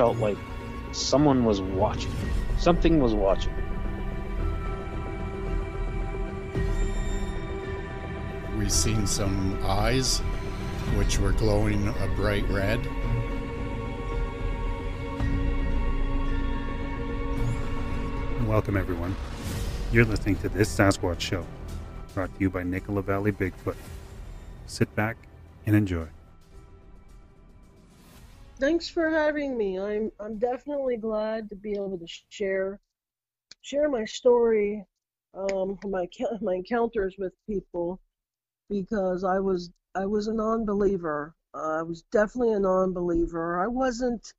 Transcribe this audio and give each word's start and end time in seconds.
felt 0.00 0.16
like 0.16 0.38
someone 0.92 1.44
was 1.44 1.60
watching. 1.60 2.10
Something 2.56 3.00
was 3.00 3.12
watching. 3.12 3.52
We 8.56 8.70
seen 8.70 9.06
some 9.06 9.60
eyes, 9.62 10.20
which 10.96 11.18
were 11.18 11.32
glowing 11.32 11.86
a 11.88 12.08
bright 12.16 12.48
red. 12.48 12.80
Welcome, 18.46 18.78
everyone. 18.78 19.14
You're 19.92 20.06
listening 20.06 20.36
to 20.36 20.48
This 20.48 20.74
Sasquatch 20.74 21.20
Show, 21.20 21.44
brought 22.14 22.34
to 22.36 22.40
you 22.40 22.48
by 22.48 22.62
Nicola 22.62 23.02
Valley 23.02 23.32
Bigfoot. 23.32 23.76
Sit 24.66 24.96
back 24.96 25.18
and 25.66 25.76
enjoy. 25.76 26.06
Thanks 28.60 28.88
for 28.88 29.08
having 29.10 29.56
me. 29.56 29.78
I'm 29.80 30.12
I'm 30.20 30.38
definitely 30.38 30.98
glad 30.98 31.48
to 31.50 31.56
be 31.56 31.72
able 31.72 31.98
to 31.98 32.06
share 32.28 32.78
share 33.62 33.88
my 33.88 34.04
story, 34.04 34.84
um, 35.34 35.78
my 35.84 36.06
my 36.42 36.54
encounters 36.56 37.16
with 37.18 37.32
people, 37.48 38.00
because 38.70 39.24
I 39.24 39.40
was 39.40 39.70
I 39.94 40.06
was 40.06 40.28
a 40.28 40.34
non-believer. 40.34 41.34
Uh, 41.54 41.78
I 41.80 41.82
was 41.82 42.02
definitely 42.12 42.54
a 42.54 42.60
non-believer. 42.60 43.60
I 43.60 43.66
wasn't 43.66 44.34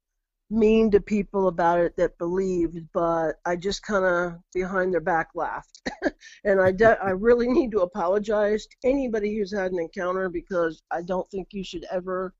mean 0.52 0.92
to 0.92 1.02
people 1.02 1.47
about 1.47 1.80
it 1.80 1.95
that 1.97 2.17
believed, 2.19 2.80
but 2.94 3.39
I 3.45 3.55
just 3.55 3.83
kind 3.83 4.05
of 4.05 4.39
behind 4.53 4.94
their 4.94 5.02
back 5.02 5.30
laughed. 5.36 5.81
and 6.45 6.61
I, 6.61 6.72
de- 6.72 7.03
I 7.03 7.11
really 7.11 7.47
need 7.47 7.72
to 7.72 7.81
apologize 7.81 8.67
to 8.67 8.77
anybody 8.89 9.36
who's 9.38 9.53
had 9.53 9.72
an 9.72 9.80
encounter 9.80 10.30
because 10.30 10.83
I 10.92 11.03
don't 11.03 11.30
think 11.31 11.49
you 11.53 11.64
should 11.64 11.86
ever 11.92 12.33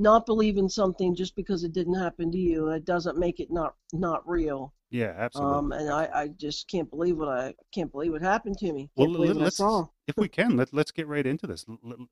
not 0.00 0.26
believe 0.26 0.56
in 0.56 0.68
something 0.68 1.14
just 1.14 1.36
because 1.36 1.62
it 1.64 1.72
didn't 1.72 1.94
happen 1.94 2.32
to 2.32 2.38
you. 2.38 2.68
It 2.70 2.84
doesn't 2.84 3.18
make 3.18 3.40
it 3.40 3.50
not 3.50 3.74
not 3.92 4.28
real. 4.28 4.72
Yeah, 4.90 5.14
absolutely. 5.16 5.56
Um, 5.56 5.72
and 5.72 5.90
I, 5.90 6.08
I 6.12 6.28
just 6.28 6.68
can't 6.68 6.90
believe 6.90 7.16
what 7.16 7.28
I 7.28 7.54
can't 7.72 7.92
believe 7.92 8.12
what 8.12 8.22
happened 8.22 8.58
to 8.58 8.72
me. 8.72 8.90
well, 8.96 9.08
Can't 9.08 9.38
I 9.38 9.44
let's, 9.44 9.60
if 10.08 10.16
we 10.16 10.28
can, 10.28 10.56
let, 10.56 10.72
let's 10.72 10.90
get 10.90 11.06
right 11.06 11.24
into 11.24 11.46
this. 11.46 11.64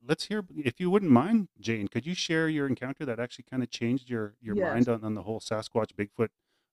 Let's 0.06 0.25
hear, 0.25 0.45
if 0.56 0.78
you 0.78 0.91
wouldn't 0.91 1.11
mind, 1.11 1.48
Jane, 1.61 1.89
could 1.89 2.06
you 2.06 2.14
share 2.14 2.48
your 2.48 2.69
encounter 2.69 3.05
that 3.05 3.19
actually 3.19 3.47
kind 3.50 3.62
of 3.62 3.70
changed 3.70 4.08
your, 4.08 4.34
your 4.41 4.55
Yes. 4.55 4.73
mind 4.73 4.89
on, 4.89 5.05
on 5.05 5.14
the 5.14 5.23
whole 5.23 5.41
Sasquatch 5.41 5.91
Bigfoot 5.98 6.28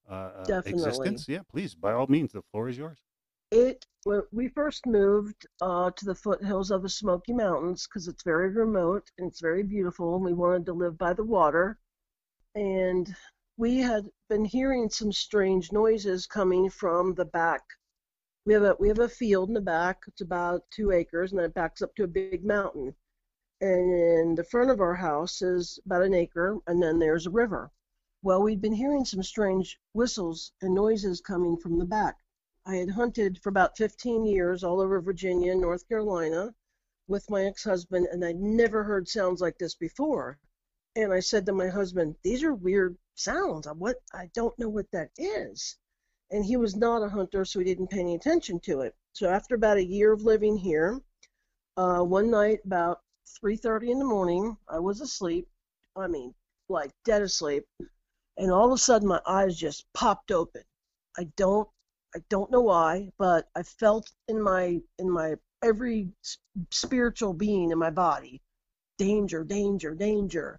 uh, 0.08 0.12
uh, 0.12 0.46
Definitely. 0.46 0.70
existence? 0.70 1.28
Yeah, 1.28 1.40
please, 1.50 1.74
by 1.74 1.92
all 1.92 2.06
means, 2.06 2.32
the 2.32 2.42
floor 2.52 2.68
is 2.68 2.78
yours. 2.78 2.98
It 3.52 3.86
we 4.32 4.48
first 4.48 4.86
moved 4.86 5.46
uh, 5.60 5.92
to 5.92 6.04
the 6.04 6.16
foothills 6.16 6.72
of 6.72 6.82
the 6.82 6.88
Smoky 6.88 7.32
Mountains 7.32 7.86
because 7.86 8.08
it's 8.08 8.24
very 8.24 8.48
remote 8.50 9.10
and 9.18 9.28
it's 9.28 9.40
very 9.40 9.62
beautiful, 9.62 10.16
and 10.16 10.24
we 10.24 10.32
wanted 10.32 10.66
to 10.66 10.72
live 10.72 10.98
by 10.98 11.12
the 11.12 11.22
water. 11.22 11.78
And 12.56 13.14
we 13.56 13.78
had 13.78 14.10
been 14.28 14.44
hearing 14.44 14.88
some 14.90 15.12
strange 15.12 15.70
noises 15.70 16.26
coming 16.26 16.70
from 16.70 17.14
the 17.14 17.24
back. 17.24 17.62
We 18.46 18.54
have 18.54 18.64
a 18.64 18.76
we 18.80 18.88
have 18.88 18.98
a 18.98 19.08
field 19.08 19.48
in 19.48 19.54
the 19.54 19.60
back. 19.60 20.02
It's 20.08 20.22
about 20.22 20.68
two 20.70 20.90
acres, 20.90 21.30
and 21.30 21.38
then 21.38 21.46
it 21.46 21.54
backs 21.54 21.82
up 21.82 21.94
to 21.96 22.04
a 22.04 22.08
big 22.08 22.44
mountain. 22.44 22.96
And 23.60 23.92
in 23.92 24.34
the 24.34 24.44
front 24.44 24.70
of 24.70 24.80
our 24.80 24.96
house 24.96 25.40
is 25.40 25.78
about 25.86 26.02
an 26.02 26.14
acre, 26.14 26.58
and 26.66 26.82
then 26.82 26.98
there's 26.98 27.26
a 27.26 27.30
river. 27.30 27.70
Well, 28.22 28.42
we'd 28.42 28.60
been 28.60 28.72
hearing 28.72 29.04
some 29.04 29.22
strange 29.22 29.78
whistles 29.92 30.52
and 30.62 30.74
noises 30.74 31.20
coming 31.20 31.56
from 31.56 31.78
the 31.78 31.84
back. 31.84 32.16
I 32.68 32.74
had 32.76 32.90
hunted 32.90 33.40
for 33.40 33.48
about 33.48 33.76
15 33.76 34.26
years 34.26 34.64
all 34.64 34.80
over 34.80 35.00
Virginia 35.00 35.52
and 35.52 35.60
North 35.60 35.88
Carolina 35.88 36.52
with 37.06 37.30
my 37.30 37.44
ex-husband, 37.44 38.08
and 38.10 38.24
I'd 38.24 38.40
never 38.40 38.82
heard 38.82 39.06
sounds 39.06 39.40
like 39.40 39.56
this 39.56 39.76
before. 39.76 40.40
And 40.96 41.12
I 41.12 41.20
said 41.20 41.46
to 41.46 41.52
my 41.52 41.68
husband, 41.68 42.16
"These 42.22 42.42
are 42.42 42.54
weird 42.54 42.98
sounds. 43.14 43.68
I- 43.68 43.72
What 43.72 44.02
I 44.12 44.26
don't 44.34 44.58
know 44.58 44.68
what 44.68 44.90
that 44.90 45.12
is." 45.16 45.76
And 46.32 46.44
he 46.44 46.56
was 46.56 46.74
not 46.74 47.04
a 47.04 47.08
hunter, 47.08 47.44
so 47.44 47.60
he 47.60 47.64
didn't 47.64 47.90
pay 47.90 48.00
any 48.00 48.16
attention 48.16 48.58
to 48.60 48.80
it. 48.80 48.96
So 49.12 49.28
after 49.28 49.54
about 49.54 49.76
a 49.76 49.84
year 49.84 50.10
of 50.10 50.22
living 50.22 50.56
here, 50.56 51.00
uh, 51.76 52.02
one 52.02 52.30
night 52.30 52.64
about 52.64 53.04
3:30 53.26 53.92
in 53.92 54.00
the 54.00 54.04
morning, 54.04 54.56
I 54.66 54.80
was 54.80 55.00
asleep. 55.00 55.48
I 55.94 56.08
mean, 56.08 56.34
like 56.68 56.90
dead 57.04 57.22
asleep, 57.22 57.64
and 58.36 58.50
all 58.50 58.66
of 58.66 58.72
a 58.72 58.78
sudden 58.78 59.06
my 59.06 59.22
eyes 59.24 59.56
just 59.56 59.86
popped 59.92 60.32
open. 60.32 60.64
I 61.16 61.24
don't 61.36 61.70
I 62.16 62.20
don't 62.30 62.50
know 62.50 62.62
why, 62.62 63.10
but 63.18 63.46
I 63.54 63.62
felt 63.62 64.10
in 64.26 64.40
my 64.40 64.80
in 64.98 65.10
my 65.10 65.34
every 65.62 66.08
spiritual 66.70 67.34
being 67.34 67.72
in 67.72 67.78
my 67.78 67.90
body, 67.90 68.40
danger, 68.96 69.44
danger, 69.44 69.94
danger. 69.94 70.58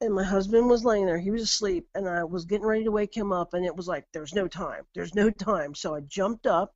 And 0.00 0.14
my 0.14 0.22
husband 0.22 0.68
was 0.68 0.84
laying 0.84 1.06
there. 1.06 1.18
He 1.18 1.32
was 1.32 1.42
asleep, 1.42 1.88
and 1.96 2.08
I 2.08 2.22
was 2.22 2.44
getting 2.44 2.66
ready 2.66 2.84
to 2.84 2.92
wake 2.92 3.16
him 3.16 3.32
up, 3.32 3.52
and 3.52 3.66
it 3.66 3.74
was 3.74 3.88
like 3.88 4.06
there's 4.12 4.32
no 4.32 4.46
time. 4.46 4.84
There's 4.94 5.12
no 5.12 5.28
time. 5.28 5.74
So 5.74 5.96
I 5.96 6.02
jumped 6.02 6.46
up, 6.46 6.72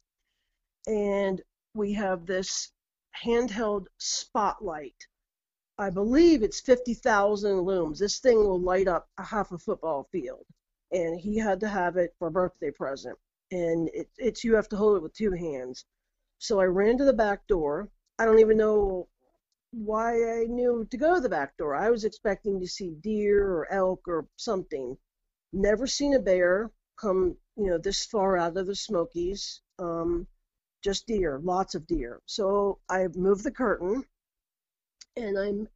and 0.89 1.41
we 1.75 1.93
have 1.93 2.27
this 2.27 2.73
handheld 3.25 3.87
spotlight. 3.99 5.07
I 5.79 5.91
believe 5.91 6.43
it's 6.43 6.61
50,000 6.61 7.59
lumens. 7.59 7.99
This 7.99 8.19
thing 8.19 8.39
will 8.39 8.61
light 8.61 8.89
up 8.89 9.09
a 9.19 9.23
half 9.23 9.53
a 9.53 9.59
football 9.59 10.09
field. 10.11 10.47
And 10.91 11.21
he 11.21 11.39
had 11.39 11.61
to 11.61 11.69
have 11.69 11.97
it 11.97 12.13
for 12.19 12.27
a 12.27 12.33
birthday 12.33 12.73
present 12.73 13.17
and 13.51 13.89
it, 13.95 14.09
it's 14.19 14.45
you 14.45 14.55
have 14.55 14.69
to 14.71 14.77
hold 14.77 14.97
it 14.97 15.03
with 15.03 15.15
two 15.15 15.33
hands. 15.33 15.85
So 16.39 16.61
I 16.61 16.65
ran 16.65 16.99
to 16.99 17.05
the 17.05 17.13
back 17.13 17.47
door. 17.47 17.89
I 18.19 18.25
don't 18.25 18.41
even 18.41 18.57
know 18.57 19.09
why 19.71 20.13
I 20.13 20.45
knew 20.45 20.87
to 20.91 20.97
go 20.97 21.15
to 21.15 21.21
the 21.21 21.29
back 21.29 21.57
door. 21.57 21.75
I 21.75 21.91
was 21.91 22.05
expecting 22.05 22.61
to 22.61 22.67
see 22.67 22.91
deer 23.01 23.47
or 23.47 23.73
elk 23.73 24.03
or 24.07 24.27
something. 24.37 24.97
Never 25.53 25.87
seen 25.87 26.15
a 26.15 26.19
bear 26.19 26.71
come, 26.99 27.37
you 27.57 27.67
know, 27.67 27.79
this 27.79 28.07
far 28.07 28.37
out 28.37 28.57
of 28.57 28.67
the 28.67 28.75
Smokies. 28.75 29.61
Um, 29.79 30.27
just 30.83 31.07
deer, 31.07 31.41
lots 31.43 31.75
of 31.75 31.87
deer. 31.87 32.21
So 32.27 32.79
I 32.89 33.09
moved 33.15 33.45
the 33.45 33.51
curtain, 33.51 34.05
and 35.17 35.39
I'm 35.39 35.69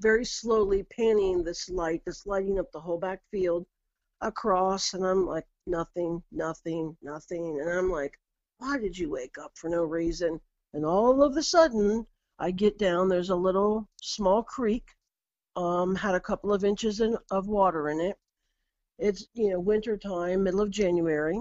very 0.00 0.24
slowly 0.24 0.84
panning 0.84 1.44
this 1.44 1.68
light 1.68 2.02
that's 2.04 2.26
lighting 2.26 2.58
up 2.58 2.70
the 2.72 2.80
whole 2.80 2.98
back 2.98 3.20
field 3.30 3.66
across, 4.20 4.94
and 4.94 5.04
I'm 5.04 5.26
like, 5.26 5.46
nothing, 5.68 6.22
nothing, 6.32 6.96
nothing. 7.02 7.60
And 7.60 7.70
I'm 7.70 7.90
like, 7.90 8.18
why 8.58 8.78
did 8.78 8.98
you 8.98 9.10
wake 9.10 9.36
up 9.38 9.52
for 9.56 9.68
no 9.68 9.84
reason? 9.84 10.40
And 10.74 10.84
all 10.84 11.22
of 11.22 11.36
a 11.36 11.42
sudden, 11.42 12.06
I 12.38 12.50
get 12.50 12.78
down, 12.78 13.08
there's 13.08 13.30
a 13.30 13.36
little 13.36 13.88
small 14.00 14.42
creek, 14.42 14.84
um, 15.56 15.94
had 15.94 16.14
a 16.14 16.20
couple 16.20 16.52
of 16.52 16.64
inches 16.64 17.00
in, 17.00 17.16
of 17.30 17.48
water 17.48 17.88
in 17.88 18.00
it. 18.00 18.16
It's, 18.98 19.28
you 19.34 19.50
know, 19.50 19.60
winter 19.60 19.96
time, 19.96 20.42
middle 20.42 20.60
of 20.60 20.70
January, 20.70 21.40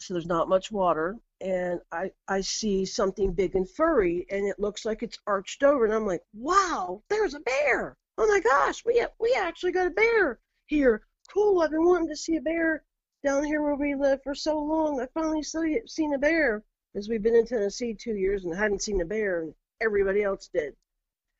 so 0.00 0.14
there's 0.14 0.26
not 0.26 0.48
much 0.48 0.72
water. 0.72 1.16
And 1.40 1.80
I, 1.90 2.12
I 2.28 2.40
see 2.40 2.84
something 2.84 3.32
big 3.32 3.56
and 3.56 3.68
furry, 3.68 4.26
and 4.30 4.46
it 4.46 4.58
looks 4.58 4.84
like 4.84 5.02
it's 5.02 5.18
arched 5.26 5.62
over. 5.62 5.84
And 5.84 5.92
I'm 5.92 6.06
like, 6.06 6.22
wow, 6.34 7.02
there's 7.08 7.34
a 7.34 7.40
bear. 7.40 7.96
Oh 8.16 8.26
my 8.26 8.40
gosh, 8.40 8.84
we, 8.84 9.04
we 9.18 9.34
actually 9.34 9.72
got 9.72 9.88
a 9.88 9.90
bear 9.90 10.38
here. 10.66 11.02
Cool, 11.32 11.60
I've 11.62 11.70
been 11.70 11.84
wanting 11.84 12.08
to 12.08 12.16
see 12.16 12.36
a 12.36 12.40
bear 12.42 12.84
down 13.22 13.44
here 13.44 13.62
where 13.62 13.74
we 13.74 13.94
live 13.94 14.22
for 14.22 14.34
so 14.34 14.58
long. 14.58 15.00
I 15.00 15.06
finally 15.14 15.42
see, 15.42 15.80
seen 15.86 16.14
a 16.14 16.18
bear 16.18 16.62
because 16.92 17.08
we've 17.08 17.22
been 17.22 17.36
in 17.36 17.46
Tennessee 17.46 17.94
two 17.94 18.16
years 18.16 18.44
and 18.44 18.54
hadn't 18.54 18.82
seen 18.82 19.00
a 19.00 19.04
bear, 19.04 19.42
and 19.42 19.54
everybody 19.80 20.22
else 20.22 20.50
did. 20.52 20.74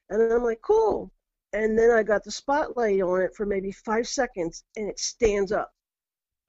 And 0.09 0.33
I'm 0.33 0.45
like, 0.45 0.61
cool. 0.63 1.11
And 1.53 1.79
then 1.79 1.91
I 1.91 2.03
got 2.03 2.25
the 2.25 2.31
spotlight 2.31 3.01
on 3.01 3.23
it 3.23 3.35
for 3.35 3.45
maybe 3.45 3.73
five 3.73 4.09
seconds, 4.09 4.65
and 4.77 4.89
it 4.89 4.99
stands 4.99 5.53
up. 5.53 5.73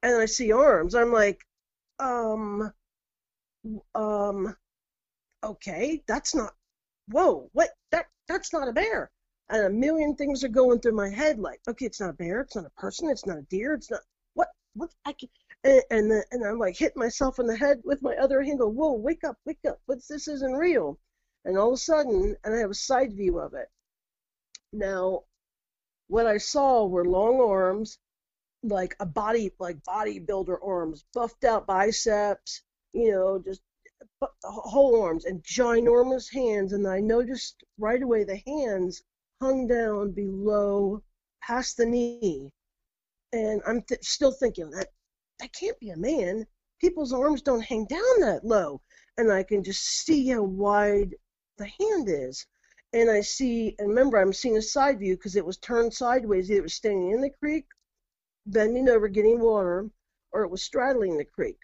And 0.02 0.16
I 0.16 0.26
see 0.26 0.52
arms. 0.52 0.94
I'm 0.94 1.12
like, 1.12 1.40
um, 1.98 2.72
um, 3.94 4.56
okay, 5.42 6.02
that's 6.06 6.34
not. 6.34 6.54
Whoa, 7.08 7.50
what? 7.52 7.70
That 7.90 8.06
that's 8.28 8.52
not 8.52 8.68
a 8.68 8.72
bear. 8.72 9.10
And 9.50 9.64
a 9.64 9.70
million 9.70 10.16
things 10.16 10.42
are 10.42 10.48
going 10.48 10.80
through 10.80 10.94
my 10.94 11.10
head, 11.10 11.38
like, 11.38 11.60
okay, 11.68 11.86
it's 11.86 12.00
not 12.00 12.10
a 12.10 12.14
bear, 12.14 12.40
it's 12.40 12.56
not 12.56 12.64
a 12.64 12.80
person, 12.80 13.10
it's 13.10 13.26
not 13.26 13.38
a 13.38 13.42
deer, 13.42 13.74
it's 13.74 13.90
not 13.90 14.00
what? 14.74 14.90
I 15.04 15.12
can 15.12 15.28
and 15.64 16.12
and, 16.30 16.44
I'm 16.44 16.58
like 16.58 16.76
hitting 16.76 17.00
myself 17.00 17.38
in 17.38 17.46
the 17.46 17.56
head 17.56 17.80
with 17.84 18.02
my 18.02 18.14
other 18.16 18.42
hand 18.42 18.58
go 18.58 18.68
whoa 18.68 18.92
wake 18.92 19.24
up 19.24 19.38
wake 19.44 19.64
up. 19.66 19.80
What's 19.86 20.08
this 20.08 20.28
isn't 20.28 20.52
real. 20.52 20.98
And 21.44 21.58
all 21.58 21.68
of 21.68 21.74
a 21.74 21.78
sudden 21.78 22.36
and 22.44 22.54
I 22.54 22.58
have 22.58 22.70
a 22.70 22.74
side 22.74 23.14
view 23.14 23.38
of 23.38 23.54
it. 23.54 23.68
Now 24.72 25.24
what 26.08 26.26
I 26.26 26.38
saw 26.38 26.86
were 26.86 27.04
long 27.04 27.40
arms 27.40 27.98
like 28.62 28.96
a 29.00 29.06
body 29.06 29.52
like 29.58 29.82
bodybuilder 29.84 30.58
arms 30.66 31.04
buffed 31.14 31.44
out 31.44 31.66
biceps 31.66 32.62
you 32.92 33.10
know 33.10 33.38
just 33.38 33.60
whole 34.42 35.02
arms 35.02 35.24
and 35.24 35.42
ginormous 35.42 36.32
hands. 36.32 36.72
And 36.72 36.86
I 36.86 37.00
noticed 37.00 37.62
right 37.78 38.02
away 38.02 38.24
the 38.24 38.42
hands 38.46 39.02
hung 39.40 39.66
down 39.66 40.12
below 40.12 41.02
past 41.42 41.76
the 41.76 41.86
knee 41.86 42.50
and 43.34 43.60
I'm 43.66 43.82
th- 43.82 44.04
still 44.04 44.30
thinking 44.30 44.70
that 44.70 44.88
that 45.40 45.52
can't 45.52 45.78
be 45.80 45.90
a 45.90 45.96
man. 45.96 46.46
people's 46.80 47.12
arms 47.12 47.42
don't 47.42 47.64
hang 47.64 47.84
down 47.86 48.20
that 48.20 48.44
low. 48.44 48.80
And 49.18 49.32
I 49.32 49.42
can 49.42 49.64
just 49.64 49.82
see 49.82 50.28
how 50.28 50.42
wide 50.44 51.16
the 51.58 51.66
hand 51.66 52.08
is. 52.08 52.46
And 52.92 53.10
I 53.10 53.22
see, 53.22 53.74
and 53.78 53.88
remember, 53.88 54.18
I'm 54.18 54.32
seeing 54.32 54.56
a 54.56 54.62
side 54.62 55.00
view 55.00 55.16
because 55.16 55.34
it 55.34 55.44
was 55.44 55.58
turned 55.58 55.92
sideways. 55.92 56.48
Either 56.48 56.60
it 56.60 56.62
was 56.62 56.74
standing 56.74 57.10
in 57.10 57.20
the 57.22 57.30
creek, 57.30 57.66
bending 58.46 58.88
over, 58.88 59.08
getting 59.08 59.40
water, 59.40 59.90
or 60.32 60.42
it 60.42 60.50
was 60.50 60.62
straddling 60.62 61.16
the 61.16 61.24
creek. 61.24 61.58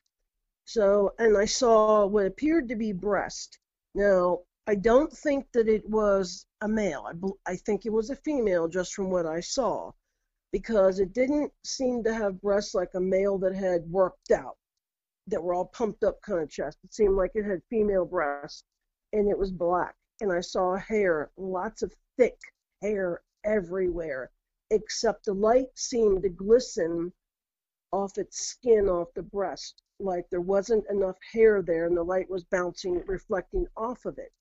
So, 0.64 1.14
and 1.20 1.38
I 1.38 1.44
saw 1.44 2.06
what 2.06 2.26
appeared 2.26 2.68
to 2.70 2.76
be 2.76 2.92
breast. 2.92 3.60
Now, 3.94 4.40
I 4.66 4.74
don't 4.74 5.12
think 5.12 5.46
that 5.52 5.68
it 5.68 5.88
was 5.88 6.46
a 6.60 6.68
male. 6.68 7.04
I, 7.06 7.12
bel- 7.12 7.38
I 7.46 7.56
think 7.56 7.86
it 7.86 7.92
was 7.92 8.10
a 8.10 8.16
female 8.16 8.66
just 8.66 8.92
from 8.94 9.10
what 9.10 9.26
I 9.26 9.40
saw 9.40 9.92
because 10.52 10.98
it 10.98 11.12
didn't 11.12 11.52
seem 11.64 12.02
to 12.04 12.14
have 12.14 12.40
breasts 12.40 12.74
like 12.74 12.90
a 12.94 13.00
male 13.00 13.38
that 13.38 13.54
had 13.54 13.90
worked 13.90 14.30
out, 14.30 14.56
that 15.26 15.42
were 15.42 15.54
all 15.54 15.66
pumped 15.66 16.02
up 16.02 16.20
kind 16.22 16.40
of 16.40 16.50
chest. 16.50 16.78
It 16.84 16.92
seemed 16.92 17.16
like 17.16 17.32
it 17.34 17.44
had 17.44 17.62
female 17.70 18.04
breasts 18.04 18.64
and 19.12 19.28
it 19.28 19.38
was 19.38 19.52
black. 19.52 19.94
And 20.20 20.32
I 20.32 20.40
saw 20.40 20.76
hair, 20.76 21.30
lots 21.36 21.82
of 21.82 21.94
thick 22.18 22.38
hair 22.82 23.22
everywhere, 23.44 24.30
except 24.70 25.24
the 25.24 25.34
light 25.34 25.68
seemed 25.74 26.22
to 26.22 26.28
glisten 26.28 27.12
off 27.92 28.18
its 28.18 28.46
skin, 28.46 28.88
off 28.88 29.08
the 29.14 29.22
breast, 29.22 29.82
like 29.98 30.28
there 30.30 30.40
wasn't 30.40 30.84
enough 30.90 31.16
hair 31.32 31.62
there 31.62 31.86
and 31.86 31.96
the 31.96 32.02
light 32.02 32.30
was 32.30 32.44
bouncing, 32.44 33.02
reflecting 33.06 33.66
off 33.76 34.04
of 34.04 34.18
it. 34.18 34.32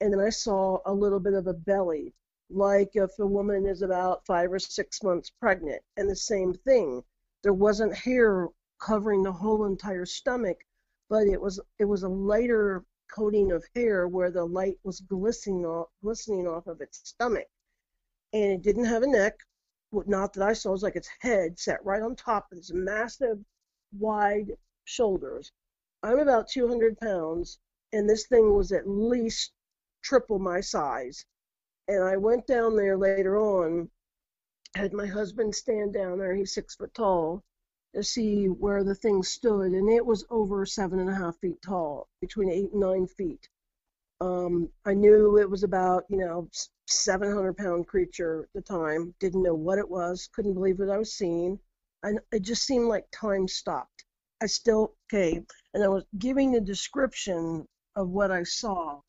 And 0.00 0.12
then 0.12 0.20
I 0.20 0.30
saw 0.30 0.78
a 0.86 0.92
little 0.92 1.20
bit 1.20 1.34
of 1.34 1.46
a 1.46 1.54
belly, 1.54 2.14
like 2.50 2.96
if 2.96 3.10
a 3.18 3.26
woman 3.26 3.66
is 3.66 3.82
about 3.82 4.24
five 4.24 4.52
or 4.52 4.58
six 4.58 5.02
months 5.02 5.30
pregnant, 5.30 5.82
and 5.96 6.08
the 6.08 6.16
same 6.16 6.54
thing. 6.54 7.04
There 7.42 7.52
wasn't 7.52 7.94
hair 7.94 8.48
covering 8.80 9.22
the 9.22 9.32
whole 9.32 9.64
entire 9.64 10.06
stomach, 10.06 10.58
but 11.08 11.26
it 11.26 11.40
was 11.40 11.60
it 11.78 11.84
was 11.84 12.02
a 12.02 12.08
lighter 12.08 12.84
coating 13.10 13.52
of 13.52 13.64
hair 13.74 14.08
where 14.08 14.30
the 14.30 14.44
light 14.44 14.78
was 14.84 15.00
glistening 15.00 15.64
off, 15.64 15.88
glistening 16.02 16.46
off 16.46 16.66
of 16.66 16.80
its 16.80 17.00
stomach. 17.04 17.48
And 18.32 18.52
it 18.52 18.62
didn't 18.62 18.84
have 18.86 19.02
a 19.02 19.06
neck, 19.06 19.38
not 19.92 20.32
that 20.34 20.42
I 20.42 20.52
saw. 20.52 20.70
It 20.70 20.72
was 20.72 20.82
like 20.82 20.96
its 20.96 21.08
head 21.20 21.58
sat 21.58 21.84
right 21.84 22.02
on 22.02 22.16
top 22.16 22.50
of 22.52 22.58
this 22.58 22.72
massive, 22.72 23.38
wide 23.92 24.52
shoulders. 24.84 25.50
I'm 26.02 26.18
about 26.18 26.48
200 26.48 26.98
pounds, 26.98 27.58
and 27.92 28.08
this 28.08 28.26
thing 28.26 28.54
was 28.54 28.72
at 28.72 28.88
least 28.88 29.52
triple 30.02 30.38
my 30.38 30.60
size. 30.60 31.24
And 31.88 32.04
I 32.04 32.16
went 32.16 32.46
down 32.46 32.76
there 32.76 32.98
later 32.98 33.38
on, 33.38 33.90
had 34.74 34.92
my 34.92 35.06
husband 35.06 35.54
stand 35.54 35.94
down 35.94 36.18
there, 36.18 36.34
he's 36.34 36.52
six 36.52 36.76
foot 36.76 36.92
tall, 36.94 37.42
to 37.94 38.02
see 38.02 38.46
where 38.46 38.84
the 38.84 38.94
thing 38.94 39.22
stood, 39.22 39.72
and 39.72 39.90
it 39.90 40.04
was 40.04 40.26
over 40.30 40.66
seven 40.66 40.98
and 41.00 41.08
a 41.08 41.14
half 41.14 41.38
feet 41.38 41.60
tall, 41.62 42.08
between 42.20 42.50
eight 42.50 42.70
and 42.72 42.80
nine 42.80 43.06
feet. 43.06 43.48
Um, 44.20 44.68
I 44.84 44.94
knew 44.94 45.38
it 45.38 45.48
was 45.48 45.62
about, 45.62 46.04
you 46.10 46.18
know, 46.18 46.48
700 46.86 47.56
pound 47.56 47.86
creature 47.86 48.44
at 48.44 48.52
the 48.54 48.62
time. 48.62 49.14
Didn't 49.20 49.42
know 49.42 49.54
what 49.54 49.78
it 49.78 49.88
was. 49.88 50.28
Couldn't 50.32 50.54
believe 50.54 50.78
what 50.78 50.90
I 50.90 50.98
was 50.98 51.14
seeing. 51.14 51.58
And 52.02 52.20
it 52.32 52.42
just 52.42 52.64
seemed 52.64 52.88
like 52.88 53.06
time 53.12 53.48
stopped. 53.48 54.04
I 54.40 54.46
still, 54.46 54.94
okay, 55.12 55.42
and 55.74 55.82
I 55.82 55.88
was 55.88 56.04
giving 56.18 56.52
the 56.52 56.60
description 56.60 57.66
of 57.96 58.10
what 58.10 58.30
I 58.30 58.44
saw. 58.44 59.00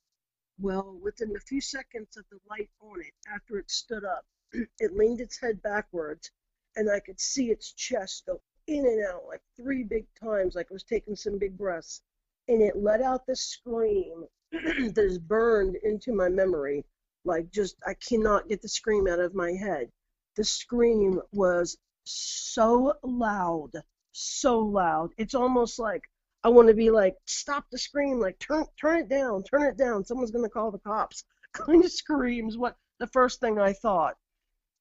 Well, 0.62 1.00
within 1.02 1.34
a 1.38 1.40
few 1.40 1.62
seconds 1.62 2.18
of 2.18 2.26
the 2.30 2.40
light 2.50 2.70
on 2.82 3.00
it, 3.00 3.14
after 3.34 3.58
it 3.60 3.72
stood 3.72 4.04
up, 4.04 4.26
it 4.80 4.94
leaned 4.94 5.22
its 5.22 5.40
head 5.40 5.62
backwards, 5.62 6.32
and 6.76 6.92
I 6.92 7.00
could 7.00 7.20
see 7.20 7.50
its 7.50 7.72
chest 7.72 8.26
go 8.26 8.42
in 8.68 8.86
and 8.86 9.06
out 9.06 9.26
like 9.26 9.42
three 9.56 9.84
big 9.84 10.06
times, 10.16 10.56
like 10.56 10.66
it 10.70 10.74
was 10.74 10.84
taking 10.84 11.16
some 11.16 11.38
big 11.38 11.58
breaths. 11.58 12.02
And 12.50 12.62
it 12.62 12.76
let 12.76 13.02
out 13.02 13.26
this 13.26 13.42
scream 13.42 14.26
that 14.52 14.98
is 14.98 15.18
burned 15.18 15.78
into 15.78 16.14
my 16.14 16.28
memory. 16.28 16.86
Like, 17.24 17.52
just, 17.52 17.78
I 17.88 17.94
cannot 17.94 18.50
get 18.50 18.62
the 18.62 18.68
scream 18.68 19.08
out 19.08 19.20
of 19.20 19.34
my 19.34 19.54
head. 19.54 19.90
The 20.36 20.44
scream 20.44 21.22
was 21.32 21.78
so 22.04 22.96
loud, 23.04 23.72
so 24.12 24.60
loud. 24.60 25.12
It's 25.18 25.36
almost 25.36 25.80
like 25.80 26.04
I 26.42 26.50
want 26.50 26.70
to 26.70 26.74
be 26.74 26.90
like, 26.90 27.18
stop 27.26 27.66
the 27.70 27.78
scream, 27.78 28.20
like 28.20 28.40
turn 28.40 28.66
turn 28.80 29.00
it 29.00 29.10
down, 29.10 29.44
turn 29.44 29.64
it 29.64 29.78
down. 29.78 30.06
Someone's 30.06 30.32
gonna 30.32 30.50
call 30.50 30.72
the 30.72 30.80
cops. 30.80 31.26
Kind 31.54 31.84
of 31.84 31.92
screams. 31.92 32.58
What 32.58 32.78
the 33.00 33.08
first 33.08 33.40
thing 33.42 33.60
I 33.60 33.74
thought, 33.74 34.16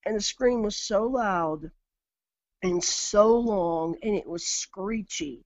and 0.06 0.16
the 0.16 0.20
scream 0.20 0.62
was 0.62 0.76
so 0.76 1.04
loud 1.04 1.70
and 2.62 2.82
so 2.82 3.36
long, 3.36 3.96
and 4.02 4.14
it 4.14 4.26
was 4.28 4.46
screechy, 4.46 5.44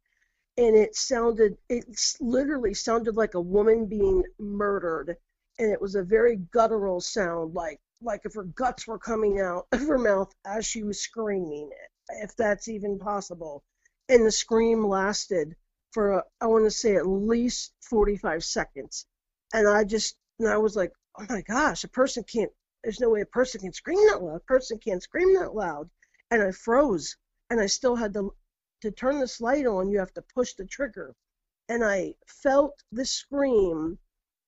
and 0.58 0.76
it 0.76 0.94
sounded, 0.96 1.56
it 1.68 1.84
literally 2.20 2.74
sounded 2.74 3.16
like 3.16 3.34
a 3.34 3.40
woman 3.40 3.86
being 3.86 4.22
murdered, 4.38 5.16
and 5.58 5.72
it 5.72 5.80
was 5.80 5.94
a 5.94 6.02
very 6.02 6.36
guttural 6.36 7.00
sound, 7.00 7.54
like 7.54 7.80
like 8.02 8.22
if 8.24 8.34
her 8.34 8.44
guts 8.44 8.86
were 8.86 8.98
coming 8.98 9.40
out 9.40 9.66
of 9.72 9.80
her 9.80 9.98
mouth 9.98 10.30
as 10.44 10.66
she 10.66 10.82
was 10.82 11.00
screaming, 11.00 11.70
if 12.22 12.36
that's 12.36 12.68
even 12.68 12.98
possible. 12.98 13.64
And 14.08 14.26
the 14.26 14.32
scream 14.32 14.86
lasted 14.86 15.56
for 15.92 16.24
I 16.40 16.46
want 16.46 16.64
to 16.64 16.70
say 16.70 16.96
at 16.96 17.06
least 17.06 17.72
45 17.82 18.44
seconds, 18.44 19.06
and 19.52 19.68
I 19.68 19.84
just 19.84 20.16
and 20.38 20.48
I 20.48 20.56
was 20.56 20.76
like, 20.76 20.92
oh 21.18 21.26
my 21.28 21.42
gosh, 21.42 21.84
a 21.84 21.88
person 21.88 22.24
can't. 22.24 22.50
There's 22.82 23.00
no 23.00 23.10
way 23.10 23.20
a 23.20 23.26
person 23.26 23.60
can 23.60 23.72
scream 23.72 24.08
that 24.08 24.22
loud. 24.22 24.36
A 24.36 24.40
person 24.40 24.78
can't 24.78 25.02
scream 25.02 25.34
that 25.34 25.54
loud, 25.54 25.88
and 26.30 26.42
I 26.42 26.50
froze, 26.52 27.16
and 27.50 27.60
I 27.60 27.66
still 27.66 27.96
had 27.96 28.14
to 28.14 28.34
to 28.82 28.90
turn 28.90 29.20
this 29.20 29.40
light 29.40 29.66
on. 29.66 29.90
You 29.90 29.98
have 29.98 30.14
to 30.14 30.22
push 30.34 30.54
the 30.54 30.66
trigger, 30.66 31.14
and 31.68 31.84
I 31.84 32.14
felt 32.26 32.82
the 32.90 33.04
scream 33.04 33.98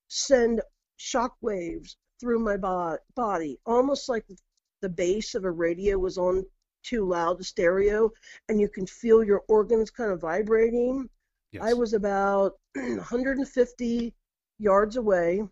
send 0.08 0.62
shock 0.96 1.36
waves 1.40 1.96
through 2.20 2.38
my 2.38 2.56
bo- 2.56 2.98
body, 3.14 3.60
almost 3.66 4.08
like 4.08 4.26
the 4.80 4.88
bass 4.88 5.34
of 5.34 5.44
a 5.44 5.50
radio 5.50 5.98
was 5.98 6.18
on 6.18 6.44
too 6.82 7.06
loud, 7.06 7.38
the 7.38 7.44
stereo, 7.44 8.10
and 8.48 8.60
you 8.60 8.68
can 8.68 8.86
feel 8.86 9.24
your 9.24 9.42
organs 9.48 9.90
kind 9.90 10.12
of 10.12 10.20
vibrating. 10.20 11.08
Yes. 11.54 11.62
I 11.62 11.72
was 11.72 11.94
about 11.94 12.58
150 12.74 14.12
yards 14.58 14.96
away. 14.96 15.44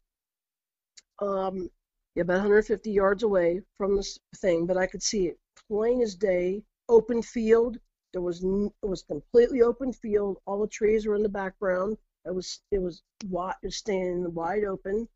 Um, 1.21 1.71
yeah, 2.17 2.23
about 2.23 2.39
150 2.39 2.91
yards 2.91 3.23
away 3.23 3.61
from 3.79 3.95
this 3.95 4.19
thing, 4.39 4.67
but 4.67 4.77
I 4.77 4.89
could 4.89 5.03
see 5.05 5.29
it 5.29 5.39
plain 5.69 6.03
as 6.03 6.17
day. 6.17 6.65
Open 6.89 7.23
field. 7.23 7.79
There 8.13 8.21
was 8.21 8.43
it 8.43 8.87
was 8.87 9.05
completely 9.05 9.63
open 9.63 9.93
field. 9.93 10.39
All 10.45 10.61
the 10.61 10.67
trees 10.67 11.07
were 11.07 11.15
in 11.15 11.23
the 11.23 11.29
background. 11.29 11.97
It 12.25 12.35
was 12.35 12.61
it 12.73 12.81
was 12.81 13.05
wide, 13.29 13.55
it 13.63 13.67
was 13.69 13.77
standing 13.77 14.35
wide 14.35 14.65
open, 14.65 15.09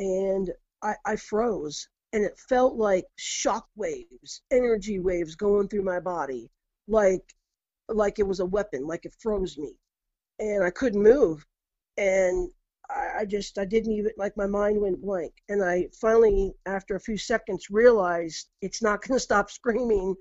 and 0.00 0.50
I, 0.82 0.96
I 1.04 1.14
froze, 1.14 1.88
and 2.12 2.24
it 2.24 2.36
felt 2.36 2.74
like 2.74 3.06
shock 3.14 3.68
waves, 3.76 4.42
energy 4.50 4.98
waves 4.98 5.36
going 5.36 5.68
through 5.68 5.84
my 5.84 6.00
body, 6.00 6.50
like 6.88 7.32
like 7.88 8.18
it 8.18 8.26
was 8.26 8.40
a 8.40 8.46
weapon, 8.46 8.88
like 8.88 9.04
it 9.04 9.14
froze 9.20 9.56
me 9.56 9.76
and 10.38 10.64
I 10.64 10.70
couldn't 10.70 11.02
move. 11.02 11.44
And 11.96 12.50
I, 12.90 13.20
I 13.20 13.24
just, 13.24 13.58
I 13.58 13.64
didn't 13.64 13.92
even, 13.92 14.12
like 14.16 14.36
my 14.36 14.46
mind 14.46 14.80
went 14.80 15.02
blank. 15.02 15.32
And 15.48 15.62
I 15.62 15.88
finally, 16.00 16.54
after 16.66 16.96
a 16.96 17.00
few 17.00 17.18
seconds, 17.18 17.70
realized 17.70 18.48
it's 18.60 18.82
not 18.82 19.02
going 19.06 19.16
to 19.16 19.22
stop 19.22 19.50
screaming. 19.50 20.14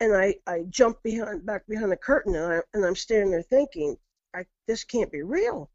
And 0.00 0.14
I, 0.14 0.34
I 0.46 0.64
jumped 0.68 1.02
behind, 1.02 1.46
back 1.46 1.66
behind 1.66 1.90
the 1.90 1.96
curtain, 1.96 2.34
and, 2.34 2.54
I, 2.54 2.60
and 2.74 2.84
I'm 2.84 2.96
standing 2.96 3.30
there 3.30 3.42
thinking, 3.42 3.96
I, 4.34 4.44
this 4.68 4.84
can't 4.84 5.10
be 5.10 5.22
real. 5.22 5.70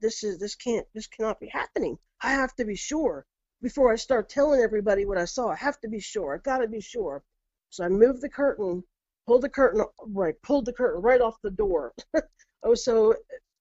This, 0.00 0.24
is, 0.24 0.38
this 0.38 0.54
can't, 0.54 0.86
this 0.94 1.06
cannot 1.06 1.38
be 1.38 1.48
happening. 1.48 1.98
I 2.22 2.30
have 2.30 2.54
to 2.56 2.64
be 2.64 2.76
sure 2.76 3.26
before 3.60 3.92
I 3.92 3.96
start 3.96 4.30
telling 4.30 4.60
everybody 4.60 5.04
what 5.04 5.18
I 5.18 5.26
saw. 5.26 5.50
I 5.50 5.56
have 5.56 5.78
to 5.80 5.88
be 5.88 6.00
sure. 6.00 6.34
I 6.34 6.38
got 6.38 6.58
to 6.58 6.68
be 6.68 6.80
sure. 6.80 7.22
So 7.68 7.84
I 7.84 7.88
moved 7.88 8.22
the 8.22 8.28
curtain, 8.30 8.82
pulled 9.26 9.42
the 9.42 9.50
curtain 9.50 9.84
right, 10.06 10.40
pulled 10.42 10.64
the 10.64 10.72
curtain 10.72 11.02
right 11.02 11.20
off 11.20 11.36
the 11.42 11.50
door. 11.50 11.92
I 12.64 12.68
was 12.68 12.84
so 12.84 13.14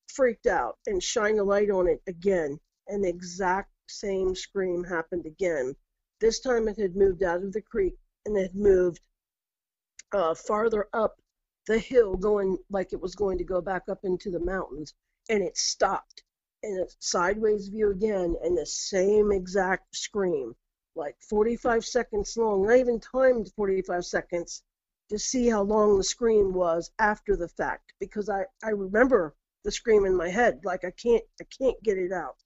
freaked 0.08 0.48
out 0.48 0.78
and 0.88 1.02
shined 1.02 1.40
a 1.40 1.44
light 1.44 1.70
on 1.70 1.88
it 1.88 2.02
again, 2.08 2.60
and 2.88 3.04
the 3.04 3.10
exact 3.10 3.72
same 3.88 4.36
scream 4.36 4.84
happened 4.84 5.26
again. 5.26 5.76
This 6.20 6.40
time 6.40 6.68
it 6.68 6.78
had 6.78 6.96
moved 6.96 7.24
out 7.24 7.44
of 7.44 7.54
the 7.54 7.62
creek 7.62 7.98
and 8.26 8.38
it 8.38 8.44
had 8.44 8.56
moved 8.56 9.02
uh, 10.12 10.34
farther 10.34 10.88
up 10.94 11.20
the 11.68 11.80
hill, 11.80 12.16
going 12.16 12.58
like 12.70 12.94
it 12.94 13.02
was 13.02 13.16
going 13.16 13.38
to 13.38 13.44
go 13.44 13.62
back 13.62 13.84
up 13.90 14.00
into 14.04 14.32
the 14.32 14.40
mountains, 14.40 14.94
and 15.30 15.44
it 15.44 15.58
stopped. 15.58 16.24
in 16.64 16.80
a 16.80 16.88
sideways 17.00 17.68
view 17.68 17.92
again, 17.92 18.36
and 18.44 18.58
the 18.58 18.66
same 18.66 19.32
exact 19.32 19.96
scream, 19.96 20.56
like 20.96 21.16
45 21.22 21.86
seconds 21.86 22.38
long, 22.38 22.66
not 22.66 22.78
even 22.78 23.00
timed 23.00 23.52
45 23.56 24.06
seconds, 24.06 24.64
to 25.10 25.20
see 25.20 25.50
how 25.50 25.62
long 25.62 25.98
the 25.98 26.04
scream 26.04 26.54
was 26.54 26.92
after 27.00 27.36
the 27.36 27.48
fact 27.48 27.94
because 28.00 28.30
I, 28.30 28.46
I 28.64 28.70
remember 28.70 29.36
the 29.64 29.72
scream 29.72 30.06
in 30.06 30.16
my 30.16 30.30
head 30.30 30.62
like 30.64 30.84
I 30.84 30.92
can't 30.92 31.24
I 31.42 31.46
can't 31.60 31.82
get 31.84 31.98
it 31.98 32.12
out 32.12 32.38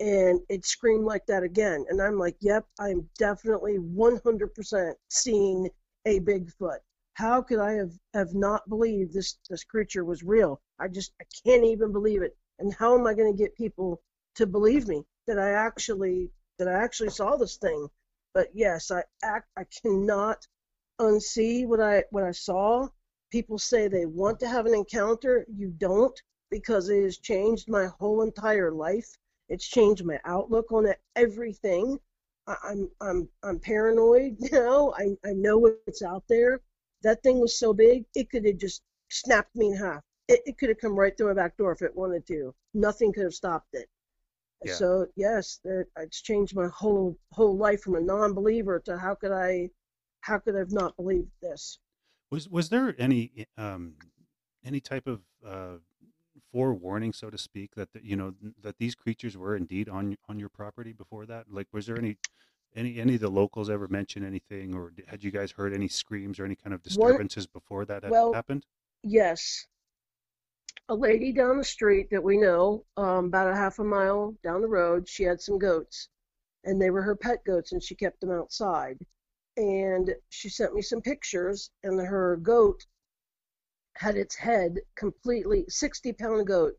and 0.00 0.40
it 0.48 0.66
screamed 0.66 1.04
like 1.04 1.26
that 1.26 1.42
again 1.42 1.84
and 1.88 2.00
I'm 2.00 2.18
like 2.18 2.36
yep 2.40 2.66
I'm 2.78 3.08
definitely 3.18 3.78
100% 3.78 4.94
seeing 5.08 5.70
a 6.06 6.20
Bigfoot 6.20 6.78
how 7.14 7.42
could 7.42 7.60
I 7.60 7.74
have, 7.74 7.92
have 8.12 8.34
not 8.34 8.68
believed 8.68 9.12
this, 9.12 9.38
this 9.48 9.64
creature 9.64 10.04
was 10.04 10.22
real? 10.22 10.60
I 10.78 10.88
just 10.88 11.12
I 11.20 11.24
can't 11.44 11.64
even 11.64 11.92
believe 11.92 12.22
it. 12.22 12.36
And 12.58 12.74
how 12.74 12.98
am 12.98 13.06
I 13.06 13.14
going 13.14 13.32
to 13.32 13.42
get 13.42 13.56
people 13.56 14.02
to 14.36 14.46
believe 14.46 14.88
me 14.88 15.04
that 15.26 15.38
I 15.38 15.50
actually 15.52 16.30
that 16.58 16.68
I 16.68 16.72
actually 16.72 17.10
saw 17.10 17.36
this 17.36 17.56
thing? 17.56 17.88
But 18.32 18.48
yes, 18.52 18.90
I 18.90 19.04
act 19.22 19.48
I 19.56 19.64
cannot 19.82 20.46
unsee 21.00 21.66
what 21.66 21.80
I 21.80 22.04
what 22.10 22.24
I 22.24 22.32
saw. 22.32 22.88
People 23.30 23.58
say 23.58 23.88
they 23.88 24.06
want 24.06 24.38
to 24.40 24.48
have 24.48 24.66
an 24.66 24.74
encounter. 24.74 25.44
You 25.48 25.68
don't 25.68 26.18
because 26.50 26.88
it 26.88 27.02
has 27.02 27.18
changed 27.18 27.68
my 27.68 27.86
whole 27.98 28.22
entire 28.22 28.72
life. 28.72 29.16
It's 29.48 29.66
changed 29.66 30.04
my 30.04 30.20
outlook 30.24 30.72
on 30.72 30.92
everything. 31.16 31.98
I, 32.46 32.56
I'm 32.64 32.90
I'm 33.00 33.28
I'm 33.42 33.58
paranoid 33.58 34.36
now. 34.52 34.92
I, 34.96 35.16
I 35.28 35.32
know 35.32 35.58
what's 35.58 36.02
out 36.02 36.24
there. 36.28 36.60
That 37.02 37.22
thing 37.22 37.40
was 37.40 37.58
so 37.58 37.74
big, 37.74 38.04
it 38.14 38.30
could 38.30 38.46
have 38.46 38.58
just 38.58 38.82
snapped 39.10 39.54
me 39.54 39.68
in 39.68 39.76
half. 39.76 40.02
It, 40.28 40.40
it 40.46 40.58
could 40.58 40.70
have 40.70 40.78
come 40.78 40.98
right 40.98 41.14
through 41.16 41.28
my 41.28 41.34
back 41.34 41.56
door 41.56 41.72
if 41.72 41.82
it 41.82 41.94
wanted 41.94 42.26
to. 42.28 42.54
Nothing 42.72 43.12
could 43.12 43.24
have 43.24 43.34
stopped 43.34 43.74
it. 43.74 43.88
Yeah. 44.64 44.72
So 44.74 45.06
yes, 45.16 45.60
that 45.64 45.86
it's 45.98 46.22
changed 46.22 46.56
my 46.56 46.68
whole 46.68 47.18
whole 47.32 47.56
life 47.56 47.82
from 47.82 47.96
a 47.96 48.00
non-believer 48.00 48.80
to 48.86 48.96
how 48.96 49.14
could 49.14 49.32
I, 49.32 49.70
how 50.24 50.38
could 50.38 50.56
I 50.56 50.60
have 50.60 50.72
not 50.72 50.96
believed 50.96 51.30
this? 51.42 51.78
Was 52.30 52.48
was 52.48 52.70
there 52.70 52.94
any 52.98 53.46
um, 53.58 53.94
any 54.64 54.80
type 54.80 55.06
of 55.06 55.20
uh, 55.46 55.76
forewarning, 56.50 57.12
so 57.12 57.28
to 57.30 57.36
speak, 57.36 57.74
that 57.74 57.92
the, 57.92 58.04
you 58.04 58.16
know 58.16 58.34
that 58.62 58.78
these 58.78 58.94
creatures 58.94 59.36
were 59.36 59.54
indeed 59.54 59.88
on 59.88 60.16
on 60.28 60.38
your 60.38 60.48
property 60.48 60.92
before 60.92 61.26
that? 61.26 61.46
Like, 61.50 61.68
was 61.72 61.86
there 61.86 61.98
any 61.98 62.16
any 62.74 62.98
any 62.98 63.14
of 63.14 63.20
the 63.20 63.28
locals 63.28 63.68
ever 63.68 63.86
mention 63.88 64.24
anything, 64.24 64.74
or 64.74 64.92
had 65.06 65.22
you 65.22 65.30
guys 65.30 65.52
heard 65.52 65.74
any 65.74 65.88
screams 65.88 66.40
or 66.40 66.46
any 66.46 66.56
kind 66.56 66.72
of 66.72 66.82
disturbances 66.82 67.46
before 67.46 67.84
that 67.84 68.02
had 68.02 68.10
well, 68.10 68.32
happened? 68.32 68.64
yes, 69.02 69.66
a 70.88 70.94
lady 70.94 71.32
down 71.32 71.58
the 71.58 71.64
street 71.64 72.08
that 72.10 72.22
we 72.22 72.38
know, 72.38 72.84
um, 72.96 73.26
about 73.26 73.52
a 73.52 73.54
half 73.54 73.78
a 73.78 73.84
mile 73.84 74.34
down 74.42 74.62
the 74.62 74.68
road, 74.68 75.06
she 75.06 75.22
had 75.22 75.40
some 75.40 75.58
goats, 75.58 76.08
and 76.64 76.80
they 76.80 76.88
were 76.88 77.02
her 77.02 77.14
pet 77.14 77.44
goats, 77.44 77.72
and 77.72 77.82
she 77.82 77.94
kept 77.94 78.20
them 78.22 78.30
outside. 78.30 78.98
And 79.56 80.14
she 80.30 80.48
sent 80.48 80.74
me 80.74 80.82
some 80.82 81.00
pictures, 81.00 81.70
and 81.82 82.00
her 82.00 82.36
goat 82.36 82.86
had 83.96 84.16
its 84.16 84.34
head 84.34 84.80
completely, 84.96 85.64
60 85.68 86.12
pound 86.14 86.46
goat, 86.46 86.78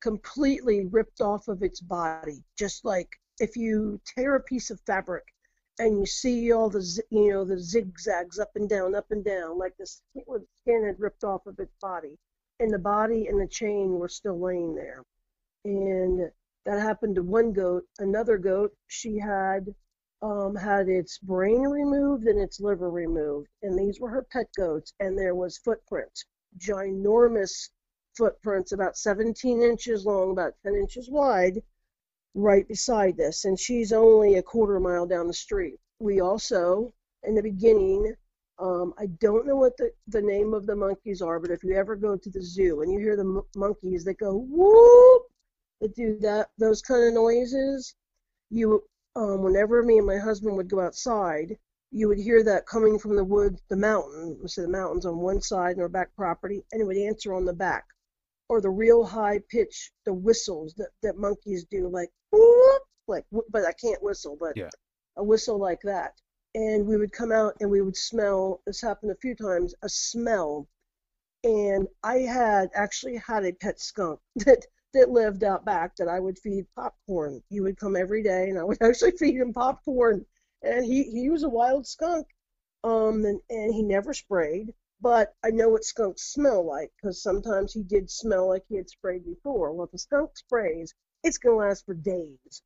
completely 0.00 0.86
ripped 0.86 1.20
off 1.20 1.48
of 1.48 1.62
its 1.62 1.80
body, 1.80 2.42
just 2.56 2.84
like 2.84 3.10
if 3.38 3.56
you 3.56 4.00
tear 4.06 4.34
a 4.36 4.42
piece 4.42 4.70
of 4.70 4.80
fabric 4.80 5.24
and 5.78 5.98
you 5.98 6.06
see 6.06 6.52
all 6.52 6.68
the 6.70 7.02
you 7.10 7.30
know 7.30 7.44
the 7.44 7.58
zigzags 7.58 8.38
up 8.38 8.50
and 8.54 8.68
down, 8.68 8.94
up 8.94 9.10
and 9.10 9.24
down, 9.24 9.58
like 9.58 9.76
the 9.78 9.86
skin 9.86 10.84
had 10.84 11.00
ripped 11.00 11.24
off 11.24 11.46
of 11.46 11.58
its 11.58 11.74
body, 11.80 12.18
and 12.58 12.72
the 12.72 12.78
body 12.78 13.26
and 13.28 13.40
the 13.40 13.46
chain 13.48 13.98
were 13.98 14.08
still 14.08 14.38
laying 14.38 14.74
there. 14.74 15.04
And 15.64 16.30
that 16.64 16.80
happened 16.80 17.14
to 17.16 17.22
one 17.22 17.52
goat. 17.52 17.84
Another 17.98 18.38
goat, 18.38 18.74
she 18.88 19.18
had 19.18 19.74
um, 20.22 20.54
had 20.54 20.88
its 20.88 21.18
brain 21.18 21.62
removed 21.62 22.24
and 22.24 22.38
its 22.38 22.60
liver 22.60 22.90
removed, 22.90 23.48
and 23.62 23.78
these 23.78 24.00
were 24.00 24.10
her 24.10 24.26
pet 24.30 24.48
goats. 24.56 24.92
And 25.00 25.16
there 25.18 25.34
was 25.34 25.58
footprints, 25.58 26.24
ginormous 26.58 27.70
footprints, 28.16 28.72
about 28.72 28.96
17 28.96 29.62
inches 29.62 30.04
long, 30.04 30.32
about 30.32 30.54
10 30.64 30.74
inches 30.74 31.08
wide, 31.08 31.62
right 32.34 32.66
beside 32.68 33.16
this. 33.16 33.44
And 33.44 33.58
she's 33.58 33.92
only 33.92 34.36
a 34.36 34.42
quarter 34.42 34.78
mile 34.78 35.06
down 35.06 35.26
the 35.26 35.34
street. 35.34 35.78
We 36.00 36.20
also, 36.20 36.92
in 37.22 37.34
the 37.34 37.42
beginning, 37.42 38.14
um, 38.58 38.92
I 38.98 39.06
don't 39.06 39.46
know 39.46 39.56
what 39.56 39.76
the, 39.78 39.90
the 40.08 40.20
name 40.20 40.52
of 40.52 40.66
the 40.66 40.76
monkeys 40.76 41.22
are, 41.22 41.40
but 41.40 41.50
if 41.50 41.64
you 41.64 41.74
ever 41.74 41.96
go 41.96 42.16
to 42.16 42.30
the 42.30 42.42
zoo 42.42 42.82
and 42.82 42.92
you 42.92 42.98
hear 42.98 43.16
the 43.16 43.22
m- 43.22 43.42
monkeys 43.56 44.04
that 44.04 44.18
go 44.18 44.36
whoop, 44.36 45.22
that 45.80 45.94
do 45.94 46.18
that 46.20 46.50
those 46.58 46.82
kind 46.82 47.08
of 47.08 47.14
noises, 47.14 47.94
you 48.50 48.82
um, 49.16 49.42
whenever 49.42 49.82
me 49.82 49.98
and 49.98 50.06
my 50.06 50.18
husband 50.18 50.56
would 50.56 50.68
go 50.68 50.80
outside, 50.80 51.58
you 51.90 52.08
would 52.08 52.18
hear 52.18 52.42
that 52.44 52.66
coming 52.66 52.98
from 52.98 53.16
the 53.16 53.24
woods, 53.24 53.60
the 53.68 53.76
mountain. 53.76 54.46
So 54.48 54.62
the 54.62 54.68
mountain's 54.68 55.06
on 55.06 55.18
one 55.18 55.40
side 55.40 55.72
and 55.72 55.82
our 55.82 55.88
back 55.88 56.14
property, 56.16 56.64
and 56.72 56.80
it 56.80 56.84
would 56.84 56.96
answer 56.96 57.34
on 57.34 57.44
the 57.44 57.52
back, 57.52 57.84
or 58.48 58.60
the 58.60 58.70
real 58.70 59.04
high 59.04 59.40
pitch, 59.50 59.92
the 60.04 60.12
whistles 60.14 60.74
that, 60.74 60.90
that 61.02 61.16
monkeys 61.16 61.64
do, 61.64 61.88
like 61.88 62.10
whoop, 62.30 62.82
like 63.08 63.26
but 63.50 63.64
I 63.64 63.72
can't 63.72 64.02
whistle, 64.02 64.36
but 64.38 64.56
Yeah. 64.56 64.70
a 65.16 65.24
whistle 65.24 65.58
like 65.58 65.80
that. 65.82 66.14
And 66.54 66.86
we 66.86 66.96
would 66.96 67.12
come 67.12 67.32
out 67.32 67.56
and 67.60 67.70
we 67.70 67.80
would 67.80 67.96
smell. 67.96 68.60
This 68.66 68.80
happened 68.80 69.12
a 69.12 69.16
few 69.16 69.34
times. 69.34 69.74
A 69.82 69.88
smell, 69.88 70.68
and 71.44 71.88
I 72.02 72.18
had 72.18 72.70
actually 72.74 73.16
had 73.16 73.44
a 73.44 73.52
pet 73.52 73.80
skunk 73.80 74.20
that 74.36 74.66
that 74.92 75.10
lived 75.10 75.44
out 75.44 75.64
back 75.64 75.96
that 75.96 76.08
I 76.08 76.20
would 76.20 76.38
feed 76.38 76.66
popcorn. 76.74 77.42
He 77.48 77.60
would 77.60 77.78
come 77.78 77.96
every 77.96 78.22
day, 78.22 78.48
and 78.48 78.58
I 78.58 78.64
would 78.64 78.78
actually 78.82 79.12
feed 79.12 79.36
him 79.36 79.52
popcorn. 79.52 80.26
And 80.62 80.84
he 80.84 81.04
he 81.04 81.30
was 81.30 81.42
a 81.42 81.48
wild 81.48 81.86
skunk, 81.86 82.26
um, 82.84 83.24
and, 83.24 83.40
and 83.48 83.74
he 83.74 83.82
never 83.82 84.12
sprayed. 84.12 84.74
But 85.00 85.34
I 85.42 85.50
know 85.50 85.70
what 85.70 85.84
skunks 85.84 86.32
smell 86.32 86.62
like 86.62 86.92
because 86.96 87.22
sometimes 87.22 87.72
he 87.72 87.82
did 87.82 88.10
smell 88.10 88.48
like 88.48 88.64
he 88.68 88.76
had 88.76 88.90
sprayed 88.90 89.24
before. 89.24 89.72
Well, 89.72 89.86
if 89.86 89.94
a 89.94 89.98
skunk 89.98 90.36
sprays, 90.36 90.94
it's 91.24 91.38
gonna 91.38 91.56
last 91.56 91.86
for 91.86 91.94
days 91.94 92.62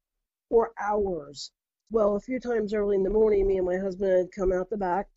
or 0.50 0.72
hours. 0.80 1.52
Well, 1.90 2.16
a 2.16 2.20
few 2.20 2.40
times 2.40 2.74
early 2.74 2.96
in 2.96 3.04
the 3.04 3.10
morning, 3.10 3.46
me 3.46 3.58
and 3.58 3.66
my 3.66 3.76
husband 3.76 4.10
had 4.10 4.32
come 4.32 4.52
out 4.52 4.70
the 4.70 4.76
back 4.76 5.08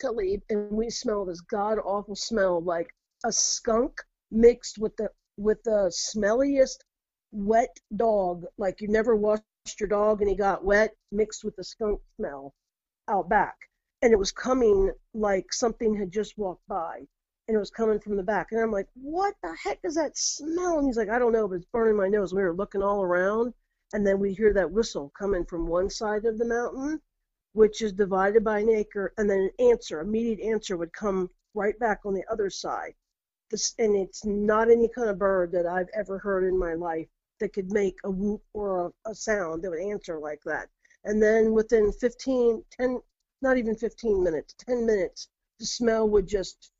to 0.00 0.10
leave, 0.12 0.42
and 0.50 0.70
we 0.70 0.90
smelled 0.90 1.28
this 1.28 1.40
god 1.40 1.78
awful 1.78 2.14
smell 2.14 2.60
like 2.62 2.94
a 3.24 3.32
skunk 3.32 4.00
mixed 4.30 4.78
with 4.78 4.96
the 4.96 5.10
with 5.36 5.62
the 5.64 5.92
smelliest 5.92 6.78
wet 7.32 7.76
dog, 7.96 8.44
like 8.58 8.80
you 8.80 8.88
never 8.88 9.16
washed 9.16 9.42
your 9.78 9.88
dog 9.88 10.20
and 10.20 10.30
he 10.30 10.36
got 10.36 10.64
wet, 10.64 10.94
mixed 11.10 11.44
with 11.44 11.56
the 11.56 11.64
skunk 11.64 12.00
smell 12.16 12.54
out 13.08 13.28
back. 13.28 13.56
And 14.02 14.12
it 14.12 14.18
was 14.18 14.32
coming 14.32 14.92
like 15.14 15.52
something 15.52 15.94
had 15.96 16.10
just 16.12 16.36
walked 16.38 16.66
by. 16.68 17.00
And 17.46 17.54
it 17.54 17.58
was 17.58 17.70
coming 17.70 18.00
from 18.00 18.16
the 18.16 18.22
back. 18.22 18.48
And 18.52 18.60
I'm 18.60 18.70
like, 18.72 18.88
what 18.94 19.34
the 19.42 19.54
heck 19.62 19.78
is 19.84 19.96
that 19.96 20.16
smell? 20.16 20.78
And 20.78 20.86
he's 20.86 20.96
like, 20.96 21.10
I 21.10 21.18
don't 21.18 21.32
know, 21.32 21.46
but 21.46 21.56
it's 21.56 21.66
burning 21.72 21.96
my 21.96 22.08
nose. 22.08 22.32
We 22.32 22.42
were 22.42 22.54
looking 22.54 22.82
all 22.82 23.02
around. 23.02 23.52
And 23.92 24.06
then 24.06 24.18
we 24.18 24.32
hear 24.32 24.52
that 24.54 24.70
whistle 24.70 25.12
coming 25.18 25.44
from 25.44 25.66
one 25.66 25.90
side 25.90 26.24
of 26.24 26.38
the 26.38 26.46
mountain, 26.46 27.00
which 27.52 27.82
is 27.82 27.92
divided 27.92 28.44
by 28.44 28.60
an 28.60 28.70
acre. 28.70 29.12
And 29.18 29.28
then 29.28 29.50
an 29.58 29.70
answer, 29.70 30.00
immediate 30.00 30.40
answer 30.40 30.76
would 30.76 30.92
come 30.92 31.28
right 31.54 31.78
back 31.78 32.00
on 32.04 32.14
the 32.14 32.24
other 32.30 32.48
side. 32.48 32.94
This, 33.54 33.72
and 33.78 33.94
it's 33.94 34.24
not 34.24 34.68
any 34.68 34.88
kind 34.88 35.08
of 35.08 35.16
bird 35.16 35.52
that 35.52 35.64
I've 35.64 35.88
ever 35.94 36.18
heard 36.18 36.42
in 36.42 36.58
my 36.58 36.74
life 36.74 37.06
that 37.38 37.52
could 37.52 37.70
make 37.70 37.96
a 38.02 38.10
whoop 38.10 38.42
or 38.52 38.86
a, 38.86 39.10
a 39.10 39.14
sound 39.14 39.62
that 39.62 39.70
would 39.70 39.78
answer 39.78 40.18
like 40.18 40.40
that. 40.44 40.70
And 41.04 41.22
then 41.22 41.52
within 41.52 41.92
15, 41.92 42.64
10, 42.72 43.00
not 43.42 43.56
even 43.56 43.76
15 43.76 44.24
minutes, 44.24 44.56
10 44.58 44.84
minutes, 44.84 45.28
the 45.60 45.66
smell 45.66 46.08
would 46.08 46.26
just 46.26 46.72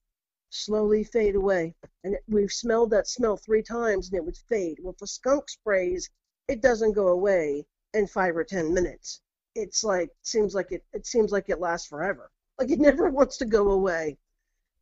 slowly 0.51 1.05
fade 1.05 1.37
away. 1.37 1.77
And 2.03 2.19
we've 2.27 2.51
smelled 2.51 2.91
that 2.91 3.07
smell 3.07 3.37
three 3.37 3.63
times 3.63 4.09
and 4.09 4.17
it 4.17 4.25
would 4.25 4.37
fade. 4.49 4.79
Well, 4.83 4.97
a 5.01 5.07
skunk 5.07 5.49
sprays, 5.51 6.11
it 6.49 6.61
doesn't 6.61 6.95
go 6.95 7.07
away 7.07 7.65
in 7.93 8.09
five 8.09 8.37
or 8.37 8.43
10 8.43 8.75
minutes. 8.75 9.21
It's 9.55 9.85
like, 9.85 10.11
seems 10.23 10.57
like 10.57 10.73
it, 10.73 10.85
it 10.93 11.07
seems 11.07 11.31
like 11.31 11.49
it 11.51 11.61
lasts 11.61 11.87
forever. 11.87 12.33
Like 12.59 12.73
it 12.73 12.81
never 12.89 13.11
wants 13.11 13.37
to 13.37 13.45
go 13.45 13.71
away. 13.71 14.19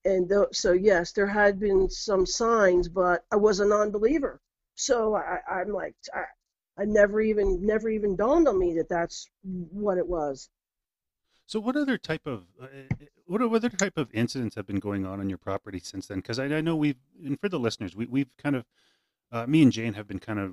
And 0.05 0.29
th- 0.29 0.49
so, 0.53 0.73
yes, 0.73 1.13
there 1.13 1.27
had 1.27 1.61
been 1.61 1.89
some 1.89 2.27
signs, 2.27 2.89
but 2.89 3.25
I 3.31 3.37
was 3.37 3.61
a 3.61 3.67
non-believer. 3.67 4.41
So 4.75 5.15
I, 5.15 5.39
I'm 5.49 5.69
like, 5.69 5.95
I, 6.13 6.25
I 6.81 6.85
never 6.85 7.21
even, 7.21 7.65
never 7.65 7.89
even 7.89 8.17
dawned 8.17 8.49
on 8.49 8.59
me 8.59 8.75
that 8.75 8.89
that's 8.89 9.29
what 9.43 9.99
it 9.99 10.07
was. 10.07 10.49
So, 11.47 11.61
what 11.61 11.77
other 11.77 11.99
type 11.99 12.27
of 12.27 12.45
uh, 12.61 12.67
what 13.27 13.43
other 13.43 13.69
type 13.69 13.99
of 13.99 14.09
incidents 14.13 14.57
have 14.57 14.67
been 14.67 14.79
going 14.79 15.07
on 15.07 15.21
on 15.21 15.29
your 15.29 15.39
property 15.39 15.81
since 15.81 16.07
then? 16.07 16.19
Because 16.19 16.39
I, 16.39 16.45
I 16.47 16.61
know 16.61 16.77
we've, 16.77 16.97
and 17.25 17.39
for 17.39 17.49
the 17.49 17.59
listeners, 17.59 17.95
we, 17.95 18.07
we've 18.07 18.35
kind 18.37 18.57
of, 18.57 18.65
uh, 19.31 19.47
me 19.47 19.63
and 19.63 19.73
Jane 19.73 19.95
have 19.95 20.07
been 20.09 20.19
kind 20.19 20.39
of 20.39 20.53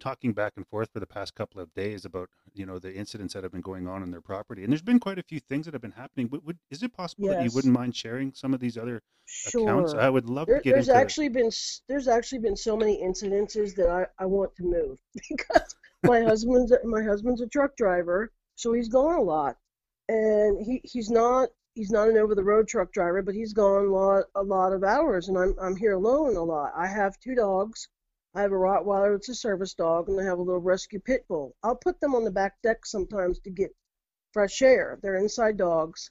talking 0.00 0.32
back 0.32 0.54
and 0.56 0.66
forth 0.66 0.90
for 0.92 1.00
the 1.00 1.06
past 1.06 1.34
couple 1.34 1.60
of 1.60 1.72
days 1.74 2.04
about 2.04 2.28
you 2.54 2.66
know 2.66 2.78
the 2.78 2.94
incidents 2.94 3.34
that 3.34 3.42
have 3.42 3.52
been 3.52 3.60
going 3.60 3.86
on 3.88 4.02
on 4.02 4.10
their 4.10 4.20
property, 4.20 4.62
and 4.64 4.72
there's 4.72 4.82
been 4.82 5.00
quite 5.00 5.18
a 5.18 5.22
few 5.22 5.40
things 5.40 5.66
that 5.66 5.74
have 5.74 5.82
been 5.82 5.92
happening. 5.92 6.28
Would, 6.30 6.44
would 6.44 6.58
is 6.70 6.82
it 6.82 6.92
possible 6.92 7.28
that 7.28 7.38
you 7.38 7.50
wouldn't 7.52 7.74
mind 7.74 7.96
sharing 7.96 8.32
some 8.34 8.54
of 8.54 8.60
these 8.60 8.78
other 8.78 9.02
accounts? 9.44 9.94
Sure. 9.94 9.98
I 9.98 10.10
would 10.10 10.28
love 10.28 10.48
There, 10.48 10.54
to 10.54 10.60
get 10.60 10.76
there's 10.76 10.88
into. 10.88 10.90
actually 10.90 11.28
been 11.28 11.50
there's 11.88 12.08
actually 12.08 12.38
been 12.40 12.56
so 12.56 12.76
many 12.76 13.02
incidences 13.02 13.74
that 13.76 13.88
I, 13.88 14.06
I 14.22 14.26
want 14.26 14.54
to 14.56 14.62
move 14.64 14.98
because 15.28 15.74
my 16.02 16.20
husband's 16.24 16.72
a- 16.72 16.84
my 16.84 17.02
husband's 17.02 17.40
a 17.40 17.46
truck 17.46 17.76
driver, 17.76 18.32
so 18.56 18.72
he's 18.72 18.88
gone 18.88 19.14
a 19.18 19.22
lot, 19.22 19.56
and 20.08 20.60
he, 20.64 20.80
he's 20.84 21.10
not 21.10 21.50
he's 21.74 21.90
not 21.90 22.08
an 22.08 22.16
over 22.16 22.34
the 22.34 22.42
road 22.44 22.68
truck 22.68 22.92
driver, 22.92 23.22
but 23.22 23.34
he's 23.34 23.52
gone 23.52 23.86
a 23.86 23.90
lot 23.92 24.24
a 24.34 24.42
lot 24.42 24.72
of 24.72 24.82
hours, 24.84 25.28
and 25.28 25.38
I'm 25.38 25.54
I'm 25.60 25.76
here 25.76 25.92
alone 25.94 26.36
a 26.36 26.42
lot. 26.44 26.72
I 26.76 26.86
have 26.86 27.18
two 27.20 27.34
dogs. 27.34 27.88
I 28.34 28.42
have 28.42 28.52
a 28.52 28.56
Rottweiler 28.56 29.14
that's 29.14 29.28
a 29.28 29.34
service 29.34 29.74
dog, 29.74 30.08
and 30.08 30.20
I 30.20 30.24
have 30.24 30.38
a 30.38 30.42
little 30.42 30.60
rescue 30.60 31.00
pit 31.00 31.26
bull. 31.28 31.56
I'll 31.62 31.76
put 31.76 32.00
them 32.00 32.14
on 32.14 32.24
the 32.24 32.30
back 32.30 32.60
deck 32.62 32.84
sometimes 32.84 33.40
to 33.40 33.50
get 33.50 33.74
fresh 34.32 34.62
air. 34.62 34.98
They're 35.02 35.16
inside 35.16 35.56
dogs, 35.56 36.10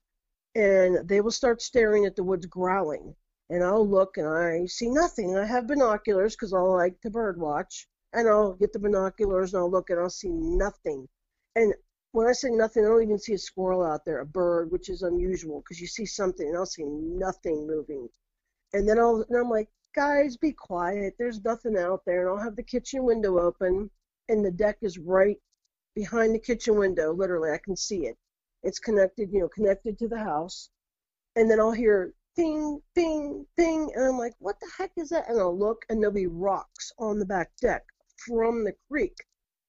and 0.55 1.07
they 1.07 1.21
will 1.21 1.31
start 1.31 1.61
staring 1.61 2.05
at 2.05 2.15
the 2.15 2.23
woods 2.23 2.45
growling. 2.47 3.15
And 3.49 3.63
I'll 3.63 3.87
look 3.87 4.17
and 4.17 4.27
I 4.27 4.65
see 4.65 4.89
nothing. 4.89 5.37
I 5.37 5.45
have 5.45 5.67
binoculars 5.67 6.35
because 6.35 6.51
I 6.53 6.59
like 6.59 6.99
to 7.01 7.09
bird 7.09 7.39
watch. 7.39 7.87
And 8.11 8.27
I'll 8.27 8.53
get 8.53 8.73
the 8.73 8.79
binoculars 8.79 9.53
and 9.53 9.61
I'll 9.61 9.71
look 9.71 9.89
and 9.89 9.99
I'll 9.99 10.09
see 10.09 10.31
nothing. 10.31 11.07
And 11.55 11.73
when 12.11 12.27
I 12.27 12.33
say 12.33 12.49
nothing, 12.49 12.83
I 12.83 12.89
don't 12.89 13.03
even 13.03 13.19
see 13.19 13.33
a 13.33 13.37
squirrel 13.37 13.83
out 13.83 14.03
there, 14.03 14.19
a 14.19 14.25
bird, 14.25 14.71
which 14.71 14.89
is 14.89 15.01
unusual 15.03 15.61
because 15.61 15.79
you 15.79 15.87
see 15.87 16.05
something 16.05 16.47
and 16.47 16.57
I'll 16.57 16.65
see 16.65 16.85
nothing 16.85 17.67
moving. 17.67 18.09
And 18.73 18.87
then 18.89 18.99
I'll, 18.99 19.23
and 19.29 19.37
I'm 19.37 19.49
like, 19.49 19.69
guys, 19.97 20.37
be 20.37 20.51
quiet. 20.51 21.15
There's 21.17 21.43
nothing 21.43 21.75
out 21.75 22.03
there. 22.05 22.21
And 22.21 22.29
I'll 22.29 22.43
have 22.43 22.55
the 22.55 22.61
kitchen 22.61 23.03
window 23.03 23.39
open 23.39 23.89
and 24.29 24.45
the 24.45 24.51
deck 24.51 24.77
is 24.83 24.99
right 24.99 25.37
behind 25.95 26.35
the 26.35 26.39
kitchen 26.39 26.77
window. 26.77 27.11
Literally, 27.11 27.49
I 27.49 27.57
can 27.57 27.75
see 27.75 28.05
it. 28.05 28.15
It's 28.61 28.77
connected, 28.77 29.33
you 29.33 29.39
know, 29.39 29.47
connected 29.47 29.97
to 29.97 30.07
the 30.07 30.19
house. 30.19 30.69
And 31.35 31.49
then 31.49 31.59
I'll 31.59 31.71
hear 31.71 32.13
ping, 32.35 32.79
ping, 32.93 33.47
ping. 33.57 33.91
And 33.95 34.05
I'm 34.05 34.19
like, 34.19 34.35
what 34.37 34.59
the 34.59 34.69
heck 34.77 34.91
is 34.97 35.09
that? 35.09 35.29
And 35.29 35.39
I'll 35.39 35.57
look 35.57 35.83
and 35.89 35.99
there'll 35.99 36.13
be 36.13 36.27
rocks 36.27 36.91
on 36.99 37.17
the 37.17 37.25
back 37.25 37.49
deck 37.59 37.83
from 38.17 38.65
the 38.65 38.75
creek, 38.91 39.17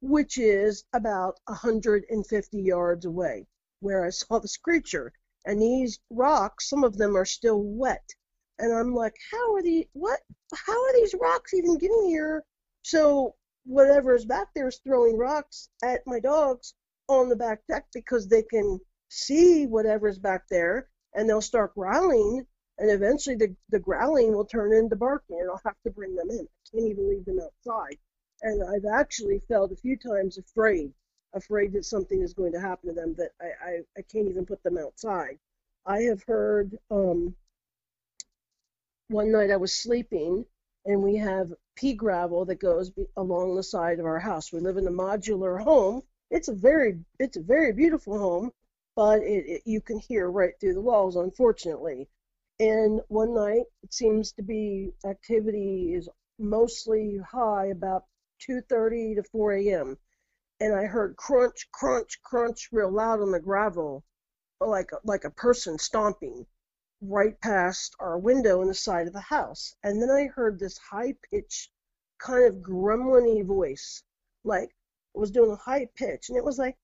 which 0.02 0.36
is 0.36 0.84
about 0.92 1.38
150 1.46 2.60
yards 2.60 3.06
away 3.06 3.46
where 3.80 4.04
I 4.04 4.10
saw 4.10 4.40
this 4.40 4.58
creature. 4.58 5.10
And 5.46 5.62
these 5.62 5.98
rocks, 6.10 6.68
some 6.68 6.84
of 6.84 6.98
them 6.98 7.16
are 7.16 7.24
still 7.24 7.62
wet. 7.62 8.14
And 8.58 8.72
I'm 8.72 8.94
like, 8.94 9.14
how 9.30 9.54
are 9.54 9.62
the 9.62 9.86
what? 9.92 10.20
How 10.54 10.72
are 10.72 10.92
these 10.94 11.14
rocks 11.20 11.54
even 11.54 11.78
getting 11.78 12.06
here? 12.06 12.44
So 12.82 13.34
whatever 13.64 14.14
is 14.14 14.24
back 14.24 14.48
there 14.54 14.68
is 14.68 14.80
throwing 14.82 15.16
rocks 15.16 15.68
at 15.84 16.06
my 16.06 16.18
dogs 16.20 16.74
on 17.08 17.28
the 17.28 17.36
back 17.36 17.60
deck 17.68 17.86
because 17.92 18.26
they 18.26 18.42
can 18.42 18.80
see 19.08 19.66
whatever's 19.66 20.18
back 20.18 20.48
there 20.48 20.88
and 21.14 21.28
they'll 21.28 21.40
start 21.40 21.74
growling 21.74 22.46
and 22.78 22.90
eventually 22.90 23.36
the, 23.36 23.54
the 23.70 23.78
growling 23.78 24.32
will 24.32 24.44
turn 24.44 24.72
into 24.72 24.96
barking 24.96 25.38
and 25.40 25.50
I'll 25.50 25.60
have 25.64 25.80
to 25.84 25.90
bring 25.90 26.14
them 26.14 26.30
in. 26.30 26.46
I 26.46 26.76
can't 26.76 26.90
even 26.90 27.10
leave 27.10 27.24
them 27.24 27.40
outside. 27.40 27.98
And 28.42 28.62
I've 28.62 28.84
actually 28.84 29.40
felt 29.48 29.72
a 29.72 29.76
few 29.76 29.96
times 29.96 30.38
afraid, 30.38 30.92
afraid 31.34 31.72
that 31.72 31.84
something 31.84 32.22
is 32.22 32.34
going 32.34 32.52
to 32.52 32.60
happen 32.60 32.88
to 32.88 32.94
them 32.94 33.14
that 33.18 33.30
I, 33.40 33.46
I, 33.46 33.78
I 33.98 34.02
can't 34.10 34.28
even 34.28 34.46
put 34.46 34.62
them 34.62 34.78
outside. 34.78 35.38
I 35.86 36.02
have 36.02 36.22
heard 36.22 36.78
um, 36.90 37.34
one 39.08 39.32
night 39.32 39.50
I 39.50 39.56
was 39.56 39.72
sleeping 39.72 40.44
and 40.84 41.02
we 41.02 41.16
have 41.16 41.52
pea 41.76 41.94
gravel 41.94 42.44
that 42.44 42.60
goes 42.60 42.92
along 43.16 43.56
the 43.56 43.62
side 43.62 43.98
of 43.98 44.04
our 44.04 44.18
house. 44.18 44.52
We 44.52 44.60
live 44.60 44.76
in 44.76 44.86
a 44.86 44.90
modular 44.90 45.62
home. 45.62 46.02
It's 46.30 46.48
a 46.48 46.54
very 46.54 46.98
it's 47.18 47.38
a 47.38 47.42
very 47.42 47.72
beautiful 47.72 48.18
home, 48.18 48.52
but 48.96 49.22
it, 49.22 49.46
it, 49.46 49.62
you 49.64 49.80
can 49.80 49.98
hear 49.98 50.30
right 50.30 50.52
through 50.60 50.74
the 50.74 50.82
walls, 50.82 51.16
unfortunately. 51.16 52.08
And 52.60 53.00
one 53.08 53.34
night, 53.34 53.64
it 53.82 53.94
seems 53.94 54.32
to 54.32 54.42
be 54.42 54.92
activity 55.06 55.94
is 55.94 56.08
mostly 56.38 57.18
high 57.18 57.66
about 57.66 58.04
2:30 58.46 59.16
to 59.16 59.22
4 59.22 59.52
a.m. 59.54 59.98
And 60.60 60.74
I 60.74 60.84
heard 60.84 61.16
crunch, 61.16 61.70
crunch, 61.72 62.20
crunch 62.22 62.68
real 62.72 62.90
loud 62.90 63.20
on 63.20 63.32
the 63.32 63.40
gravel, 63.40 64.04
like 64.60 64.90
like 65.04 65.24
a 65.24 65.30
person 65.30 65.78
stomping 65.78 66.46
right 67.00 67.40
past 67.40 67.94
our 68.00 68.18
window 68.18 68.62
in 68.62 68.68
the 68.68 68.74
side 68.74 69.06
of 69.06 69.12
the 69.12 69.20
house. 69.20 69.74
And 69.82 70.02
then 70.02 70.10
I 70.10 70.26
heard 70.26 70.58
this 70.58 70.78
high 70.78 71.14
pitched, 71.30 71.70
kind 72.18 72.44
of 72.44 72.62
gremlin 72.62 73.46
voice, 73.46 74.02
like 74.44 74.70
it 75.14 75.18
was 75.18 75.30
doing 75.30 75.50
a 75.50 75.56
high 75.56 75.86
pitch, 75.94 76.28
and 76.28 76.36
it 76.38 76.44
was 76.44 76.58
like, 76.58 76.76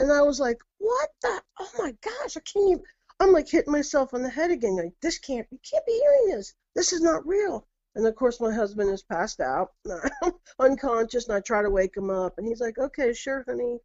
and 0.00 0.12
I 0.12 0.22
was 0.22 0.40
like, 0.40 0.58
what 0.78 1.10
the? 1.22 1.42
Oh 1.58 1.70
my 1.78 1.94
gosh, 2.02 2.36
I 2.36 2.40
can't 2.40 2.70
even. 2.70 2.84
I'm 3.20 3.32
like 3.32 3.48
hitting 3.48 3.72
myself 3.72 4.14
on 4.14 4.22
the 4.22 4.30
head 4.30 4.50
again. 4.50 4.76
Like, 4.76 4.94
this 5.02 5.18
can't, 5.18 5.46
you 5.50 5.58
can't 5.68 5.84
be 5.84 5.92
hearing 5.92 6.36
this. 6.36 6.54
This 6.74 6.92
is 6.92 7.02
not 7.02 7.26
real. 7.26 7.66
And 7.94 8.06
of 8.06 8.14
course, 8.14 8.40
my 8.40 8.52
husband 8.52 8.90
is 8.90 9.02
passed 9.02 9.40
out, 9.40 9.72
unconscious, 10.58 11.28
and 11.28 11.36
I 11.36 11.40
try 11.40 11.62
to 11.62 11.70
wake 11.70 11.96
him 11.96 12.08
up. 12.08 12.38
And 12.38 12.46
he's 12.46 12.60
like, 12.60 12.78
okay, 12.78 13.12
sure, 13.12 13.44
honey. 13.46 13.78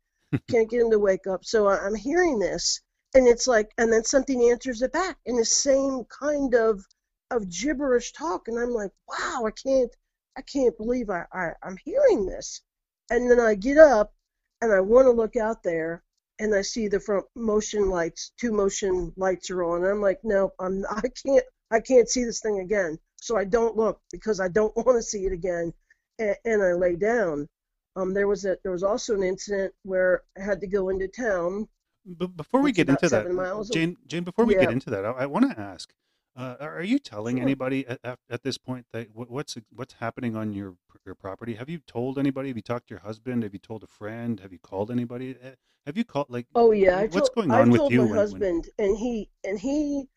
Can't 0.50 0.70
get 0.70 0.82
him 0.82 0.92
to 0.92 1.00
wake 1.00 1.28
up. 1.28 1.46
So 1.46 1.68
I'm 1.70 1.96
hearing 1.96 2.40
this, 2.40 2.82
and 3.14 3.28
it's 3.28 3.48
like, 3.48 3.72
and 3.78 3.92
then 3.92 4.04
something 4.04 4.50
answers 4.50 4.82
it 4.82 4.92
back 4.94 5.18
in 5.26 5.36
the 5.38 5.46
same 5.46 6.04
kind 6.06 6.54
of 6.56 6.86
of 7.32 7.50
gibberish 7.50 8.14
talk. 8.14 8.48
And 8.48 8.60
I'm 8.60 8.72
like, 8.72 8.92
wow, 9.08 9.44
I 9.46 9.52
can't, 9.52 9.92
I 10.38 10.42
can't 10.42 10.78
believe 10.78 11.10
I, 11.10 11.26
I 11.34 11.54
I'm 11.64 11.78
hearing 11.84 12.26
this. 12.26 12.62
And 13.10 13.30
then 13.30 13.40
I 13.40 13.56
get 13.56 13.78
up, 13.78 14.14
and 14.62 14.72
I 14.74 14.82
want 14.82 15.06
to 15.08 15.12
look 15.12 15.36
out 15.36 15.64
there, 15.64 16.04
and 16.40 16.54
I 16.56 16.62
see 16.62 16.88
the 16.88 17.00
front 17.00 17.26
motion 17.36 17.90
lights, 17.90 18.32
two 18.40 18.52
motion 18.52 19.14
lights 19.18 19.50
are 19.52 19.64
on. 19.64 19.84
And 19.84 19.92
I'm 19.92 20.02
like, 20.02 20.20
no, 20.24 20.54
I'm 20.60 20.86
I 20.90 21.02
can't 21.26 21.46
I 21.72 21.80
can't 21.82 22.10
see 22.10 22.24
this 22.24 22.42
thing 22.42 22.60
again. 22.60 23.00
So 23.18 23.38
I 23.38 23.46
don't 23.46 23.78
look 23.78 24.02
because 24.12 24.40
I 24.40 24.48
don't 24.50 24.76
want 24.86 24.98
to 24.98 25.04
see 25.04 25.26
it 25.26 25.34
again, 25.34 25.74
and, 26.20 26.36
and 26.46 26.64
I 26.64 26.74
lay 26.74 26.96
down. 26.96 27.48
Um, 27.96 28.14
there 28.14 28.28
was 28.28 28.46
a 28.46 28.58
there 28.64 28.72
was 28.72 28.84
also 28.84 29.16
an 29.16 29.24
incident 29.24 29.74
where 29.84 30.24
I 30.38 30.42
had 30.44 30.60
to 30.62 30.68
go 30.68 30.90
into 30.90 31.08
town. 31.08 31.68
But 32.06 32.36
before 32.36 32.62
we 32.62 32.72
get 32.72 32.90
into 32.90 33.10
that, 33.10 33.24
seven 33.24 33.36
miles 33.36 33.70
away. 33.72 33.80
Jane, 33.80 33.98
Jane, 34.06 34.24
before 34.24 34.46
we 34.46 34.54
Yeah. 34.56 34.62
get 34.62 34.72
into 34.72 34.90
that, 34.92 35.06
I, 35.06 35.12
I 35.12 35.26
want 35.26 35.50
to 35.52 35.60
ask: 35.60 35.94
uh, 36.36 36.58
Are 36.60 36.84
you 36.84 37.00
telling 37.00 37.38
Sure. 37.38 37.44
anybody 37.44 37.88
at, 37.88 38.00
at, 38.30 38.44
this 38.44 38.58
point 38.58 38.86
that 38.92 39.08
what's 39.14 39.58
what's 39.74 39.94
happening 39.94 40.36
on 40.36 40.54
your 40.54 40.76
your 41.06 41.16
property? 41.16 41.56
Have 41.56 41.70
you 41.70 41.80
told 41.88 42.20
anybody? 42.20 42.50
Have 42.50 42.58
you 42.58 42.62
talked 42.64 42.88
to 42.90 42.94
your 42.94 43.02
husband? 43.02 43.44
Have 43.44 43.54
you 43.54 43.60
told 43.60 43.84
a 43.84 43.88
friend? 43.88 44.40
Have 44.42 44.52
you 44.52 44.60
called 44.60 44.92
anybody? 44.92 45.36
Uh, 45.44 45.52
Have 45.86 45.98
you 45.98 46.04
called 46.04 46.28
like? 46.30 46.48
Oh 46.54 46.72
yeah, 46.72 46.98
I 46.98 47.08
What's 47.08 47.30
told, 47.30 47.36
going 47.36 47.52
I 47.52 47.62
on 47.62 47.70
with 47.72 47.80
told 47.80 47.92
you 47.94 48.00
my 48.00 48.04
when- 48.04 48.12
when- 48.12 48.20
husband, 48.20 48.70
and 48.78 48.98
he 48.98 49.30
and 49.46 49.58
he 49.58 50.08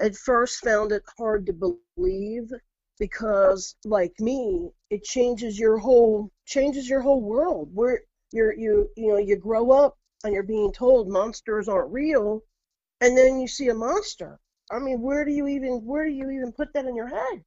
at 0.00 0.14
first 0.16 0.60
found 0.64 0.92
it 0.92 1.02
hard 1.18 1.46
to 1.46 1.52
believe 1.52 2.50
because, 2.98 3.76
like 3.84 4.18
me, 4.20 4.70
it 4.90 5.04
changes 5.04 5.58
your 5.58 5.78
whole 5.78 6.30
changes 6.46 6.88
your 6.88 7.00
whole 7.00 7.20
world. 7.20 7.70
Where 7.74 8.02
you're 8.32 8.52
you 8.54 8.90
you 8.96 9.08
know 9.08 9.18
you 9.18 9.36
grow 9.36 9.70
up 9.70 9.98
and 10.24 10.32
you're 10.34 10.42
being 10.42 10.72
told 10.72 11.08
monsters 11.08 11.68
aren't 11.68 11.92
real, 11.92 12.42
and 13.00 13.16
then 13.16 13.40
you 13.40 13.48
see 13.48 13.68
a 13.68 13.74
monster. 13.74 14.40
I 14.70 14.78
mean, 14.78 15.00
where 15.02 15.24
do 15.24 15.32
you 15.32 15.46
even 15.48 15.84
where 15.84 16.06
do 16.06 16.12
you 16.12 16.30
even 16.30 16.52
put 16.52 16.72
that 16.74 16.86
in 16.86 16.96
your 16.96 17.08
head? 17.08 17.44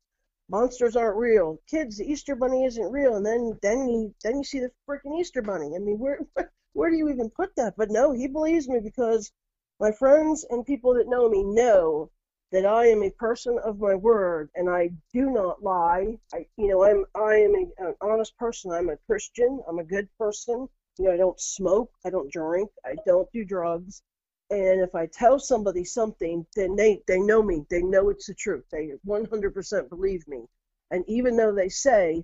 Monsters 0.49 0.95
aren't 0.95 1.17
real. 1.17 1.59
Kids, 1.67 1.97
the 1.97 2.05
Easter 2.11 2.35
Bunny 2.35 2.65
isn't 2.65 2.91
real, 2.91 3.15
and 3.15 3.25
then 3.25 3.57
then 3.61 3.87
you 3.89 4.13
then 4.23 4.37
you 4.37 4.43
see 4.43 4.59
the 4.59 4.71
freaking 4.87 5.19
Easter 5.19 5.41
Bunny. 5.41 5.75
I 5.75 5.79
mean, 5.79 5.99
where 5.99 6.19
where 6.73 6.89
do 6.89 6.97
you 6.97 7.09
even 7.09 7.29
put 7.29 7.55
that? 7.55 7.75
But 7.77 7.89
no, 7.91 8.11
he 8.11 8.27
believes 8.27 8.67
me 8.67 8.79
because 8.79 9.31
my 9.79 9.91
friends 9.91 10.45
and 10.49 10.65
people 10.65 10.93
that 10.95 11.07
know 11.07 11.29
me 11.29 11.43
know 11.43 12.11
that 12.51 12.65
I 12.65 12.87
am 12.87 13.03
a 13.03 13.11
person 13.11 13.57
of 13.63 13.79
my 13.79 13.95
word 13.95 14.49
and 14.55 14.69
I 14.69 14.91
do 15.13 15.29
not 15.31 15.63
lie. 15.63 16.17
I, 16.33 16.45
you 16.57 16.67
know, 16.69 16.83
I'm 16.83 17.05
I 17.15 17.35
am 17.35 17.55
a, 17.55 17.87
an 17.87 17.95
honest 18.01 18.37
person. 18.37 18.71
I'm 18.71 18.89
a 18.89 18.97
Christian. 19.05 19.61
I'm 19.67 19.79
a 19.79 19.83
good 19.83 20.07
person. 20.17 20.67
You 20.97 21.05
know, 21.05 21.13
I 21.13 21.17
don't 21.17 21.39
smoke. 21.39 21.91
I 22.05 22.09
don't 22.09 22.31
drink. 22.31 22.69
I 22.85 22.95
don't 23.05 23.31
do 23.33 23.45
drugs. 23.45 24.01
And 24.49 24.79
if 24.81 24.95
I 24.95 25.07
tell 25.07 25.39
somebody 25.39 25.83
something, 25.83 26.45
then 26.55 26.75
they 26.75 27.01
they 27.07 27.19
know 27.19 27.43
me. 27.43 27.65
They 27.69 27.81
know 27.81 28.09
it's 28.09 28.27
the 28.27 28.33
truth. 28.33 28.63
They 28.71 28.93
100% 29.05 29.89
believe 29.89 30.27
me. 30.27 30.45
And 30.91 31.03
even 31.07 31.35
though 31.35 31.53
they 31.53 31.69
say 31.69 32.23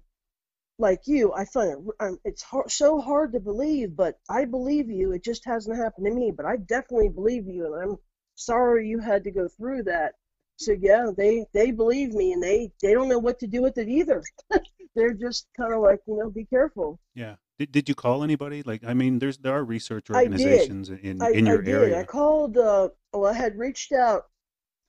like 0.80 1.02
you, 1.06 1.34
I 1.34 1.46
find 1.46 1.72
it 1.72 1.80
um, 2.00 2.20
it's 2.26 2.42
hard, 2.42 2.72
so 2.72 3.00
hard 3.00 3.34
to 3.34 3.40
believe, 3.40 3.96
but 3.96 4.20
I 4.30 4.46
believe 4.46 4.90
you. 4.90 5.12
It 5.12 5.24
just 5.24 5.46
hasn't 5.46 5.78
happened 5.78 6.08
to 6.08 6.14
me, 6.14 6.32
but 6.32 6.46
I 6.46 6.58
definitely 6.58 7.10
believe 7.10 7.48
you, 7.48 7.74
and 7.74 7.92
I'm 7.92 7.98
sorry 8.36 8.88
you 8.88 9.00
had 9.00 9.24
to 9.24 9.32
go 9.32 9.48
through 9.48 9.84
that. 9.84 10.14
So 10.58 10.74
yeah, 10.80 11.08
they 11.16 11.46
they 11.54 11.72
believe 11.72 12.14
me, 12.14 12.34
and 12.34 12.42
they 12.42 12.72
they 12.82 12.94
don't 12.94 13.10
know 13.10 13.20
what 13.20 13.40
to 13.40 13.48
do 13.48 13.62
with 13.62 13.78
it 13.78 13.90
either. 13.90 14.24
They're 14.96 15.14
just 15.14 15.48
kind 15.58 15.74
of 15.74 15.82
like 15.82 16.00
you 16.08 16.18
know, 16.18 16.30
be 16.30 16.46
careful. 16.46 17.00
Yeah. 17.16 17.36
Did, 17.60 17.72
did 17.72 17.90
you 17.90 17.96
call 17.96 18.24
anybody? 18.24 18.64
Like, 18.64 18.84
I 18.84 18.94
mean, 18.94 19.20
there's 19.20 19.38
there 19.38 19.54
are 19.54 19.64
research 19.64 20.10
organizations 20.10 20.90
in 20.90 21.22
I, 21.22 21.30
in 21.30 21.46
your 21.46 21.62
I 21.62 21.66
did. 21.66 21.74
area. 21.74 22.00
I 22.00 22.04
called. 22.04 22.58
Uh, 22.58 22.90
well, 23.14 23.32
I 23.32 23.34
had 23.34 23.58
reached 23.58 23.92
out 23.92 24.24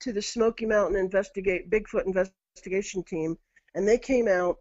to 0.01 0.11
the 0.11 0.21
Smoky 0.21 0.65
Mountain 0.65 0.97
Investigate 0.97 1.69
Bigfoot 1.69 2.05
investigation 2.05 3.03
team, 3.03 3.37
and 3.75 3.87
they 3.87 3.97
came 3.97 4.27
out 4.27 4.57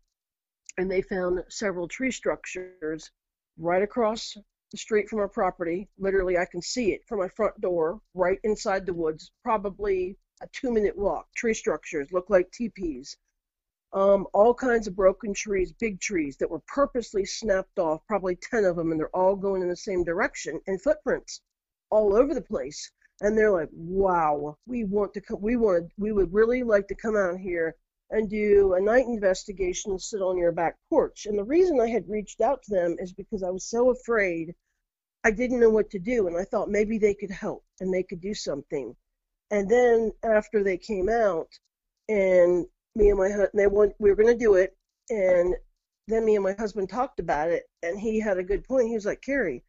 and 0.76 0.90
they 0.90 1.02
found 1.02 1.42
several 1.48 1.88
tree 1.88 2.10
structures 2.10 3.10
right 3.58 3.82
across 3.82 4.36
the 4.70 4.78
street 4.78 5.08
from 5.08 5.20
our 5.20 5.28
property. 5.28 5.88
Literally, 5.98 6.38
I 6.38 6.46
can 6.46 6.62
see 6.62 6.92
it 6.92 7.06
from 7.06 7.20
my 7.20 7.28
front 7.28 7.60
door, 7.60 8.00
right 8.14 8.38
inside 8.44 8.86
the 8.86 8.94
woods. 8.94 9.30
Probably 9.42 10.16
a 10.42 10.48
two-minute 10.52 10.96
walk. 10.96 11.26
Tree 11.36 11.54
structures 11.54 12.12
look 12.12 12.30
like 12.30 12.50
teepees. 12.50 13.16
Um, 13.92 14.26
all 14.34 14.52
kinds 14.54 14.88
of 14.88 14.96
broken 14.96 15.32
trees, 15.32 15.72
big 15.72 16.00
trees 16.00 16.36
that 16.38 16.50
were 16.50 16.62
purposely 16.66 17.24
snapped 17.24 17.78
off, 17.78 18.04
probably 18.08 18.36
10 18.36 18.64
of 18.64 18.76
them, 18.76 18.90
and 18.90 18.98
they're 18.98 19.16
all 19.16 19.36
going 19.36 19.62
in 19.62 19.68
the 19.68 19.76
same 19.76 20.02
direction, 20.02 20.60
and 20.66 20.82
footprints 20.82 21.40
all 21.90 22.16
over 22.16 22.34
the 22.34 22.42
place. 22.42 22.90
And 23.20 23.38
they're 23.38 23.52
like, 23.52 23.68
wow, 23.72 24.58
we 24.66 24.82
want 24.82 25.14
to 25.14 25.20
come, 25.20 25.40
we 25.40 25.56
want, 25.56 25.92
we 25.96 26.10
would 26.10 26.34
really 26.34 26.64
like 26.64 26.88
to 26.88 26.96
come 26.96 27.16
out 27.16 27.38
here 27.38 27.76
and 28.10 28.28
do 28.30 28.74
a 28.74 28.80
night 28.80 29.06
investigation 29.06 29.92
and 29.92 30.00
sit 30.00 30.20
on 30.20 30.38
your 30.38 30.52
back 30.52 30.76
porch. 30.88 31.26
And 31.26 31.38
the 31.38 31.44
reason 31.44 31.80
I 31.80 31.88
had 31.88 32.08
reached 32.08 32.40
out 32.40 32.62
to 32.64 32.70
them 32.70 32.96
is 32.98 33.12
because 33.12 33.42
I 33.42 33.50
was 33.50 33.64
so 33.64 33.90
afraid 33.90 34.54
I 35.24 35.30
didn't 35.30 35.60
know 35.60 35.70
what 35.70 35.90
to 35.90 35.98
do, 35.98 36.26
and 36.26 36.36
I 36.36 36.44
thought 36.44 36.68
maybe 36.68 36.98
they 36.98 37.14
could 37.14 37.30
help 37.30 37.64
and 37.80 37.92
they 37.92 38.02
could 38.02 38.20
do 38.20 38.34
something. 38.34 38.94
And 39.50 39.68
then 39.70 40.12
after 40.22 40.62
they 40.62 40.76
came 40.76 41.08
out, 41.08 41.48
and 42.08 42.66
me 42.94 43.08
and 43.08 43.18
my 43.18 43.30
husband, 43.30 43.50
they 43.54 43.66
want 43.66 43.94
we 43.98 44.10
were 44.10 44.16
going 44.16 44.36
to 44.36 44.44
do 44.44 44.54
it, 44.54 44.76
and 45.08 45.54
then 46.08 46.24
me 46.26 46.34
and 46.34 46.44
my 46.44 46.52
husband 46.52 46.90
talked 46.90 47.20
about 47.20 47.50
it, 47.50 47.64
and 47.82 47.98
he 47.98 48.20
had 48.20 48.36
a 48.36 48.42
good 48.42 48.64
point. 48.64 48.88
He 48.88 48.94
was 48.94 49.06
like, 49.06 49.22
Carrie, 49.22 49.64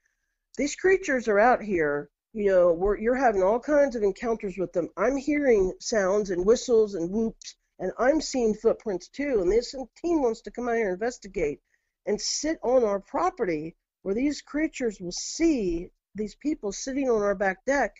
these 0.57 0.75
creatures 0.75 1.27
are 1.27 1.39
out 1.39 1.61
here. 1.61 2.09
You 2.33 2.51
know, 2.51 2.73
we're, 2.73 2.97
you're 2.97 3.15
having 3.15 3.41
all 3.41 3.59
kinds 3.59 3.95
of 3.95 4.03
encounters 4.03 4.57
with 4.57 4.73
them. 4.73 4.89
I'm 4.97 5.15
hearing 5.15 5.73
sounds 5.79 6.31
and 6.31 6.45
whistles 6.45 6.95
and 6.95 7.09
whoops, 7.09 7.55
and 7.79 7.91
I'm 7.97 8.21
seeing 8.21 8.53
footprints 8.53 9.07
too. 9.09 9.41
And 9.41 9.51
this 9.51 9.75
team 10.01 10.21
wants 10.21 10.41
to 10.41 10.51
come 10.51 10.67
out 10.69 10.75
here 10.75 10.85
and 10.89 10.93
investigate 10.93 11.59
and 12.05 12.19
sit 12.19 12.57
on 12.63 12.83
our 12.83 12.99
property 12.99 13.75
where 14.03 14.15
these 14.15 14.41
creatures 14.41 14.99
will 14.99 15.11
see 15.11 15.89
these 16.13 16.35
people 16.35 16.71
sitting 16.71 17.09
on 17.09 17.21
our 17.21 17.35
back 17.35 17.65
deck. 17.65 17.95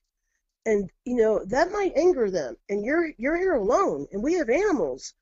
And 0.65 0.89
you 1.03 1.15
know 1.15 1.43
that 1.45 1.71
might 1.71 1.93
anger 1.95 2.31
them. 2.31 2.55
And 2.69 2.83
you're 2.83 3.11
you're 3.17 3.37
here 3.37 3.55
alone 3.55 4.07
and 4.11 4.23
we 4.23 4.33
have 4.35 4.49
animals. 4.49 5.13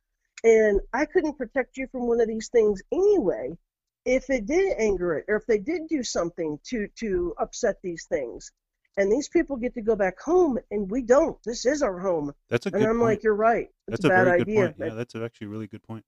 And 0.44 0.82
i 0.94 1.06
couldn't 1.06 1.38
protect 1.38 1.78
you 1.78 1.88
from 1.88 2.08
one 2.08 2.22
of 2.22 2.28
these 2.28 2.50
things 2.50 2.82
anyway 2.92 3.58
if 4.06 4.30
it 4.30 4.46
did 4.46 4.78
anger 4.78 5.16
it 5.16 5.26
or 5.28 5.38
if 5.38 5.46
they 5.46 5.60
did 5.60 5.88
do 5.88 6.04
something 6.04 6.60
to 6.66 6.88
to 6.96 7.34
upset 7.40 7.78
these 7.82 8.06
things 8.06 8.52
and 8.98 9.12
these 9.12 9.28
people 9.28 9.56
get 9.56 9.74
to 9.74 9.82
go 9.82 9.96
back 9.96 10.20
home 10.22 10.58
and 10.72 10.90
we 10.90 11.02
don't 11.02 11.38
this 11.44 11.66
is 11.66 11.82
our 11.82 12.00
home 12.00 12.34
That's 12.50 12.66
a 12.66 12.72
good 12.72 12.82
and 12.82 12.90
i'm 12.90 12.98
point. 12.98 13.10
like 13.10 13.24
you're 13.24 13.36
right 13.36 13.70
it's 13.88 14.02
that's 14.02 14.06
a 14.06 14.08
a, 14.08 14.10
bad 14.10 14.26
very 14.26 14.42
idea 14.42 14.56
good 14.68 14.78
point. 14.78 14.92
Yeah, 14.92 14.96
that's 14.96 15.16
actually 15.16 15.48
a 15.48 15.50
really 15.50 15.68
good 15.68 15.84
point. 15.84 16.06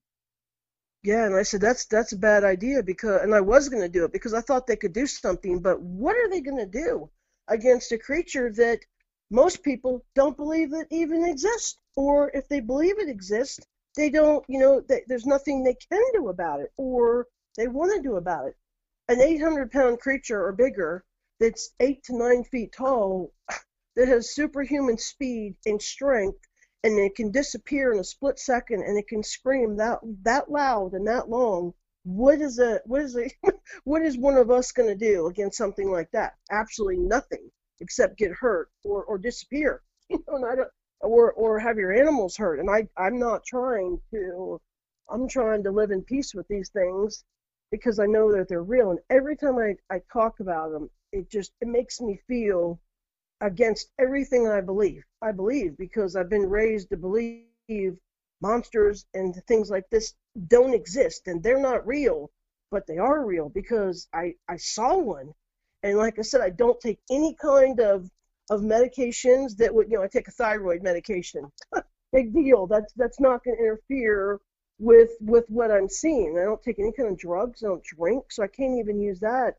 Yeah, 1.03 1.25
and 1.27 1.35
I 1.35 1.43
said 1.43 1.61
that's 1.61 1.85
that's 1.85 2.13
a 2.13 2.17
bad 2.17 2.43
idea 2.43 2.81
because 2.81 3.21
and 3.21 3.35
I 3.35 3.41
was 3.41 3.69
going 3.69 3.83
to 3.83 3.89
do 3.89 4.05
it 4.05 4.11
because 4.11 4.33
I 4.33 4.41
thought 4.41 4.65
they 4.65 4.75
could 4.75 4.93
do 4.93 5.05
something, 5.05 5.59
but 5.59 5.79
what 5.79 6.15
are 6.15 6.29
they 6.29 6.41
going 6.41 6.57
to 6.57 6.65
do 6.65 7.09
against 7.47 7.91
a 7.91 7.97
creature 7.99 8.51
that 8.53 8.79
most 9.29 9.61
people 9.61 10.03
don't 10.15 10.35
believe 10.35 10.71
that 10.71 10.87
even 10.89 11.23
exists 11.25 11.77
or 11.95 12.31
if 12.33 12.47
they 12.47 12.59
believe 12.59 12.97
it 12.99 13.09
exists, 13.09 13.59
they 13.95 14.09
don't, 14.09 14.43
you 14.47 14.59
know, 14.59 14.81
they, 14.81 15.01
there's 15.07 15.25
nothing 15.25 15.63
they 15.63 15.75
can 15.91 16.01
do 16.13 16.29
about 16.29 16.59
it 16.59 16.71
or 16.77 17.27
they 17.55 17.67
want 17.67 17.95
to 17.95 18.01
do 18.01 18.15
about 18.15 18.47
it. 18.47 18.55
An 19.07 19.21
800 19.21 19.71
pound 19.71 19.99
creature 19.99 20.43
or 20.43 20.53
bigger 20.53 21.03
that's 21.39 21.73
8 21.79 22.03
to 22.05 22.17
9 22.17 22.43
feet 22.45 22.73
tall 22.73 23.31
that 23.95 24.07
has 24.07 24.33
superhuman 24.33 24.97
speed 24.97 25.55
and 25.65 25.81
strength 25.81 26.39
and 26.83 26.99
it 26.99 27.15
can 27.15 27.31
disappear 27.31 27.91
in 27.91 27.99
a 27.99 28.03
split 28.03 28.37
second 28.39 28.83
and 28.83 28.97
it 28.97 29.07
can 29.07 29.23
scream 29.23 29.77
that 29.77 29.99
that 30.23 30.51
loud 30.51 30.93
and 30.93 31.07
that 31.07 31.29
long 31.29 31.73
what 32.03 32.39
is 32.39 32.59
a 32.59 32.79
what 32.85 33.01
is 33.01 33.17
a 33.17 33.29
what 33.83 34.03
is 34.03 34.17
one 34.17 34.37
of 34.37 34.51
us 34.51 34.71
going 34.71 34.87
to 34.87 34.95
do 34.95 35.27
against 35.27 35.57
something 35.57 35.89
like 35.89 36.09
that? 36.11 36.35
Absolutely 36.51 36.99
nothing 36.99 37.49
except 37.81 38.17
get 38.17 38.31
hurt 38.31 38.69
or 38.83 39.03
or 39.03 39.17
disappear 39.17 39.81
you 40.09 40.23
know 40.27 40.35
and 40.35 40.45
I 40.45 40.55
don't, 40.55 40.69
or 41.01 41.33
or 41.33 41.59
have 41.59 41.77
your 41.77 41.93
animals 41.93 42.37
hurt 42.37 42.59
and 42.59 42.69
i 42.69 42.87
i'm 42.97 43.19
not 43.19 43.43
trying 43.45 43.99
to 44.11 44.59
i'm 45.09 45.27
trying 45.27 45.63
to 45.63 45.71
live 45.71 45.91
in 45.91 46.01
peace 46.01 46.33
with 46.33 46.47
these 46.47 46.69
things 46.69 47.23
because 47.71 47.99
i 47.99 48.05
know 48.05 48.31
that 48.31 48.47
they're 48.47 48.63
real 48.63 48.91
and 48.91 48.99
every 49.09 49.35
time 49.35 49.57
i 49.57 49.75
i 49.93 49.99
talk 50.11 50.39
about 50.39 50.71
them 50.71 50.89
it 51.15 51.29
just 51.29 51.51
it 51.61 51.67
makes 51.67 52.01
me 52.01 52.19
feel 52.27 52.79
against 53.41 53.89
everything 53.99 54.47
I 54.47 54.61
believe. 54.61 55.03
I 55.21 55.31
believe 55.31 55.77
because 55.77 56.15
I've 56.15 56.29
been 56.29 56.49
raised 56.49 56.89
to 56.89 56.97
believe 56.97 57.97
monsters 58.41 59.05
and 59.13 59.33
things 59.47 59.69
like 59.69 59.89
this 59.89 60.13
don't 60.47 60.73
exist 60.73 61.27
and 61.27 61.41
they're 61.41 61.59
not 61.59 61.87
real, 61.87 62.31
but 62.69 62.85
they 62.85 62.97
are 62.97 63.25
real 63.25 63.49
because 63.49 64.07
I, 64.13 64.33
I 64.47 64.57
saw 64.57 64.97
one. 64.97 65.33
And 65.83 65.97
like 65.97 66.19
I 66.19 66.23
said, 66.23 66.41
I 66.41 66.49
don't 66.49 66.79
take 66.79 66.99
any 67.09 67.35
kind 67.41 67.79
of 67.79 68.09
of 68.51 68.61
medications 68.61 69.57
that 69.57 69.73
would 69.73 69.89
you 69.89 69.97
know, 69.97 70.03
I 70.03 70.07
take 70.07 70.27
a 70.27 70.31
thyroid 70.31 70.83
medication. 70.83 71.51
Big 72.11 72.33
deal. 72.33 72.67
That's 72.67 72.93
that's 72.93 73.19
not 73.19 73.43
gonna 73.43 73.57
interfere 73.57 74.39
with 74.79 75.11
with 75.21 75.45
what 75.49 75.71
I'm 75.71 75.89
seeing. 75.89 76.37
I 76.37 76.43
don't 76.43 76.61
take 76.61 76.79
any 76.79 76.91
kind 76.91 77.09
of 77.09 77.17
drugs, 77.17 77.63
I 77.63 77.67
don't 77.67 77.83
drink, 77.83 78.25
so 78.31 78.43
I 78.43 78.47
can't 78.47 78.79
even 78.79 78.99
use 79.01 79.19
that 79.21 79.55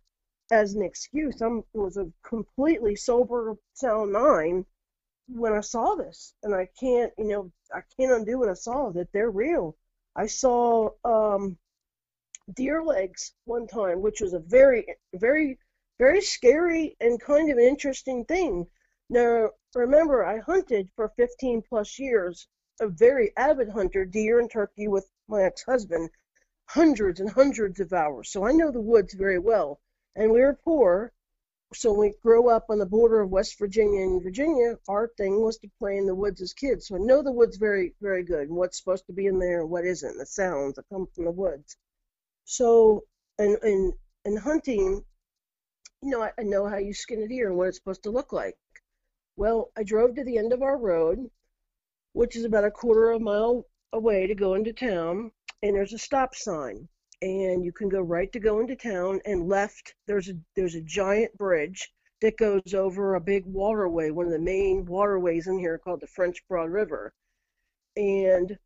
as 0.51 0.75
an 0.75 0.83
excuse. 0.83 1.43
I 1.43 1.49
was 1.73 1.97
a 1.97 2.11
completely 2.23 2.95
sober, 2.97 3.57
sound 3.75 4.13
mind 4.13 4.65
when 5.29 5.53
I 5.53 5.61
saw 5.61 5.97
this, 5.97 6.35
and 6.43 6.55
I 6.55 6.69
can't, 6.79 7.13
you 7.19 7.29
know, 7.29 7.53
I 7.75 7.81
can't 7.97 8.13
undo 8.13 8.39
what 8.39 8.49
I 8.49 8.55
saw. 8.55 8.91
That 8.91 9.13
they're 9.13 9.31
real. 9.31 9.77
I 10.15 10.27
saw 10.27 10.91
um, 11.05 11.59
deer 12.55 12.83
legs 12.83 13.33
one 13.45 13.67
time, 13.67 14.01
which 14.03 14.21
was 14.21 14.35
a 14.35 14.39
very, 14.39 14.87
very, 15.15 15.59
very 15.99 16.21
scary 16.21 16.97
and 17.01 17.21
kind 17.21 17.51
of 17.51 17.59
interesting 17.59 18.25
thing. 18.25 18.67
Now, 19.11 19.51
remember, 19.75 20.25
I 20.25 20.39
hunted 20.39 20.91
for 20.95 21.13
15 21.17 21.63
plus 21.69 21.99
years, 21.99 22.49
a 22.81 22.89
very 22.89 23.33
avid 23.37 23.69
hunter, 23.69 24.05
deer 24.05 24.39
and 24.39 24.51
turkey 24.51 24.89
with 24.89 25.09
my 25.29 25.43
ex-husband, 25.43 26.11
hundreds 26.67 27.21
and 27.21 27.31
hundreds 27.31 27.81
of 27.81 27.93
hours. 27.93 28.31
So 28.31 28.45
I 28.47 28.53
know 28.53 28.71
the 28.71 28.81
woods 28.81 29.15
very 29.15 29.39
well 29.39 29.81
and 30.17 30.33
we 30.33 30.41
were 30.41 30.59
poor. 30.65 31.13
So 31.75 31.93
we 31.93 32.15
grew 32.23 32.49
up 32.49 32.67
on 32.71 32.79
the 32.79 32.87
border 32.87 33.21
of 33.21 33.31
West 33.31 33.59
Virginia 33.59 34.01
and 34.01 34.23
Virginia. 34.23 34.79
Our 34.89 35.09
thing 35.17 35.43
was 35.43 35.59
to 35.59 35.71
play 35.79 35.99
in 35.99 36.07
the 36.07 36.15
woods 36.15 36.41
as 36.41 36.55
kids. 36.55 36.89
So 36.89 36.97
I 36.97 36.99
know 36.99 37.23
the 37.23 37.33
woods 37.33 37.57
very, 37.59 37.95
very 38.01 38.23
good, 38.23 38.49
and 38.49 38.57
what's 38.57 38.79
supposed 38.79 39.07
to 39.07 39.13
be 39.13 39.27
in 39.27 39.39
there 39.39 39.61
and 39.61 39.71
what 39.71 39.85
isn't, 39.85 40.17
the 40.17 40.27
sounds 40.27 40.77
that 40.77 40.89
come 40.89 41.07
from 41.15 41.25
the 41.25 41.31
woods. 41.31 41.77
So, 42.45 43.05
and 43.39 43.59
and 43.63 43.93
and 44.25 44.39
hunting, 44.39 45.05
you 46.03 46.11
know, 46.11 46.23
I, 46.23 46.33
I 46.39 46.45
know 46.45 46.67
how 46.67 46.79
you 46.79 46.95
skin 46.95 47.23
a 47.23 47.29
deer 47.29 47.49
and 47.49 47.59
what 47.59 47.69
it's 47.69 47.79
supposed 47.79 48.05
to 48.05 48.11
look 48.11 48.33
like. 48.33 48.57
Well, 49.37 49.71
I 49.77 49.83
drove 49.83 50.15
to 50.15 50.25
the 50.25 50.39
end 50.39 50.53
of 50.53 50.63
our 50.63 50.79
road, 50.79 51.31
which 52.13 52.37
is 52.37 52.45
about 52.45 52.65
a 52.65 52.71
quarter 52.71 53.11
of 53.11 53.21
a 53.21 53.25
mile 53.25 53.67
away 53.93 54.29
to 54.29 54.35
go 54.35 54.55
into 54.55 54.73
town, 54.73 55.33
and 55.63 55.75
there's 55.75 55.93
a 55.93 55.99
stop 55.99 56.35
sign 56.35 56.89
and 57.23 57.65
you 57.65 57.73
can 57.73 57.89
go 57.89 58.01
right 58.01 58.31
to 58.33 58.41
go 58.41 58.61
into 58.61 58.77
town 58.77 59.21
and 59.25 59.49
left 59.49 59.95
there's 60.07 60.29
a 60.29 60.35
there's 60.55 60.75
a 60.75 60.83
giant 60.83 61.37
bridge 61.39 61.91
that 62.21 62.37
goes 62.37 62.75
over 62.75 63.15
a 63.15 63.21
big 63.21 63.45
waterway 63.47 64.11
one 64.11 64.27
of 64.27 64.33
the 64.33 64.39
main 64.39 64.85
waterways 64.85 65.47
in 65.47 65.59
here 65.59 65.79
called 65.79 66.01
the 66.01 66.07
french 66.07 66.43
broad 66.49 66.71
river. 66.71 67.13
And 67.97 68.59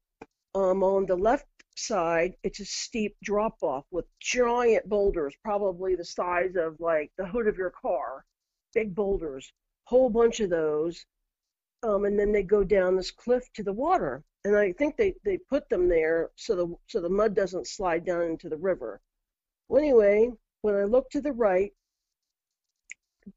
um, 0.55 0.83
on 0.83 1.07
the 1.07 1.17
left 1.17 1.47
side 1.77 2.35
it's 2.43 2.61
a 2.61 2.65
steep 2.65 3.17
drop 3.23 3.57
off 3.63 3.85
with 3.91 4.07
giant 4.21 4.89
boulders 4.89 5.35
probably 5.45 5.95
the 5.95 6.05
size 6.05 6.57
of 6.57 6.77
like 6.81 7.11
the 7.17 7.27
hood 7.27 7.47
of 7.47 7.57
your 7.57 7.71
car. 7.71 8.25
Big 8.75 8.95
boulders 8.95 9.53
whole 9.91 10.09
bunch 10.09 10.39
of 10.39 10.51
those. 10.51 11.05
Um, 11.83 12.05
and 12.05 12.19
then 12.19 12.31
they 12.31 12.45
go 12.45 12.63
down 12.63 12.97
this 12.97 13.11
cliff 13.11 13.53
to 13.55 13.65
the 13.65 13.73
water 13.73 14.23
and 14.45 14.57
I 14.57 14.73
think 14.73 14.97
they, 14.97 15.15
they 15.25 15.39
put 15.39 15.69
them 15.69 15.89
there 15.89 16.31
so 16.37 16.57
the 16.57 16.75
so 16.87 17.01
the 17.01 17.09
mud 17.11 17.35
doesn't 17.35 17.67
slide 17.67 18.05
down 18.05 18.23
into 18.23 18.49
the 18.49 18.57
river. 18.57 19.01
Well, 19.69 19.83
anyway, 19.83 20.31
when 20.63 20.75
I 20.75 20.85
looked 20.85 21.13
to 21.13 21.21
the 21.21 21.33
right, 21.33 21.73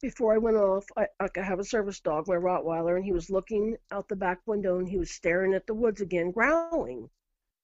before 0.02 0.34
I 0.34 0.38
went 0.38 0.58
off, 0.58 0.86
I, 0.98 1.08
I 1.20 1.30
have 1.42 1.60
a 1.60 1.64
service 1.64 2.00
dog, 2.00 2.28
my 2.28 2.36
Rottweiler, 2.36 2.96
and 2.96 3.06
he 3.06 3.12
was 3.12 3.30
looking 3.30 3.76
out 3.92 4.08
the 4.08 4.16
back 4.16 4.40
window 4.46 4.80
and 4.80 4.88
he 4.88 4.98
was 4.98 5.12
staring 5.12 5.54
at 5.54 5.68
the 5.68 5.74
woods 5.74 6.02
again, 6.02 6.32
growling. 6.32 7.10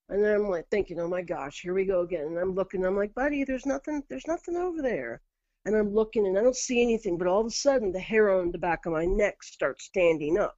And 0.10 0.24
then 0.24 0.36
I'm 0.36 0.50
like 0.50 0.68
thinking, 0.70 1.00
oh 1.00 1.08
my 1.08 1.22
gosh, 1.22 1.62
here 1.62 1.74
we 1.74 1.86
go 1.86 2.02
again. 2.02 2.26
And 2.26 2.38
I'm 2.38 2.56
looking, 2.56 2.86
I'm 2.86 2.98
like, 2.98 3.14
buddy, 3.14 3.44
there's 3.44 3.66
nothing, 3.66 4.04
there's 4.10 4.28
nothing 4.28 4.56
over 4.58 4.82
there. 4.82 5.22
And 5.66 5.76
I'm 5.76 5.94
looking 5.94 6.26
and 6.28 6.38
I 6.38 6.42
don't 6.42 6.56
see 6.56 6.82
anything, 6.82 7.18
but 7.18 7.28
all 7.28 7.42
of 7.42 7.48
a 7.48 7.52
sudden 7.52 7.92
the 7.92 8.00
hair 8.00 8.32
on 8.32 8.52
the 8.52 8.58
back 8.58 8.86
of 8.86 8.94
my 8.94 9.06
neck 9.06 9.44
starts 9.44 9.86
standing 9.86 10.38
up. 10.38 10.58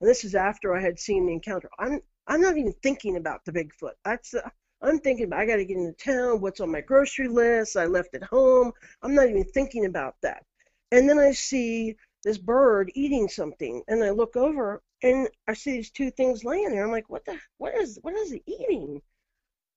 And 0.00 0.08
this 0.08 0.24
is 0.24 0.34
after 0.34 0.74
I 0.74 0.80
had 0.80 0.98
seen 0.98 1.26
the 1.26 1.32
encounter. 1.32 1.70
I'm 1.78 2.00
I'm 2.26 2.40
not 2.40 2.56
even 2.56 2.74
thinking 2.82 3.16
about 3.16 3.44
the 3.44 3.52
Bigfoot. 3.52 3.94
That's 4.04 4.34
uh, 4.34 4.48
I'm 4.82 4.98
thinking 4.98 5.26
about 5.26 5.40
I 5.40 5.46
got 5.46 5.56
to 5.56 5.64
get 5.64 5.76
into 5.76 5.92
town. 5.92 6.40
What's 6.40 6.60
on 6.60 6.72
my 6.72 6.80
grocery 6.80 7.28
list? 7.28 7.76
I 7.76 7.86
left 7.86 8.14
at 8.14 8.22
home. 8.22 8.72
I'm 9.02 9.14
not 9.14 9.28
even 9.28 9.44
thinking 9.44 9.84
about 9.86 10.16
that. 10.22 10.44
And 10.92 11.08
then 11.08 11.18
I 11.18 11.32
see 11.32 11.96
this 12.24 12.38
bird 12.38 12.90
eating 12.94 13.28
something, 13.28 13.82
and 13.88 14.02
I 14.04 14.10
look 14.10 14.36
over 14.36 14.82
and 15.02 15.28
I 15.48 15.54
see 15.54 15.72
these 15.72 15.90
two 15.90 16.10
things 16.10 16.44
laying 16.44 16.70
there. 16.70 16.84
I'm 16.84 16.90
like, 16.90 17.08
what 17.08 17.24
the? 17.24 17.38
What 17.58 17.74
is? 17.74 17.98
What 18.02 18.14
is 18.14 18.32
it 18.32 18.42
eating? 18.46 19.00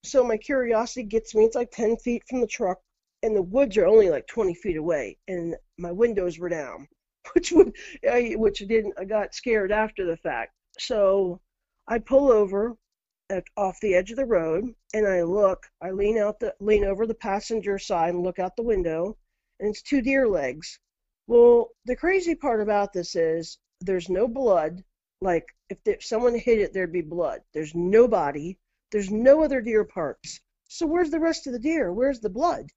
So 0.04 0.24
my 0.24 0.38
curiosity 0.38 1.04
gets 1.04 1.34
me. 1.34 1.46
It's 1.46 1.56
like 1.56 1.72
10 1.72 1.98
feet 1.98 2.24
from 2.30 2.42
the 2.42 2.48
truck, 2.48 2.80
and 3.24 3.36
the 3.36 3.42
woods 3.42 3.78
are 3.78 3.86
only 3.86 4.10
like 4.10 4.28
20 4.28 4.54
feet 4.56 4.78
away, 4.78 5.18
and 5.28 5.56
my 5.78 5.92
windows 5.92 6.40
were 6.40 6.50
down, 6.50 6.88
which 7.34 7.52
would, 7.52 7.76
I, 8.10 8.34
which 8.38 8.60
didn't. 8.60 8.96
I 8.98 9.06
got 9.06 9.34
scared 9.34 9.72
after 9.72 10.06
the 10.06 10.18
fact. 10.18 10.54
So 10.78 11.40
I 11.88 12.00
pull 12.00 12.32
over 12.32 12.78
at, 13.30 13.44
off 13.58 13.80
the 13.82 13.96
edge 13.96 14.12
of 14.12 14.18
the 14.18 14.26
road 14.26 14.74
and 14.94 15.08
I 15.08 15.24
look. 15.24 15.70
I 15.82 15.92
lean 15.92 16.18
out 16.18 16.40
the 16.40 16.56
lean 16.60 16.84
over 16.84 17.06
the 17.08 17.14
passenger 17.14 17.80
side 17.80 18.14
and 18.14 18.24
look 18.24 18.40
out 18.40 18.56
the 18.56 18.64
window, 18.64 19.18
and 19.60 19.70
it's 19.70 19.82
two 19.82 20.02
deer 20.02 20.28
legs. 20.28 20.80
Well, 21.28 21.70
the 21.86 21.96
crazy 21.96 22.36
part 22.36 22.62
about 22.62 22.94
this 22.94 23.16
is 23.16 23.58
there's 23.82 24.10
no 24.10 24.28
blood. 24.28 24.84
Like 25.22 25.46
if, 25.70 26.04
someone 26.06 26.36
hit 26.36 26.60
it, 26.60 26.74
there'd 26.74 26.92
be 26.92 27.02
blood. 27.02 27.42
There's 27.54 27.74
no 27.76 28.08
body. 28.08 28.60
There's 28.92 29.12
no 29.12 29.44
other 29.44 29.62
deer 29.62 29.86
parts. 29.86 30.42
So 30.68 30.86
where's 30.86 31.12
the 31.12 31.20
rest 31.20 31.48
of 31.48 31.54
the 31.54 31.60
deer? 31.60 31.92
Where's 31.92 32.20
the 32.20 32.30
blood? 32.30 32.70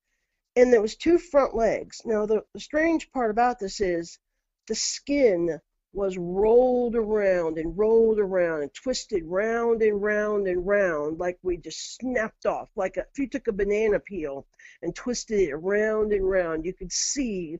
and 0.57 0.73
there 0.73 0.81
was 0.81 0.97
two 0.97 1.19
front 1.19 1.55
legs. 1.55 2.01
Now 2.05 2.27
the, 2.27 2.43
the 2.55 2.61
strange 2.61 3.13
part 3.13 3.31
about 3.31 3.59
this 3.59 3.81
is 3.81 4.19
the 4.67 4.75
skin 4.75 5.61
was 5.97 6.19
rolled 6.19 6.95
around 6.95 7.57
and 7.57 7.79
rolled 7.79 8.19
around 8.19 8.61
and 8.63 8.75
twisted 8.75 9.25
round 9.25 9.81
and 9.81 10.03
round 10.03 10.47
and 10.47 10.67
round 10.67 11.19
like 11.19 11.39
we 11.43 11.57
just 11.57 11.97
snapped 11.97 12.45
off 12.45 12.69
like 12.77 12.99
a, 12.99 13.01
if 13.01 13.19
you 13.19 13.27
took 13.27 13.49
a 13.49 13.53
banana 13.53 13.99
peel 13.99 14.47
and 14.83 14.95
twisted 14.95 15.41
it 15.41 15.53
around 15.53 16.13
and 16.13 16.29
round 16.29 16.67
you 16.67 16.75
could 16.75 16.93
see 16.93 17.59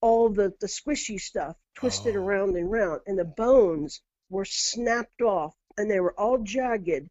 all 0.00 0.28
the 0.28 0.52
the 0.60 0.66
squishy 0.66 1.20
stuff 1.20 1.56
twisted 1.76 2.16
Oh. 2.16 2.20
around 2.22 2.56
and 2.56 2.70
round 2.72 3.02
and 3.06 3.16
the 3.16 3.24
bones 3.24 4.02
were 4.30 4.44
snapped 4.44 5.22
off 5.22 5.54
and 5.78 5.88
they 5.88 6.00
were 6.00 6.18
all 6.18 6.38
jagged. 6.38 7.08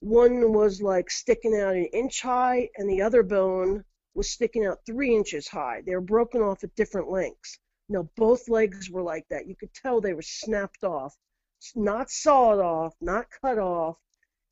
One 0.00 0.54
was 0.54 0.80
like 0.80 1.10
sticking 1.10 1.54
out 1.60 1.76
an 1.76 1.86
inch 1.86 2.22
high 2.22 2.70
and 2.78 2.88
the 2.88 3.02
other 3.02 3.22
bone 3.22 3.84
was 4.14 4.30
sticking 4.30 4.64
out 4.64 4.86
three 4.86 5.14
inches 5.14 5.48
high. 5.48 5.82
They 5.84 5.94
were 5.94 6.00
broken 6.00 6.40
off 6.40 6.64
at 6.64 6.74
different 6.76 7.10
lengths 7.10 7.58
no, 7.88 8.04
both 8.16 8.48
legs 8.48 8.90
were 8.90 9.02
like 9.02 9.28
that. 9.28 9.46
You 9.46 9.54
could 9.54 9.72
tell 9.74 10.00
they 10.00 10.14
were 10.14 10.22
snapped 10.22 10.84
off, 10.84 11.16
not 11.74 12.10
sawed 12.10 12.58
off, 12.58 12.94
not 13.00 13.26
cut 13.42 13.58
off. 13.58 13.98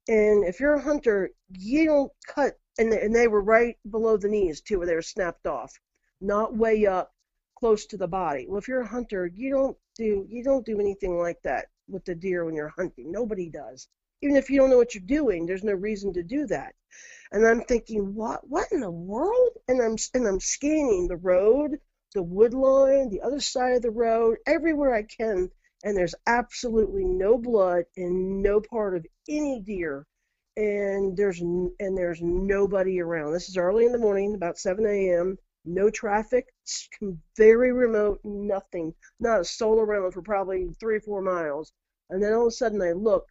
And 0.09 0.45
if 0.45 0.61
you're 0.61 0.75
a 0.75 0.83
hunter, 0.83 1.31
you 1.49 1.87
don't 1.87 2.13
cut, 2.27 2.59
and 2.79 2.93
and 2.93 3.15
they 3.15 3.29
were 3.29 3.41
right 3.41 3.79
below 3.89 4.17
the 4.17 4.29
knees 4.29 4.61
too, 4.61 4.79
where 4.79 4.87
they 4.87 4.95
were 4.95 5.03
snapped 5.03 5.47
off, 5.47 5.81
not 6.21 6.57
way 6.57 6.87
up, 6.87 7.15
close 7.59 7.87
to 7.87 7.97
the 7.97 8.09
body. 8.09 8.47
Well, 8.49 8.59
if 8.59 8.69
you're 8.69 8.83
a 8.83 8.87
hunter, 8.87 9.27
you 9.27 9.51
don't 9.51 9.79
do 9.97 10.27
you 10.29 10.43
don't 10.45 10.67
do 10.67 10.81
anything 10.81 11.19
like 11.19 11.41
that 11.43 11.69
with 11.89 12.05
the 12.05 12.15
deer 12.15 12.45
when 12.45 12.55
you're 12.55 12.69
hunting. 12.77 13.11
Nobody 13.11 13.49
does. 13.49 13.89
Even 14.21 14.37
if 14.37 14.51
you 14.51 14.59
don't 14.59 14.71
know 14.71 14.77
what 14.79 14.95
you're 14.95 15.05
doing, 15.05 15.47
there's 15.47 15.65
no 15.65 15.73
reason 15.73 16.13
to 16.13 16.23
do 16.23 16.47
that. 16.47 16.75
And 17.31 17.47
I'm 17.47 17.63
thinking, 17.63 18.15
what 18.15 18.47
what 18.47 18.71
in 18.73 18.81
the 18.81 18.91
world? 18.91 19.53
And 19.69 19.81
I'm 19.81 19.97
and 20.13 20.27
I'm 20.27 20.41
scanning 20.41 21.09
the 21.09 21.17
road 21.17 21.79
the 22.15 22.23
wood 22.23 22.55
line, 22.55 23.09
the 23.09 23.23
other 23.23 23.41
side 23.41 23.75
of 23.75 23.83
the 23.83 23.91
road, 23.91 24.39
everywhere 24.47 24.95
I 24.95 25.03
can, 25.03 25.51
and 25.85 25.97
there's 25.97 26.15
absolutely 26.27 27.05
no 27.05 27.39
blood 27.39 27.85
in 27.97 28.43
no 28.43 28.61
part 28.61 28.97
of 28.97 29.07
any 29.29 29.61
deer, 29.61 30.07
and 30.57 31.17
there's 31.17 31.41
and 31.41 31.97
there's 31.97 32.21
nobody 32.21 33.01
around. 33.01 33.33
This 33.33 33.49
is 33.49 33.57
early 33.57 33.87
in 33.87 33.93
the 33.93 33.99
morning, 33.99 34.35
about 34.35 34.59
7 34.59 34.85
a.m. 34.87 35.39
No 35.65 35.91
traffic, 35.91 36.53
very 37.37 37.73
remote, 37.73 38.21
nothing, 38.25 38.95
not 39.21 39.41
a 39.41 39.45
soul 39.45 39.81
around 39.81 40.13
for 40.13 40.23
probably 40.23 40.69
three 40.81 40.97
or 40.97 41.01
four 41.01 41.23
miles. 41.23 41.73
And 42.11 42.23
then 42.23 42.33
all 42.33 42.43
of 42.43 42.49
a 42.49 42.51
sudden, 42.51 42.83
I 42.83 42.93
look 42.93 43.27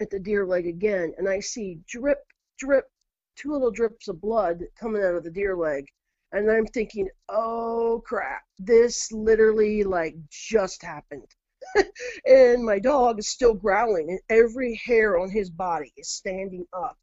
at 0.00 0.10
the 0.10 0.18
deer 0.18 0.46
leg 0.46 0.66
again, 0.66 1.14
and 1.16 1.28
I 1.28 1.40
see 1.40 1.80
drip, 1.86 2.18
drip, 2.58 2.90
two 3.36 3.52
little 3.52 3.70
drips 3.70 4.08
of 4.08 4.20
blood 4.20 4.64
coming 4.78 5.02
out 5.02 5.14
of 5.14 5.24
the 5.24 5.30
deer 5.30 5.56
leg 5.56 5.86
and 6.32 6.50
I'm 6.50 6.66
thinking, 6.66 7.08
oh 7.28 8.02
crap, 8.06 8.42
this 8.58 9.10
literally 9.12 9.84
like 9.84 10.14
just 10.30 10.82
happened. 10.82 11.26
and 12.26 12.64
my 12.64 12.78
dog 12.78 13.18
is 13.18 13.28
still 13.28 13.54
growling, 13.54 14.08
and 14.10 14.20
every 14.28 14.80
hair 14.84 15.18
on 15.18 15.30
his 15.30 15.50
body 15.50 15.92
is 15.96 16.08
standing 16.08 16.66
up. 16.72 16.96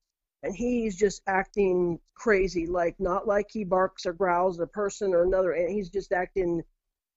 And 0.43 0.55
he's 0.55 0.95
just 0.95 1.21
acting 1.27 1.99
crazy, 2.15 2.67
like 2.67 2.95
not 2.99 3.27
like 3.27 3.47
he 3.49 3.63
barks 3.63 4.05
or 4.05 4.13
growls 4.13 4.59
at 4.59 4.63
a 4.63 4.67
person 4.67 5.13
or 5.13 5.23
another, 5.23 5.53
and 5.53 5.69
he's 5.69 5.89
just 5.89 6.11
acting 6.11 6.63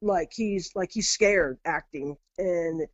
like 0.02 0.32
he's 0.32 0.70
like 0.74 0.90
he's 0.92 1.08
scared 1.08 1.58
acting. 1.64 2.16
And 2.38 2.86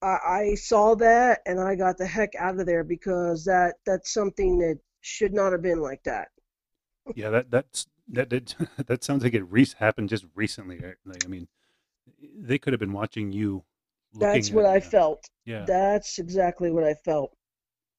I, 0.00 0.18
I 0.26 0.54
saw 0.54 0.94
that, 0.96 1.40
and 1.46 1.60
I 1.60 1.74
got 1.74 1.98
the 1.98 2.06
heck 2.06 2.34
out 2.38 2.58
of 2.58 2.66
there 2.66 2.84
because 2.84 3.44
that 3.44 3.74
that's 3.84 4.12
something 4.14 4.58
that 4.60 4.78
should 5.00 5.32
not 5.34 5.52
have 5.52 5.62
been 5.62 5.80
like 5.80 6.02
that. 6.04 6.28
Yeah, 7.14 7.30
that 7.30 7.50
that's 7.50 7.86
that 8.12 8.28
did 8.28 8.54
that 8.86 9.02
sounds 9.04 9.24
like 9.24 9.34
it 9.34 9.44
re- 9.44 9.66
happened 9.78 10.08
just 10.08 10.26
recently. 10.34 10.78
right? 10.78 10.94
Like, 11.04 11.24
I 11.24 11.28
mean, 11.28 11.48
they 12.36 12.58
could 12.58 12.72
have 12.72 12.80
been 12.80 12.92
watching 12.92 13.32
you. 13.32 13.64
That's 14.18 14.50
what 14.50 14.66
at 14.66 14.70
I 14.70 14.74
you. 14.76 14.80
felt. 14.80 15.28
Yeah, 15.44 15.64
That's 15.66 16.18
exactly 16.18 16.70
what 16.70 16.84
I 16.84 16.94
felt. 16.94 17.34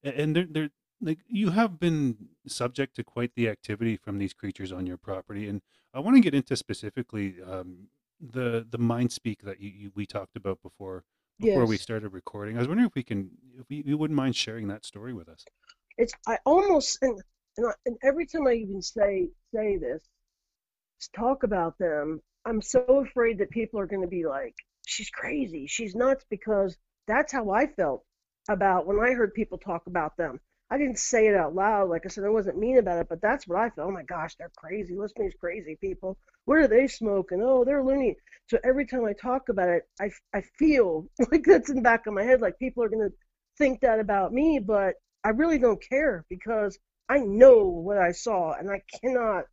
And 0.02 0.36
they're 0.36 0.46
they're 0.48 0.70
like 1.00 1.18
you 1.28 1.50
have 1.50 1.78
been 1.80 2.16
subject 2.46 2.96
to 2.96 3.04
quite 3.04 3.32
the 3.34 3.48
activity 3.48 3.96
from 3.96 4.18
these 4.18 4.32
creatures 4.32 4.72
on 4.72 4.86
your 4.86 4.96
property, 4.96 5.48
and 5.48 5.60
I 5.92 6.00
want 6.00 6.16
to 6.16 6.20
get 6.20 6.34
into 6.34 6.56
specifically 6.56 7.36
um, 7.46 7.88
the 8.20 8.66
the 8.68 8.78
mind 8.78 9.12
speak 9.12 9.42
that 9.42 9.60
you, 9.60 9.70
you 9.70 9.92
we 9.94 10.06
talked 10.06 10.36
about 10.36 10.62
before 10.62 11.04
before 11.40 11.66
we 11.66 11.76
started 11.76 12.10
recording. 12.10 12.56
I 12.56 12.60
was 12.60 12.68
wondering 12.68 12.86
if 12.86 12.94
we 12.94 13.02
can 13.02 13.30
if 13.58 13.66
we, 13.68 13.82
you 13.84 13.98
wouldn't 13.98 14.16
mind 14.16 14.36
sharing 14.36 14.68
that 14.68 14.84
story 14.84 15.12
with 15.12 15.28
us. 15.28 15.44
It's 15.98 16.12
I 16.26 16.38
almost 16.44 16.98
and 17.02 17.20
and, 17.56 17.66
I, 17.66 17.72
and 17.86 17.96
every 18.02 18.26
time 18.26 18.46
I 18.46 18.54
even 18.54 18.82
say 18.82 19.28
say 19.54 19.76
this, 19.78 20.02
talk 21.14 21.42
about 21.42 21.78
them, 21.78 22.20
I'm 22.44 22.62
so 22.62 23.04
afraid 23.06 23.38
that 23.38 23.50
people 23.50 23.80
are 23.80 23.86
going 23.86 24.02
to 24.02 24.08
be 24.08 24.26
like, 24.26 24.54
she's 24.86 25.10
crazy, 25.10 25.66
she's 25.66 25.94
nuts, 25.94 26.24
because 26.30 26.76
that's 27.06 27.32
how 27.32 27.50
I 27.50 27.66
felt 27.66 28.04
about 28.48 28.86
when 28.86 28.98
I 28.98 29.12
heard 29.12 29.34
people 29.34 29.58
talk 29.58 29.86
about 29.86 30.16
them. 30.16 30.40
I 30.70 30.78
didn't 30.78 30.98
say 30.98 31.26
it 31.26 31.36
out 31.36 31.54
loud, 31.54 31.90
like 31.90 32.02
I 32.04 32.08
said, 32.08 32.24
I 32.24 32.30
wasn't 32.30 32.58
mean 32.58 32.78
about 32.78 32.98
it, 32.98 33.08
but 33.08 33.20
that's 33.20 33.46
what 33.46 33.58
I 33.58 33.70
felt. 33.70 33.88
Oh 33.88 33.92
my 33.92 34.02
gosh, 34.02 34.34
they're 34.36 34.50
crazy. 34.56 34.96
Listen 34.96 35.16
to 35.18 35.22
these 35.24 35.38
crazy 35.38 35.76
people. 35.80 36.18
What 36.46 36.58
are 36.58 36.68
they 36.68 36.86
smoking? 36.86 37.42
Oh, 37.42 37.64
they're 37.64 37.84
loony. 37.84 38.16
So 38.48 38.58
every 38.64 38.86
time 38.86 39.04
I 39.04 39.12
talk 39.12 39.48
about 39.50 39.68
it, 39.68 39.82
I, 40.00 40.10
I 40.34 40.42
feel 40.58 41.06
like 41.30 41.44
that's 41.44 41.70
in 41.70 41.76
the 41.76 41.82
back 41.82 42.06
of 42.06 42.14
my 42.14 42.22
head, 42.22 42.40
like 42.40 42.58
people 42.58 42.82
are 42.82 42.88
going 42.88 43.08
to 43.08 43.14
think 43.58 43.80
that 43.80 44.00
about 44.00 44.32
me, 44.32 44.58
but 44.58 44.94
I 45.22 45.30
really 45.30 45.58
don't 45.58 45.82
care 45.82 46.24
because 46.28 46.78
I 47.08 47.18
know 47.18 47.64
what 47.64 47.98
I 47.98 48.12
saw 48.12 48.52
and 48.52 48.70
I 48.70 48.82
cannot, 49.00 49.44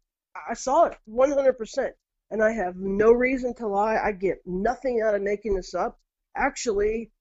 I 0.50 0.54
saw 0.54 0.86
it 0.86 0.98
100% 1.10 1.92
and 2.32 2.44
I 2.44 2.52
have 2.52 2.76
no 2.78 3.12
reason 3.12 3.54
to 3.56 3.68
lie. 3.68 3.98
I 3.98 4.14
get 4.14 4.42
nothing 4.46 5.02
out 5.02 5.16
of 5.16 5.22
making 5.22 5.56
this 5.56 5.74
up. 5.74 6.00
Actually, 6.36 7.12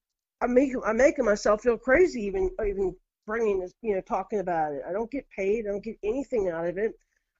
I'm 0.41 0.53
making, 0.53 0.81
I'm 0.85 0.97
making 0.97 1.25
myself 1.25 1.61
feel 1.61 1.77
crazy 1.77 2.21
even, 2.21 2.49
even 2.65 2.95
bringing 3.27 3.59
this, 3.59 3.73
you 3.81 3.95
know, 3.95 4.01
talking 4.01 4.39
about 4.39 4.73
it. 4.73 4.81
I 4.87 4.93
don't 4.93 5.11
get 5.11 5.25
paid. 5.37 5.65
I 5.67 5.71
don't 5.71 5.83
get 5.83 5.97
anything 6.03 6.49
out 6.49 6.67
of 6.67 6.77
it. 6.77 6.93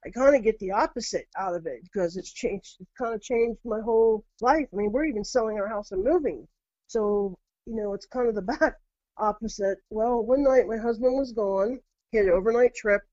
I 0.06 0.10
kind 0.10 0.36
of 0.36 0.44
get 0.44 0.58
the 0.60 0.72
opposite 0.72 1.28
out 1.38 1.56
of 1.56 1.66
it 1.68 1.84
because 1.84 2.18
it's 2.18 2.34
changed, 2.34 2.78
it's 2.80 2.92
kind 2.98 3.14
of 3.14 3.22
changed 3.22 3.60
my 3.64 3.80
whole 3.82 4.26
life. 4.42 4.68
I 4.74 4.76
mean, 4.76 4.92
we're 4.92 5.06
even 5.06 5.24
selling 5.24 5.60
our 5.60 5.68
house 5.68 5.92
and 5.92 6.04
moving. 6.04 6.48
So, 6.88 7.38
you 7.66 7.76
know, 7.76 7.94
it's 7.94 8.08
kind 8.08 8.28
of 8.28 8.36
the 8.36 8.42
back 8.60 8.76
opposite. 9.18 9.78
Well, 9.90 10.24
one 10.24 10.44
night 10.44 10.68
my 10.68 10.78
husband 10.78 11.18
was 11.18 11.32
gone. 11.32 11.80
Had 12.14 12.26
an 12.26 12.32
overnight 12.32 12.76
trip, 12.76 13.04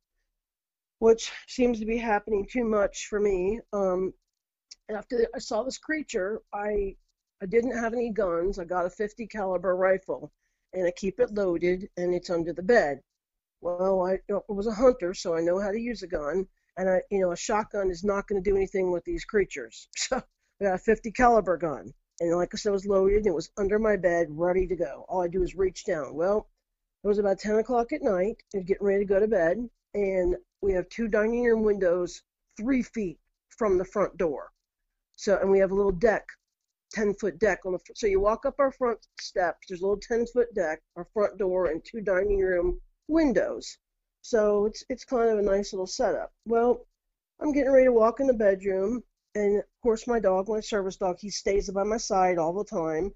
which 0.98 1.32
seems 1.46 1.78
to 1.78 1.86
be 1.86 1.96
happening 1.98 2.46
too 2.46 2.64
much 2.64 3.06
for 3.08 3.20
me. 3.20 3.60
Um, 3.72 4.12
after 4.90 5.28
I 5.34 5.38
saw 5.38 5.62
this 5.62 5.78
creature, 5.78 6.42
I 6.52 6.96
I 7.40 7.46
didn't 7.46 7.78
have 7.78 7.92
any 7.94 8.10
guns. 8.10 8.58
I 8.58 8.64
got 8.64 8.86
a 8.86 8.90
50 8.90 9.26
caliber 9.28 9.76
rifle, 9.76 10.32
and 10.72 10.86
I 10.86 10.90
keep 10.92 11.20
it 11.20 11.32
loaded, 11.32 11.88
and 11.96 12.12
it's 12.14 12.30
under 12.30 12.52
the 12.52 12.62
bed. 12.62 13.00
Well, 13.60 14.04
I 14.04 14.20
was 14.48 14.66
a 14.66 14.72
hunter, 14.72 15.14
so 15.14 15.36
I 15.36 15.42
know 15.42 15.60
how 15.60 15.70
to 15.70 15.80
use 15.80 16.02
a 16.02 16.08
gun, 16.08 16.48
and 16.76 16.90
I, 16.90 17.02
you 17.10 17.20
know, 17.20 17.32
a 17.32 17.36
shotgun 17.36 17.90
is 17.90 18.02
not 18.04 18.26
going 18.26 18.42
to 18.42 18.50
do 18.50 18.56
anything 18.56 18.90
with 18.90 19.04
these 19.04 19.24
creatures. 19.24 19.88
So 19.96 20.22
I 20.60 20.64
got 20.64 20.74
a 20.74 20.78
50 20.78 21.12
caliber 21.12 21.56
gun, 21.56 21.94
and 22.20 22.36
like 22.36 22.52
I 22.52 22.56
said, 22.56 22.70
it 22.70 22.72
was 22.72 22.86
loaded. 22.86 23.18
And 23.18 23.26
it 23.28 23.34
was 23.34 23.50
under 23.56 23.78
my 23.78 23.96
bed, 23.96 24.26
ready 24.30 24.66
to 24.66 24.76
go. 24.76 25.04
All 25.08 25.22
I 25.22 25.28
do 25.28 25.44
is 25.44 25.54
reach 25.54 25.84
down. 25.84 26.16
Well, 26.16 26.48
it 27.02 27.06
was 27.06 27.18
about 27.18 27.38
10 27.38 27.56
o'clock 27.56 27.92
at 27.92 28.02
night, 28.02 28.42
and 28.54 28.66
getting 28.66 28.86
ready 28.86 29.04
to 29.04 29.08
go 29.08 29.20
to 29.20 29.28
bed, 29.28 29.68
and 29.94 30.36
we 30.60 30.72
have 30.72 30.88
two 30.88 31.08
dining 31.08 31.44
room 31.44 31.62
windows 31.62 32.22
three 32.56 32.82
feet 32.82 33.18
from 33.50 33.78
the 33.78 33.84
front 33.84 34.16
door. 34.16 34.50
So, 35.16 35.38
and 35.38 35.50
we 35.50 35.58
have 35.60 35.70
a 35.70 35.74
little 35.74 35.92
deck, 35.92 36.26
10 36.92 37.14
foot 37.14 37.38
deck 37.38 37.60
on 37.64 37.72
the. 37.72 37.80
So 37.94 38.06
you 38.06 38.20
walk 38.20 38.46
up 38.46 38.56
our 38.58 38.72
front 38.72 38.98
steps. 39.20 39.66
There's 39.68 39.80
a 39.80 39.84
little 39.84 40.00
10 40.00 40.26
foot 40.26 40.54
deck, 40.54 40.80
our 40.96 41.06
front 41.12 41.38
door, 41.38 41.66
and 41.66 41.84
two 41.84 42.00
dining 42.00 42.40
room 42.40 42.80
windows. 43.08 43.78
So 44.22 44.66
it's 44.66 44.84
it's 44.88 45.04
kind 45.04 45.30
of 45.30 45.38
a 45.38 45.42
nice 45.42 45.72
little 45.72 45.86
setup. 45.86 46.32
Well, 46.46 46.86
I'm 47.40 47.52
getting 47.52 47.72
ready 47.72 47.86
to 47.86 47.92
walk 47.92 48.20
in 48.20 48.26
the 48.26 48.34
bedroom, 48.34 49.02
and 49.34 49.58
of 49.58 49.64
course 49.82 50.06
my 50.06 50.18
dog, 50.18 50.48
my 50.48 50.60
service 50.60 50.96
dog, 50.96 51.18
he 51.20 51.30
stays 51.30 51.70
by 51.70 51.84
my 51.84 51.96
side 51.96 52.38
all 52.38 52.52
the 52.52 52.64
time, 52.64 53.14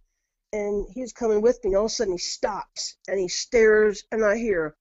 and 0.52 0.86
he's 0.92 1.12
coming 1.12 1.40
with 1.40 1.62
me. 1.64 1.74
All 1.74 1.86
of 1.86 1.90
a 1.90 1.94
sudden 1.94 2.14
he 2.14 2.18
stops 2.18 2.96
and 3.08 3.18
he 3.18 3.28
stares, 3.28 4.04
and 4.12 4.24
I 4.24 4.36
hear 4.36 4.76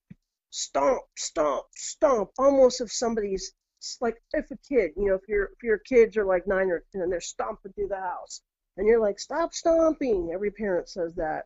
stomp, 0.50 1.02
stomp, 1.16 1.64
stomp, 1.74 2.30
almost 2.38 2.80
if 2.80 2.92
somebody's 2.92 3.52
like 4.00 4.22
if 4.32 4.50
a 4.50 4.56
kid, 4.68 4.92
you 4.96 5.08
know, 5.08 5.14
if 5.14 5.28
your 5.28 5.44
if 5.56 5.62
your 5.62 5.78
kids 5.78 6.16
are 6.16 6.24
like 6.24 6.46
nine 6.46 6.70
or 6.70 6.84
ten 6.92 7.02
and 7.02 7.12
they're 7.12 7.20
stomping 7.20 7.72
through 7.72 7.88
the 7.88 7.96
house, 7.96 8.42
and 8.76 8.86
you're 8.86 9.00
like, 9.00 9.18
stop 9.18 9.52
stomping. 9.54 10.30
Every 10.32 10.50
parent 10.50 10.88
says 10.88 11.14
that. 11.16 11.44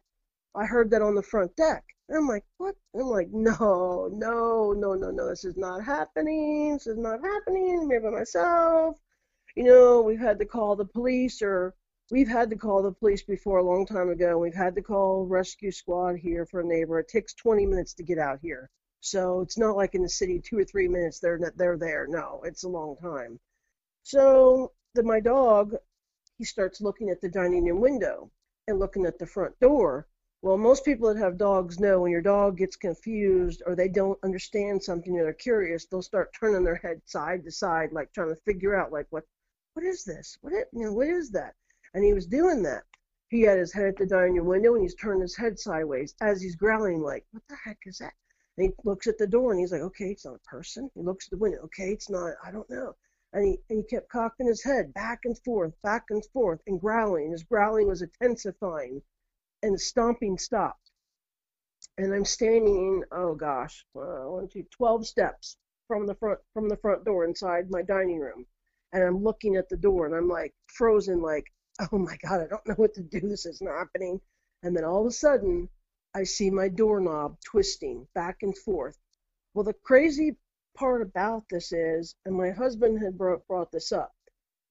I 0.55 0.65
heard 0.65 0.91
that 0.91 1.03
on 1.03 1.15
the 1.15 1.23
front 1.23 1.55
deck. 1.57 1.85
And 2.09 2.19
I'm 2.19 2.29
like, 2.29 2.45
what? 2.59 2.77
I'm 2.95 3.03
like, 3.03 3.29
no, 3.33 4.09
no, 4.13 4.73
no, 4.73 4.95
no, 4.95 5.11
no. 5.11 5.29
This 5.29 5.45
is 5.45 5.57
not 5.57 5.85
happening. 5.85 6.75
This 6.75 6.87
is 6.87 6.99
not 6.99 7.21
happening. 7.23 7.89
Here 7.91 8.01
by 8.01 8.11
myself. 8.11 8.97
You 9.57 9.65
know, 9.65 10.03
we've 10.03 10.21
had 10.21 10.39
to 10.39 10.45
call 10.45 10.77
the 10.77 10.85
police 10.85 11.43
or 11.43 11.75
we've 12.11 12.29
had 12.29 12.51
to 12.51 12.57
call 12.57 12.83
the 12.83 12.93
police 12.93 13.23
before 13.23 13.59
a 13.59 13.65
long 13.65 13.87
time 13.87 14.11
ago. 14.11 14.39
We've 14.39 14.55
had 14.55 14.75
to 14.77 14.83
call 14.83 15.27
rescue 15.27 15.73
squad 15.73 16.17
here 16.17 16.47
for 16.47 16.61
a 16.61 16.65
neighbor. 16.65 16.99
It 16.99 17.09
takes 17.09 17.35
20 17.35 17.67
minutes 17.67 17.95
to 17.95 18.03
get 18.03 18.19
out 18.19 18.39
here. 18.41 18.71
So 19.01 19.41
it's 19.41 19.59
not 19.59 19.77
like 19.77 19.95
in 19.95 20.03
the 20.03 20.09
city, 20.09 20.41
two 20.41 20.59
or 20.59 20.65
three 20.65 20.89
minutes 20.89 21.21
they're 21.21 21.39
they're 21.57 21.77
there. 21.77 22.07
No, 22.09 22.43
it's 22.45 22.65
a 22.65 22.69
long 22.69 22.97
time. 22.97 23.39
So 24.03 24.73
the, 24.95 25.03
my 25.03 25.21
dog, 25.21 25.75
he 26.39 26.45
starts 26.45 26.81
looking 26.81 27.11
at 27.11 27.21
the 27.21 27.29
dining 27.29 27.65
room 27.65 27.81
window 27.81 28.31
and 28.67 28.79
looking 28.79 29.07
at 29.07 29.19
the 29.19 29.27
front 29.27 29.59
door. 29.61 30.07
Well, 30.43 30.59
most 30.59 30.85
people 30.85 31.13
that 31.13 31.21
have 31.21 31.39
dogs 31.39 31.81
know 31.81 32.01
when 32.01 32.13
your 32.13 32.23
dog 32.23 32.57
gets 32.59 32.77
confused 32.77 33.63
or 33.67 33.75
they 33.75 33.89
don't 33.89 34.19
understand 34.23 34.83
something 34.83 35.19
or 35.19 35.25
they're 35.25 35.33
curious, 35.33 35.87
they'll 35.87 36.03
start 36.03 36.35
turning 36.39 36.63
their 36.63 36.77
head 36.77 37.01
side 37.05 37.45
to 37.45 37.51
side, 37.51 37.93
like 37.93 38.13
trying 38.13 38.35
to 38.35 38.41
figure 38.43 38.77
out, 38.77 38.93
like, 38.93 39.07
what, 39.11 39.25
what 39.75 39.85
is 39.85 40.05
this? 40.05 40.39
What, 40.43 40.53
it, 40.53 40.69
you 40.73 40.85
know, 40.85 40.93
what 40.93 41.09
is 41.09 41.31
that? 41.31 41.55
And 41.97 42.05
he 42.05 42.13
was 42.13 42.27
doing 42.27 42.63
that. 42.65 42.85
He 43.31 43.41
had 43.41 43.59
his 43.59 43.73
head 43.73 43.87
at 43.87 43.97
the 43.97 44.05
dining 44.05 44.37
room 44.37 44.49
window 44.49 44.75
and 44.75 44.83
he's 44.83 44.95
turning 44.95 45.23
his 45.23 45.35
head 45.35 45.59
sideways 45.59 46.15
as 46.21 46.43
he's 46.43 46.55
growling, 46.55 47.01
like, 47.01 47.25
what 47.31 47.43
the 47.49 47.57
heck 47.57 47.79
is 47.87 47.97
that? 47.97 48.13
And 48.59 48.67
he 48.67 48.73
looks 48.85 49.07
at 49.07 49.17
the 49.17 49.27
door 49.27 49.51
and 49.51 49.59
he's 49.59 49.73
like, 49.73 49.81
okay, 49.81 50.11
it's 50.11 50.27
not 50.27 50.35
a 50.35 50.41
person. 50.41 50.91
He 50.95 51.01
looks 51.01 51.27
at 51.27 51.31
the 51.31 51.39
window, 51.39 51.61
okay, 51.63 51.93
it's 51.93 52.11
not, 52.11 52.35
I 52.45 52.51
don't 52.51 52.69
know. 52.69 52.97
And 53.33 53.47
he, 53.47 53.59
and 53.71 53.79
he 53.79 53.85
kept 53.85 54.11
cocking 54.11 54.47
his 54.47 54.63
head 54.63 54.93
back 54.93 55.21
and 55.25 55.39
forth, 55.39 55.73
back 55.83 56.05
and 56.11 56.23
forth, 56.35 56.61
and 56.67 56.79
growling. 56.79 57.31
His 57.31 57.45
growling 57.45 57.89
was 57.89 58.03
intensifying, 58.03 59.01
and 59.63 59.75
the 59.75 59.79
stomping 59.79 60.37
stopped. 60.37 60.91
And 61.97 62.13
I'm 62.13 62.27
standing, 62.27 63.05
oh 63.11 63.35
gosh, 63.35 63.87
uh, 63.97 64.29
one, 64.29 64.49
two, 64.49 64.67
12 64.71 65.07
steps 65.07 65.57
from 65.89 66.07
the 66.07 66.15
front 66.17 66.41
from 66.53 66.69
the 66.69 66.77
front 66.77 67.07
door 67.07 67.25
inside 67.25 67.71
my 67.71 67.81
dining 67.81 68.21
room, 68.21 68.45
and 68.93 69.03
I'm 69.03 69.25
looking 69.25 69.57
at 69.57 69.71
the 69.71 69.79
door, 69.79 70.05
and 70.05 70.15
I'm 70.15 70.29
like 70.29 70.55
frozen, 70.67 71.23
like, 71.23 71.47
oh 71.93 71.99
my 71.99 72.17
god, 72.23 72.41
I 72.41 72.47
don't 72.47 72.67
know 72.67 72.75
what 72.75 72.95
to 72.95 73.03
do. 73.03 73.21
This 73.21 73.47
is 73.47 73.61
not 73.61 73.77
happening. 73.77 74.21
And 74.63 74.75
then 74.75 74.85
all 74.85 75.03
of 75.03 75.07
a 75.07 75.11
sudden, 75.11 75.69
I 76.15 76.25
see 76.25 76.51
my 76.51 76.69
doorknob 76.69 77.39
twisting 77.45 78.09
back 78.15 78.39
and 78.43 78.57
forth. 78.57 78.97
Well, 79.53 79.65
the 79.65 79.75
crazy 79.75 80.37
part 80.75 81.03
about 81.03 81.45
this 81.51 81.73
is, 81.73 82.15
and 82.25 82.35
my 82.35 82.51
husband 82.51 83.03
had 83.03 83.19
brought, 83.19 83.47
brought 83.47 83.71
this 83.71 83.93
up, 83.93 84.15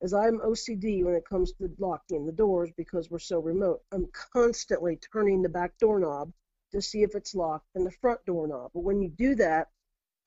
is 0.01 0.13
I'm 0.13 0.39
OCD 0.39 1.03
when 1.03 1.13
it 1.15 1.27
comes 1.27 1.51
to 1.53 1.69
locking 1.77 2.25
the 2.25 2.31
doors 2.31 2.71
because 2.75 3.09
we're 3.11 3.19
so 3.19 3.39
remote. 3.39 3.81
I'm 3.91 4.07
constantly 4.33 4.97
turning 5.13 5.41
the 5.41 5.49
back 5.49 5.77
doorknob 5.77 6.31
to 6.71 6.81
see 6.81 7.03
if 7.03 7.15
it's 7.15 7.35
locked 7.35 7.67
and 7.75 7.85
the 7.85 7.91
front 7.91 8.19
doorknob. 8.25 8.71
But 8.73 8.83
when 8.83 9.01
you 9.01 9.09
do 9.09 9.35
that, 9.35 9.67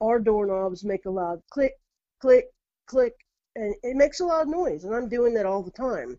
our 0.00 0.20
doorknobs 0.20 0.84
make 0.84 1.06
a 1.06 1.10
loud 1.10 1.42
click, 1.50 1.74
click, 2.20 2.46
click, 2.86 3.14
and 3.56 3.74
it 3.82 3.96
makes 3.96 4.20
a 4.20 4.24
loud 4.24 4.48
noise. 4.48 4.84
And 4.84 4.94
I'm 4.94 5.08
doing 5.08 5.34
that 5.34 5.46
all 5.46 5.62
the 5.62 5.70
time. 5.72 6.18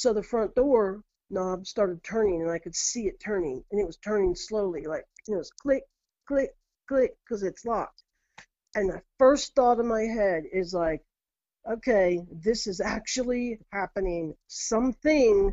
So 0.00 0.14
the 0.14 0.22
front 0.22 0.54
door 0.54 1.04
knob 1.28 1.66
started 1.66 2.02
turning, 2.02 2.40
and 2.40 2.50
I 2.50 2.58
could 2.58 2.74
see 2.74 3.06
it 3.06 3.20
turning, 3.20 3.62
and 3.70 3.78
it 3.78 3.86
was 3.86 3.98
turning 3.98 4.34
slowly, 4.34 4.86
like 4.86 5.04
it 5.28 5.36
was 5.36 5.50
click, 5.50 5.84
click, 6.26 6.56
click, 6.88 7.18
because 7.22 7.42
it's 7.42 7.66
locked. 7.66 8.02
And 8.74 8.88
the 8.88 9.02
first 9.18 9.54
thought 9.54 9.78
in 9.78 9.86
my 9.86 10.04
head 10.04 10.44
is 10.54 10.72
like, 10.72 11.04
okay, 11.70 12.18
this 12.32 12.66
is 12.66 12.80
actually 12.80 13.58
happening. 13.74 14.34
Something, 14.46 15.52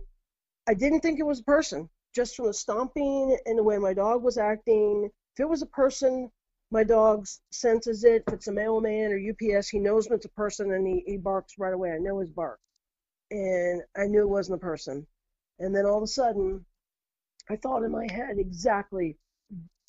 I 0.66 0.76
didn't 0.76 1.02
think 1.02 1.20
it 1.20 1.26
was 1.26 1.42
a 1.42 1.44
person, 1.44 1.90
just 2.16 2.38
from 2.38 2.46
the 2.46 2.54
stomping 2.54 3.38
and 3.46 3.58
the 3.58 3.64
way 3.64 3.78
my 3.78 3.94
dog 3.94 4.24
was 4.24 4.38
acting. 4.38 5.10
If 5.36 5.42
it 5.42 5.50
was 5.50 5.62
a 5.62 5.66
person, 5.66 6.32
my 6.72 6.86
dog 6.86 7.28
senses 7.52 8.06
it. 8.06 8.24
If 8.28 8.36
it's 8.36 8.48
a 8.48 8.54
mailman 8.54 9.12
or 9.12 9.20
UPS, 9.20 9.68
he 9.68 9.80
knows 9.80 10.08
when 10.08 10.16
it's 10.16 10.26
a 10.26 10.30
person 10.30 10.72
and 10.72 10.88
he, 10.88 11.04
he 11.06 11.18
barks 11.18 11.56
right 11.60 11.74
away. 11.74 11.92
I 11.92 11.98
know 11.98 12.20
his 12.20 12.32
bark. 12.32 12.62
And 13.32 13.82
I 13.96 14.06
knew 14.06 14.22
it 14.22 14.30
wasn't 14.30 14.58
a 14.58 14.66
person. 14.66 15.06
And 15.60 15.76
then 15.76 15.86
all 15.86 15.98
of 15.98 16.04
a 16.04 16.08
sudden, 16.08 16.66
I 17.50 17.56
thought 17.56 17.84
in 17.84 17.92
my 17.92 18.08
head 18.12 18.38
exactly, 18.38 19.18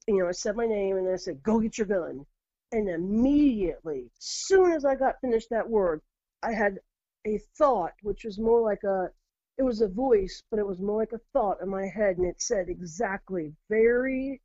you 0.07 0.19
know, 0.19 0.29
I 0.29 0.33
said 0.33 0.57
my 0.57 0.67
name 0.67 0.97
and 0.97 1.09
I 1.09 1.17
said, 1.17 1.43
go 1.43 1.61
get 1.61 1.79
your 1.79 1.87
gun. 1.87 2.25
And 2.73 2.89
immediately, 2.89 4.11
soon 4.19 4.73
as 4.73 4.85
I 4.85 4.95
got 4.95 5.21
finished 5.21 5.49
that 5.51 5.69
word, 5.69 6.01
I 6.43 6.53
had 6.53 6.79
a 7.27 7.39
thought, 7.57 7.93
which 8.03 8.25
was 8.25 8.39
more 8.39 8.61
like 8.61 8.83
a, 8.85 9.11
it 9.57 9.63
was 9.63 9.81
a 9.81 9.89
voice, 9.89 10.43
but 10.51 10.61
it 10.61 10.67
was 10.67 10.81
more 10.81 10.99
like 10.99 11.13
a 11.13 11.21
thought 11.33 11.61
in 11.63 11.69
my 11.69 11.87
head, 11.87 12.19
and 12.19 12.27
it 12.27 12.41
said 12.41 12.69
exactly, 12.69 13.53
very 13.69 14.41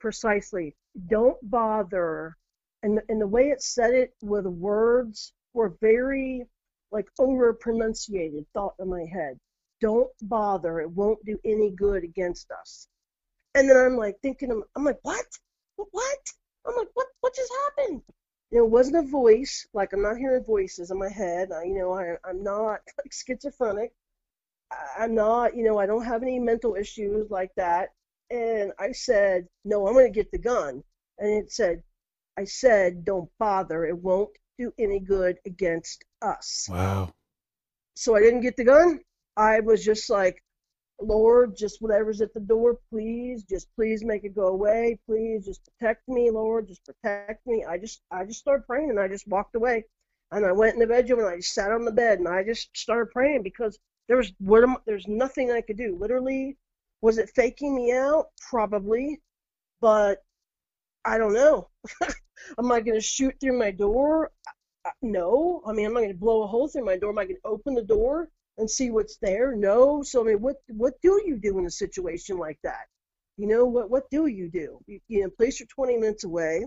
precisely, 0.00 0.76
don't 1.08 1.38
bother. 1.50 2.36
And, 2.82 3.00
and 3.08 3.20
the 3.20 3.26
way 3.26 3.48
it 3.48 3.62
said 3.62 3.94
it 3.94 4.14
with 4.22 4.46
words 4.46 5.32
were 5.54 5.76
very 5.80 6.46
like 6.92 7.08
over 7.18 7.52
pronunciated 7.54 8.46
thought 8.54 8.74
in 8.78 8.88
my 8.88 9.04
head. 9.04 9.38
Don't 9.80 10.10
bother. 10.22 10.80
It 10.80 10.90
won't 10.90 11.24
do 11.24 11.38
any 11.44 11.70
good 11.70 12.04
against 12.04 12.50
us. 12.50 12.86
And 13.54 13.68
then 13.68 13.76
I'm 13.76 13.96
like 13.96 14.16
thinking, 14.22 14.62
I'm 14.76 14.84
like, 14.84 14.98
what? 15.02 15.26
What? 15.76 16.18
I'm 16.66 16.76
like, 16.76 16.88
what? 16.94 17.06
What 17.20 17.34
just 17.34 17.52
happened? 17.78 18.02
It 18.52 18.68
wasn't 18.68 18.96
a 18.96 19.08
voice. 19.08 19.66
Like 19.72 19.92
I'm 19.92 20.02
not 20.02 20.18
hearing 20.18 20.44
voices 20.44 20.90
in 20.90 20.98
my 20.98 21.08
head. 21.08 21.50
I, 21.52 21.64
you 21.64 21.74
know, 21.74 21.94
I, 21.94 22.16
I'm 22.28 22.42
not 22.42 22.80
like 22.98 23.12
schizophrenic. 23.12 23.92
I, 24.72 25.04
I'm 25.04 25.14
not. 25.14 25.56
You 25.56 25.64
know, 25.64 25.78
I 25.78 25.86
don't 25.86 26.04
have 26.04 26.22
any 26.22 26.38
mental 26.38 26.74
issues 26.74 27.30
like 27.30 27.50
that. 27.56 27.90
And 28.30 28.72
I 28.78 28.92
said, 28.92 29.48
no, 29.64 29.86
I'm 29.86 29.94
going 29.94 30.06
to 30.06 30.16
get 30.16 30.30
the 30.30 30.38
gun. 30.38 30.84
And 31.18 31.44
it 31.44 31.52
said, 31.52 31.82
I 32.38 32.44
said, 32.44 33.04
don't 33.04 33.28
bother. 33.38 33.84
It 33.86 33.98
won't 33.98 34.30
do 34.60 34.72
any 34.78 35.00
good 35.00 35.38
against 35.46 36.04
us. 36.22 36.68
Wow. 36.70 37.12
So 37.94 38.14
I 38.14 38.20
didn't 38.20 38.42
get 38.42 38.56
the 38.56 38.64
gun. 38.64 39.00
I 39.36 39.60
was 39.60 39.82
just 39.84 40.10
like, 40.10 40.42
Lord, 41.00 41.56
just 41.56 41.80
whatever's 41.80 42.20
at 42.20 42.34
the 42.34 42.40
door, 42.40 42.78
please, 42.90 43.44
just 43.44 43.68
please 43.74 44.04
make 44.04 44.24
it 44.24 44.34
go 44.34 44.48
away. 44.48 44.98
Please 45.06 45.46
just 45.46 45.62
protect 45.64 46.06
me, 46.08 46.30
Lord, 46.30 46.68
just 46.68 46.84
protect 46.84 47.46
me. 47.46 47.64
I 47.66 47.78
just 47.78 48.02
I 48.10 48.24
just 48.24 48.40
started 48.40 48.66
praying 48.66 48.90
and 48.90 49.00
I 49.00 49.08
just 49.08 49.26
walked 49.26 49.54
away. 49.54 49.84
And 50.30 50.44
I 50.44 50.52
went 50.52 50.74
in 50.74 50.80
the 50.80 50.86
bedroom 50.86 51.20
and 51.20 51.28
I 51.28 51.36
just 51.36 51.54
sat 51.54 51.72
on 51.72 51.84
the 51.84 51.90
bed 51.90 52.18
and 52.18 52.28
I 52.28 52.44
just 52.44 52.68
started 52.76 53.10
praying 53.12 53.42
because 53.42 53.78
there 54.08 54.18
was 54.18 54.32
what 54.38 54.62
am, 54.62 54.76
there's 54.86 55.08
nothing 55.08 55.50
I 55.50 55.62
could 55.62 55.78
do. 55.78 55.96
Literally, 55.98 56.58
was 57.00 57.16
it 57.16 57.30
faking 57.34 57.74
me 57.74 57.92
out? 57.92 58.26
Probably, 58.50 59.20
but 59.80 60.22
I 61.04 61.18
don't 61.18 61.34
know. 61.34 61.68
Am 62.58 62.70
I 62.72 62.80
going 62.80 62.98
to 62.98 63.00
shoot 63.00 63.34
through 63.40 63.58
my 63.58 63.70
door? 63.70 64.30
No. 65.02 65.62
I 65.66 65.72
mean, 65.72 65.86
am 65.86 65.96
I 65.96 66.00
going 66.00 66.12
to 66.12 66.18
blow 66.18 66.42
a 66.42 66.46
hole 66.46 66.68
through 66.68 66.86
my 66.86 66.96
door? 66.96 67.10
Am 67.10 67.18
I 67.18 67.24
going 67.24 67.36
to 67.36 67.48
open 67.48 67.74
the 67.74 67.82
door? 67.82 68.30
and 68.60 68.70
see 68.70 68.90
what's 68.90 69.16
there? 69.16 69.56
No. 69.56 70.02
So 70.02 70.22
I 70.22 70.28
mean, 70.28 70.40
what 70.40 70.56
what 70.68 70.94
do 71.02 71.20
you 71.24 71.38
do 71.38 71.58
in 71.58 71.66
a 71.66 71.70
situation 71.70 72.36
like 72.38 72.58
that? 72.62 72.86
You 73.36 73.46
know, 73.48 73.64
what 73.64 73.90
what 73.90 74.10
do 74.10 74.26
you 74.26 74.50
do? 74.50 74.78
You, 74.86 75.00
you 75.08 75.22
know, 75.22 75.30
place 75.30 75.58
you're 75.58 75.66
20 75.66 75.96
minutes 75.96 76.24
away. 76.24 76.64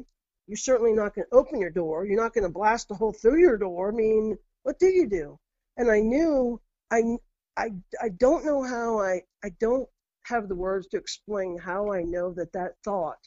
You're 0.47 0.57
certainly 0.57 0.91
not 0.91 1.15
going 1.15 1.25
to 1.29 1.37
open 1.37 1.61
your 1.61 1.69
door. 1.69 2.05
You're 2.05 2.21
not 2.21 2.33
going 2.33 2.43
to 2.43 2.49
blast 2.49 2.91
a 2.91 2.95
hole 2.95 3.13
through 3.13 3.39
your 3.39 3.57
door. 3.57 3.93
I 3.93 3.95
mean, 3.95 4.37
what 4.63 4.77
do 4.79 4.87
you 4.87 5.07
do? 5.07 5.37
And 5.77 5.89
I 5.89 6.01
knew 6.01 6.59
I 6.91 7.17
I 7.55 7.69
I 8.01 8.09
don't 8.09 8.45
know 8.45 8.63
how 8.63 8.99
I 8.99 9.21
I 9.43 9.49
don't 9.59 9.87
have 10.25 10.47
the 10.47 10.55
words 10.55 10.87
to 10.87 10.97
explain 10.97 11.57
how 11.57 11.91
I 11.91 12.01
know 12.03 12.33
that 12.33 12.53
that 12.53 12.73
thought 12.83 13.19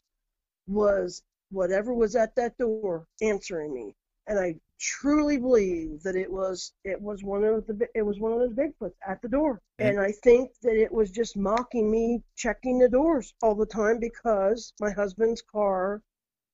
was 0.67 1.23
whatever 1.51 1.95
was 1.95 2.17
at 2.17 2.35
that 2.37 2.57
door 2.59 3.07
answering 3.23 3.73
me. 3.73 3.95
And 4.27 4.39
I 4.39 4.57
truly 4.79 5.39
believe 5.39 6.03
that 6.03 6.17
it 6.17 6.31
was 6.31 6.73
it 6.85 7.01
was 7.01 7.23
one 7.23 7.45
of 7.45 7.67
the 7.67 7.89
it 7.95 8.03
was 8.03 8.19
one 8.19 8.33
of 8.33 8.41
those 8.41 8.53
Bigfoots 8.53 8.97
at 9.07 9.23
the 9.23 9.29
door, 9.29 9.63
and 9.79 10.01
I 10.01 10.13
think 10.13 10.51
that 10.63 10.77
it 10.77 10.93
was 10.93 11.11
just 11.11 11.37
mocking 11.37 11.91
me 11.91 12.23
checking 12.37 12.79
the 12.79 12.89
doors 12.89 13.33
all 13.43 13.55
the 13.55 13.67
time 13.67 13.99
because 13.99 14.73
my 14.81 14.91
husband's 14.91 15.43
car 15.43 16.03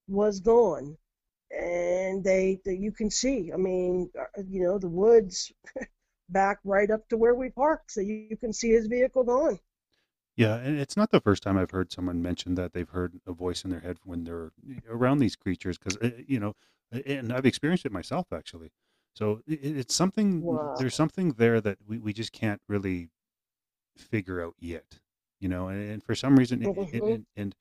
was 0.09 0.41
gone, 0.41 0.97
and 1.51 2.23
they, 2.23 2.61
they 2.65 2.75
you 2.75 2.93
can 2.93 3.11
see. 3.11 3.53
I 3.53 3.57
mean, 3.57 4.11
uh, 4.19 4.43
you 4.47 4.63
know, 4.63 4.79
the 4.79 4.89
woods 4.89 5.53
back 6.29 6.59
right 6.65 6.91
up 6.91 7.09
to 7.09 7.17
where 7.17 7.35
we 7.35 7.51
parked, 7.51 7.93
so 7.93 8.01
you, 8.01 8.27
you 8.31 8.37
can 8.37 8.53
see 8.53 8.71
his 8.71 8.87
vehicle 8.87 9.25
gone. 9.25 9.59
Yeah, 10.37 10.57
and 10.57 10.79
it's 10.79 10.97
not 10.97 11.11
the 11.11 11.21
first 11.21 11.43
time 11.43 11.59
I've 11.59 11.71
heard 11.71 11.93
someone 11.93 12.23
mention 12.23 12.55
that 12.55 12.73
they've 12.73 12.89
heard 12.89 13.21
a 13.27 13.33
voice 13.33 13.65
in 13.65 13.71
their 13.71 13.81
head 13.81 13.99
when 14.05 14.25
they're 14.25 14.51
around 14.89 15.19
these 15.19 15.37
creatures 15.37 15.79
because 15.79 15.99
you 16.27 16.41
know 16.41 16.55
and 16.91 17.33
I've 17.33 17.45
experienced 17.47 17.85
it 17.85 17.93
myself 17.93 18.33
actually. 18.33 18.71
So 19.15 19.43
it, 19.47 19.61
it's 19.63 19.95
something. 19.95 20.47
Wow. 20.47 20.77
There's 20.77 20.95
something 20.95 21.33
there 21.33 21.61
that 21.61 21.79
we, 21.87 21.99
we 21.99 22.13
just 22.15 22.33
can't 22.33 22.63
really 22.67 23.11
figure 23.97 24.43
out 24.43 24.55
yet, 24.61 25.01
you 25.41 25.49
know. 25.49 25.69
And, 25.69 25.91
and 25.93 26.05
for 26.05 26.15
some 26.15 26.39
reason, 26.39 26.63
it, 26.63 26.73
it, 26.93 27.05
Mhm. 27.05 27.07
it, 27.07 27.27
and 27.37 27.57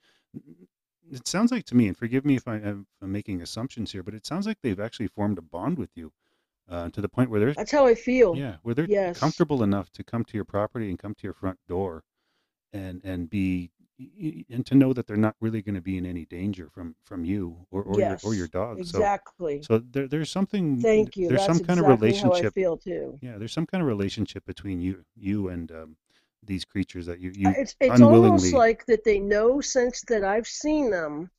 it 1.11 1.27
sounds 1.27 1.51
like 1.51 1.65
to 1.65 1.75
me, 1.75 1.87
and 1.87 1.97
forgive 1.97 2.25
me 2.25 2.35
if 2.35 2.47
I 2.47 2.55
am 2.57 2.87
I'm 3.01 3.11
making 3.11 3.41
assumptions 3.41 3.91
here, 3.91 4.03
but 4.03 4.13
it 4.13 4.25
sounds 4.25 4.47
like 4.47 4.57
they've 4.61 4.79
actually 4.79 5.07
formed 5.07 5.37
a 5.37 5.41
bond 5.41 5.77
with 5.77 5.91
you 5.95 6.13
uh, 6.69 6.89
to 6.91 7.01
the 7.01 7.09
point 7.09 7.29
where 7.29 7.39
they're 7.39 7.55
That's 7.55 7.71
how 7.71 7.85
I 7.87 7.95
feel. 7.95 8.41
yeah, 8.41 8.57
where 8.63 8.75
they're 8.75 8.89
Yes. 8.89 9.21
comfortable 9.21 9.63
enough 9.63 9.91
to 9.93 10.03
come 10.03 10.25
to 10.25 10.37
your 10.37 10.45
property 10.45 10.89
and 10.89 10.99
come 10.99 11.15
to 11.15 11.23
your 11.23 11.33
front 11.33 11.59
door, 11.67 12.03
and 12.73 13.01
and 13.03 13.29
be 13.29 13.71
and 14.49 14.65
to 14.65 14.73
know 14.73 14.93
that 14.93 15.05
they're 15.05 15.15
not 15.15 15.35
really 15.41 15.61
going 15.61 15.75
to 15.75 15.81
be 15.81 15.97
in 15.97 16.05
any 16.05 16.25
danger 16.25 16.67
from 16.69 16.95
from 17.03 17.23
you 17.23 17.67
or 17.69 17.83
or 17.83 17.99
your 17.99 18.17
or 18.23 18.33
your 18.33 18.47
dog. 18.47 18.79
Exactly. 18.79 19.61
so 19.61 19.77
there, 19.79 20.07
there's 20.07 20.29
something 20.31 20.81
Thank 20.81 21.17
you. 21.17 21.27
there's 21.27 21.45
That's 21.45 21.57
some 21.57 21.65
kind 21.65 21.79
of 21.79 21.85
exactly 21.85 22.13
how 22.13 22.31
I 22.31 22.39
relationship 22.39 22.53
feel 22.53 22.77
too. 22.77 23.19
yeah 23.21 23.37
there's 23.37 23.53
some 23.53 23.65
kind 23.67 23.81
of 23.81 23.87
relationship 23.87 24.45
between 24.45 24.81
you 24.81 25.05
you 25.15 25.49
and 25.49 25.71
um, 25.71 25.95
these 26.43 26.65
creatures 26.65 27.05
that 27.05 27.19
you 27.19 27.29
Uh, 27.45 27.49
you 27.49 27.53
It's 27.57 27.75
it's 27.79 28.01
almost 28.01 28.53
like 28.53 28.85
that 28.87 29.03
they 29.03 29.19
know 29.19 29.61
since 29.61 30.01
that 30.07 30.23
I've 30.23 30.47
seen 30.47 30.89
them 30.89 31.29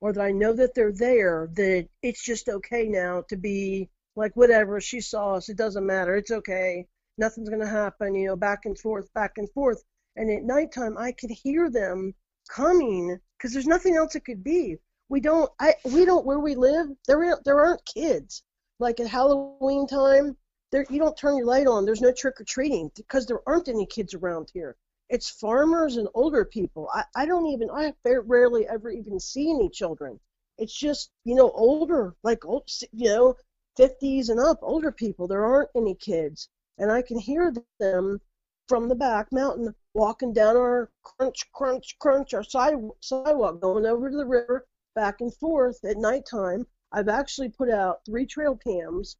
or 0.00 0.12
that 0.12 0.20
I 0.22 0.32
know 0.32 0.52
that 0.54 0.74
they're 0.74 0.92
there, 0.92 1.48
that 1.54 1.88
it's 2.02 2.22
just 2.24 2.48
okay 2.48 2.88
now 2.88 3.22
to 3.28 3.36
be 3.36 3.88
like 4.16 4.34
whatever 4.36 4.80
she 4.80 5.00
saw 5.00 5.34
us. 5.34 5.48
It 5.48 5.56
doesn't 5.56 5.86
matter. 5.86 6.16
It's 6.16 6.30
okay. 6.30 6.86
Nothing's 7.16 7.48
gonna 7.48 7.66
happen. 7.68 8.14
You 8.14 8.28
know, 8.28 8.36
back 8.36 8.64
and 8.64 8.76
forth, 8.78 9.12
back 9.14 9.38
and 9.38 9.48
forth. 9.50 9.82
And 10.18 10.32
at 10.32 10.42
nighttime, 10.42 10.98
I 10.98 11.12
could 11.12 11.30
hear 11.30 11.70
them 11.70 12.12
coming 12.48 13.20
because 13.36 13.52
there's 13.52 13.68
nothing 13.68 13.94
else 13.94 14.16
it 14.16 14.24
could 14.24 14.42
be. 14.42 14.76
We 15.08 15.20
don't. 15.20 15.48
I. 15.60 15.76
We 15.84 16.04
don't. 16.04 16.26
Where 16.26 16.40
we 16.40 16.56
live, 16.56 16.88
there 17.06 17.38
there 17.44 17.60
aren't 17.60 17.84
kids. 17.84 18.42
Like 18.80 18.98
at 18.98 19.06
Halloween 19.06 19.86
time, 19.86 20.36
there 20.72 20.84
you 20.90 20.98
don't 20.98 21.16
turn 21.16 21.36
your 21.36 21.46
light 21.46 21.68
on. 21.68 21.84
There's 21.84 22.00
no 22.00 22.12
trick 22.12 22.40
or 22.40 22.44
treating 22.44 22.90
because 22.96 23.26
there 23.26 23.40
aren't 23.46 23.68
any 23.68 23.86
kids 23.86 24.12
around 24.12 24.50
here. 24.52 24.76
It's 25.08 25.30
farmers 25.30 25.96
and 25.96 26.08
older 26.14 26.44
people. 26.44 26.90
I, 26.92 27.04
I 27.14 27.24
don't 27.24 27.46
even 27.46 27.70
I 27.70 27.94
rarely 28.04 28.66
ever 28.66 28.90
even 28.90 29.20
see 29.20 29.50
any 29.50 29.70
children. 29.70 30.18
It's 30.58 30.76
just 30.76 31.12
you 31.24 31.36
know 31.36 31.52
older 31.52 32.16
like 32.24 32.44
old 32.44 32.68
you 32.92 33.08
know 33.08 33.36
50s 33.78 34.30
and 34.30 34.40
up 34.40 34.58
older 34.62 34.90
people. 34.90 35.28
There 35.28 35.46
aren't 35.46 35.70
any 35.76 35.94
kids, 35.94 36.48
and 36.76 36.90
I 36.90 37.02
can 37.02 37.20
hear 37.20 37.54
them 37.78 38.20
from 38.66 38.88
the 38.88 38.96
back 38.96 39.28
mountain 39.30 39.74
walking 39.94 40.32
down 40.32 40.56
our 40.56 40.90
crunch 41.02 41.50
crunch 41.52 41.96
crunch 41.98 42.34
our 42.34 42.42
side, 42.42 42.74
sidewalk 43.00 43.60
going 43.60 43.86
over 43.86 44.10
to 44.10 44.16
the 44.16 44.26
river 44.26 44.66
back 44.94 45.20
and 45.20 45.34
forth 45.34 45.84
at 45.84 45.96
nighttime. 45.96 46.66
I've 46.92 47.08
actually 47.08 47.50
put 47.50 47.70
out 47.70 48.04
three 48.04 48.26
trail 48.26 48.56
cams 48.56 49.16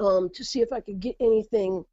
um, 0.00 0.30
to 0.30 0.44
see 0.44 0.60
if 0.60 0.72
I 0.72 0.80
could 0.80 1.00
get 1.00 1.16
anything. 1.20 1.84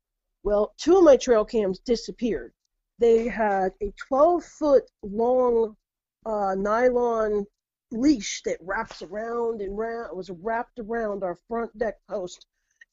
Well, 0.43 0.73
two 0.77 0.97
of 0.97 1.03
my 1.03 1.17
trail 1.17 1.45
cams 1.45 1.79
disappeared. 1.79 2.53
They 2.99 3.27
had 3.27 3.73
a 3.81 3.91
12 3.97 4.43
foot 4.43 4.83
long 5.03 5.75
uh, 6.25 6.55
nylon 6.55 7.45
leash 7.91 8.41
that 8.43 8.57
wraps 8.61 9.01
around 9.01 9.61
and 9.61 9.77
round. 9.77 10.15
Was 10.15 10.29
wrapped 10.29 10.79
around 10.79 11.23
our 11.23 11.37
front 11.47 11.77
deck 11.77 11.99
post 12.07 12.45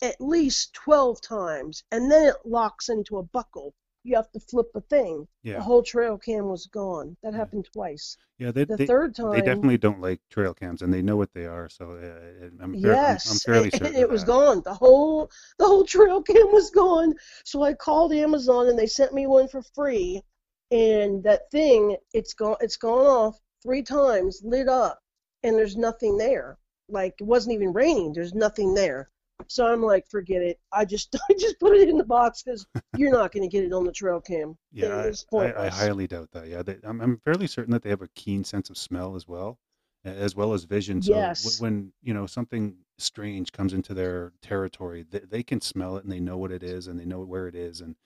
at 0.02 0.20
least 0.20 0.74
12 0.74 1.20
times, 1.20 1.82
and 1.90 2.10
then 2.10 2.28
it 2.28 2.36
locks 2.44 2.88
into 2.88 3.18
a 3.18 3.22
buckle. 3.22 3.74
You 4.08 4.16
have 4.16 4.32
to 4.32 4.40
flip 4.40 4.68
a 4.74 4.80
thing. 4.80 5.28
Yeah. 5.42 5.56
The 5.56 5.62
whole 5.62 5.82
trail 5.82 6.16
cam 6.16 6.48
was 6.48 6.66
gone. 6.66 7.14
That 7.22 7.34
happened 7.34 7.68
twice. 7.74 8.16
Yeah, 8.38 8.52
they, 8.52 8.64
The 8.64 8.78
they, 8.78 8.86
third 8.86 9.14
time, 9.14 9.32
they 9.32 9.42
definitely 9.42 9.76
don't 9.76 10.00
like 10.00 10.20
trail 10.30 10.54
cams, 10.54 10.80
and 10.80 10.94
they 10.94 11.02
know 11.02 11.16
what 11.16 11.34
they 11.34 11.44
are. 11.44 11.68
So 11.68 11.92
uh, 11.92 12.46
I'm, 12.62 12.72
fair, 12.80 12.92
Yes, 12.94 13.26
I'm, 13.26 13.32
I'm 13.34 13.38
fairly 13.54 13.70
certain 13.70 13.94
it 14.02 14.08
was 14.08 14.22
that. 14.22 14.28
gone. 14.28 14.62
The 14.64 14.72
whole 14.72 15.30
the 15.58 15.66
whole 15.66 15.84
trail 15.84 16.22
cam 16.22 16.50
was 16.52 16.70
gone. 16.70 17.14
So 17.44 17.62
I 17.62 17.74
called 17.74 18.14
Amazon 18.14 18.68
and 18.68 18.78
they 18.78 18.86
sent 18.86 19.12
me 19.12 19.26
one 19.26 19.46
for 19.48 19.60
free. 19.74 20.22
And 20.70 21.22
that 21.24 21.50
thing, 21.50 21.96
it's 22.14 22.32
gone. 22.32 22.56
It's 22.60 22.78
gone 22.78 23.06
off 23.06 23.38
three 23.62 23.82
times, 23.82 24.40
lit 24.42 24.68
up, 24.68 25.00
and 25.42 25.54
there's 25.54 25.76
nothing 25.76 26.16
there. 26.16 26.56
Like 26.88 27.14
it 27.20 27.24
wasn't 27.24 27.54
even 27.56 27.74
raining. 27.74 28.14
There's 28.14 28.32
nothing 28.34 28.72
there. 28.72 29.10
So 29.46 29.66
I'm 29.66 29.82
like, 29.82 30.06
forget 30.08 30.42
it. 30.42 30.58
I 30.72 30.84
just 30.84 31.14
I 31.30 31.34
just 31.34 31.58
put 31.60 31.76
it 31.76 31.88
in 31.88 31.96
the 31.98 32.04
box 32.04 32.42
because 32.42 32.66
you're 32.94 33.10
not 33.12 33.32
going 33.32 33.48
to 33.48 33.54
get 33.54 33.64
it 33.64 33.72
on 33.72 33.84
the 33.84 33.92
trail 33.92 34.20
cam. 34.20 34.56
Yeah, 34.72 35.12
I, 35.36 35.40
I, 35.42 35.64
I 35.64 35.68
highly 35.68 36.06
doubt 36.06 36.30
that. 36.32 36.48
Yeah, 36.48 36.62
they, 36.62 36.76
I'm, 36.84 37.00
I'm 37.00 37.18
fairly 37.24 37.46
certain 37.46 37.72
that 37.72 37.82
they 37.82 37.90
have 37.90 38.02
a 38.02 38.08
keen 38.08 38.44
sense 38.44 38.68
of 38.70 38.76
smell 38.76 39.16
as 39.16 39.26
well, 39.26 39.58
as 40.04 40.36
well 40.36 40.52
as 40.52 40.64
vision. 40.64 41.00
So 41.00 41.32
Yes. 41.32 41.58
when 41.58 41.92
you 42.02 42.12
know 42.12 42.26
something 42.26 42.76
strange 42.98 43.52
comes 43.52 43.72
into 43.72 43.94
their 43.94 44.32
territory, 44.42 45.06
they, 45.08 45.20
they 45.20 45.42
can 45.42 45.60
smell 45.60 45.96
it 45.96 46.04
and 46.04 46.12
they 46.12 46.20
know 46.20 46.36
what 46.36 46.52
it 46.52 46.62
is 46.62 46.86
and 46.86 46.98
they 47.00 47.06
know 47.06 47.20
where 47.20 47.48
it 47.48 47.54
is. 47.54 47.80
And 47.80 47.96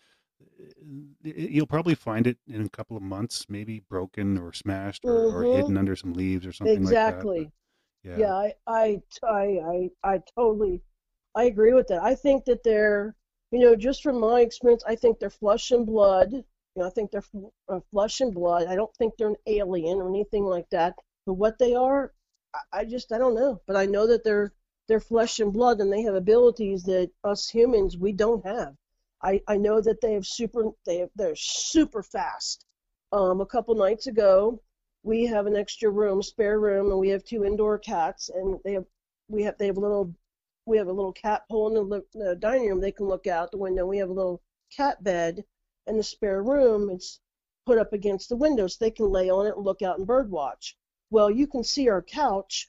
uh, 0.40 0.64
you'll 1.22 1.66
probably 1.66 1.94
find 1.94 2.26
it 2.26 2.38
in 2.46 2.62
a 2.62 2.68
couple 2.68 2.96
of 2.96 3.02
months, 3.02 3.46
maybe 3.48 3.80
broken 3.80 4.38
or 4.38 4.52
smashed 4.52 5.04
or, 5.06 5.26
or 5.26 5.44
Mhm. 5.44 5.52
hidden 5.52 5.76
under 5.76 5.96
some 5.96 6.12
leaves 6.12 6.46
or 6.46 6.52
something 6.52 6.82
Exactly. 6.82 7.38
like 7.38 7.44
that. 7.44 7.52
but 8.14 8.20
Yeah, 8.20 8.34
I, 8.34 8.54
I, 8.66 9.02
I, 9.24 9.60
I, 9.66 9.90
I 10.04 10.20
totally, 10.36 10.82
I 11.34 11.44
agree 11.44 11.72
with 11.74 11.88
that. 11.88 12.02
I 12.02 12.14
think 12.14 12.44
that 12.46 12.62
they're, 12.62 13.14
you 13.50 13.58
know, 13.60 13.74
just 13.76 14.02
from 14.02 14.20
my 14.20 14.40
experience, 14.40 14.84
I 14.86 14.96
think 14.96 15.18
they're 15.18 15.30
flesh 15.30 15.70
and 15.70 15.86
blood. 15.86 16.32
You 16.32 16.44
know, 16.76 16.86
I 16.86 16.90
think 16.90 17.10
they're 17.10 17.24
uh, 17.68 17.80
flesh 17.90 18.20
and 18.20 18.34
blood. 18.34 18.66
I 18.66 18.74
don't 18.76 18.94
think 18.96 19.16
they're 19.16 19.28
an 19.28 19.36
alien 19.46 19.98
or 19.98 20.08
anything 20.08 20.44
like 20.44 20.68
that. 20.70 20.94
But 21.26 21.34
what 21.34 21.58
they 21.58 21.74
are, 21.74 22.12
I, 22.54 22.80
I 22.80 22.84
just, 22.84 23.12
I 23.12 23.18
don't 23.18 23.34
know. 23.34 23.60
But 23.66 23.76
I 23.76 23.86
know 23.86 24.06
that 24.06 24.24
they're, 24.24 24.52
they're 24.88 25.00
flesh 25.00 25.38
and 25.40 25.52
blood, 25.52 25.80
and 25.80 25.92
they 25.92 26.02
have 26.02 26.14
abilities 26.14 26.82
that 26.84 27.10
us 27.24 27.48
humans 27.48 27.96
we 27.96 28.12
don't 28.12 28.44
have. 28.44 28.74
I, 29.22 29.40
I 29.46 29.56
know 29.56 29.80
that 29.80 30.00
they 30.00 30.14
have 30.14 30.26
super, 30.26 30.64
they 30.84 30.98
have, 30.98 31.10
they're 31.14 31.36
super 31.36 32.02
fast. 32.02 32.66
Um, 33.12 33.40
a 33.40 33.46
couple 33.46 33.74
nights 33.74 34.06
ago, 34.06 34.60
we 35.02 35.24
have 35.26 35.46
an 35.46 35.56
extra 35.56 35.90
room, 35.90 36.22
spare 36.22 36.58
room, 36.58 36.90
and 36.90 36.98
we 36.98 37.10
have 37.10 37.24
two 37.24 37.44
indoor 37.44 37.78
cats, 37.78 38.30
and 38.30 38.58
they 38.64 38.72
have 38.72 38.84
we 39.28 39.42
have 39.44 39.56
they 39.58 39.66
have 39.66 39.76
little 39.78 40.14
we 40.66 40.76
have 40.76 40.88
a 40.88 40.92
little 40.92 41.12
cat 41.12 41.42
hole 41.50 41.68
in 41.68 41.88
the, 41.88 42.02
the 42.14 42.36
dining 42.36 42.68
room. 42.68 42.80
They 42.80 42.92
can 42.92 43.06
look 43.06 43.26
out 43.26 43.50
the 43.50 43.58
window. 43.58 43.86
We 43.86 43.98
have 43.98 44.10
a 44.10 44.14
little 44.14 44.42
cat 44.74 45.02
bed 45.02 45.44
in 45.86 45.96
the 45.96 46.02
spare 46.02 46.42
room. 46.42 46.90
It's 46.90 47.20
put 47.66 47.78
up 47.78 47.92
against 47.92 48.28
the 48.28 48.36
window, 48.36 48.66
so 48.66 48.76
they 48.80 48.90
can 48.90 49.10
lay 49.10 49.30
on 49.30 49.46
it 49.46 49.56
and 49.56 49.64
look 49.64 49.82
out 49.82 49.98
and 49.98 50.06
bird 50.06 50.30
watch. 50.30 50.76
Well, 51.10 51.30
you 51.30 51.46
can 51.46 51.64
see 51.64 51.88
our 51.88 52.02
couch 52.02 52.68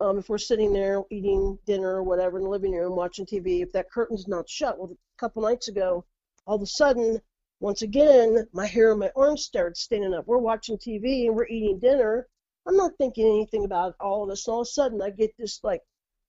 um, 0.00 0.18
if 0.18 0.28
we're 0.28 0.38
sitting 0.38 0.72
there 0.72 1.02
eating 1.10 1.58
dinner 1.66 1.96
or 1.96 2.02
whatever 2.02 2.38
in 2.38 2.44
the 2.44 2.50
living 2.50 2.72
room 2.72 2.96
watching 2.96 3.26
TV. 3.26 3.62
If 3.62 3.72
that 3.72 3.90
curtain's 3.90 4.28
not 4.28 4.48
shut, 4.48 4.78
well, 4.78 4.90
a 4.92 5.18
couple 5.18 5.42
nights 5.42 5.68
ago, 5.68 6.04
all 6.46 6.56
of 6.56 6.62
a 6.62 6.66
sudden 6.66 7.20
once 7.60 7.82
again, 7.82 8.46
my 8.52 8.66
hair 8.66 8.90
and 8.90 9.00
my 9.00 9.10
arms 9.16 9.44
started 9.44 9.76
standing 9.76 10.12
up. 10.12 10.26
We're 10.26 10.38
watching 10.38 10.76
TV 10.76 11.26
and 11.26 11.34
we're 11.34 11.46
eating 11.46 11.78
dinner. 11.78 12.28
I'm 12.66 12.76
not 12.76 12.96
thinking 12.98 13.26
anything 13.26 13.64
about 13.64 13.94
all 14.00 14.24
of 14.24 14.28
this. 14.28 14.46
And 14.46 14.54
all 14.54 14.60
of 14.60 14.66
a 14.66 14.70
sudden, 14.70 15.00
I 15.00 15.10
get 15.10 15.30
this, 15.38 15.60
like, 15.62 15.80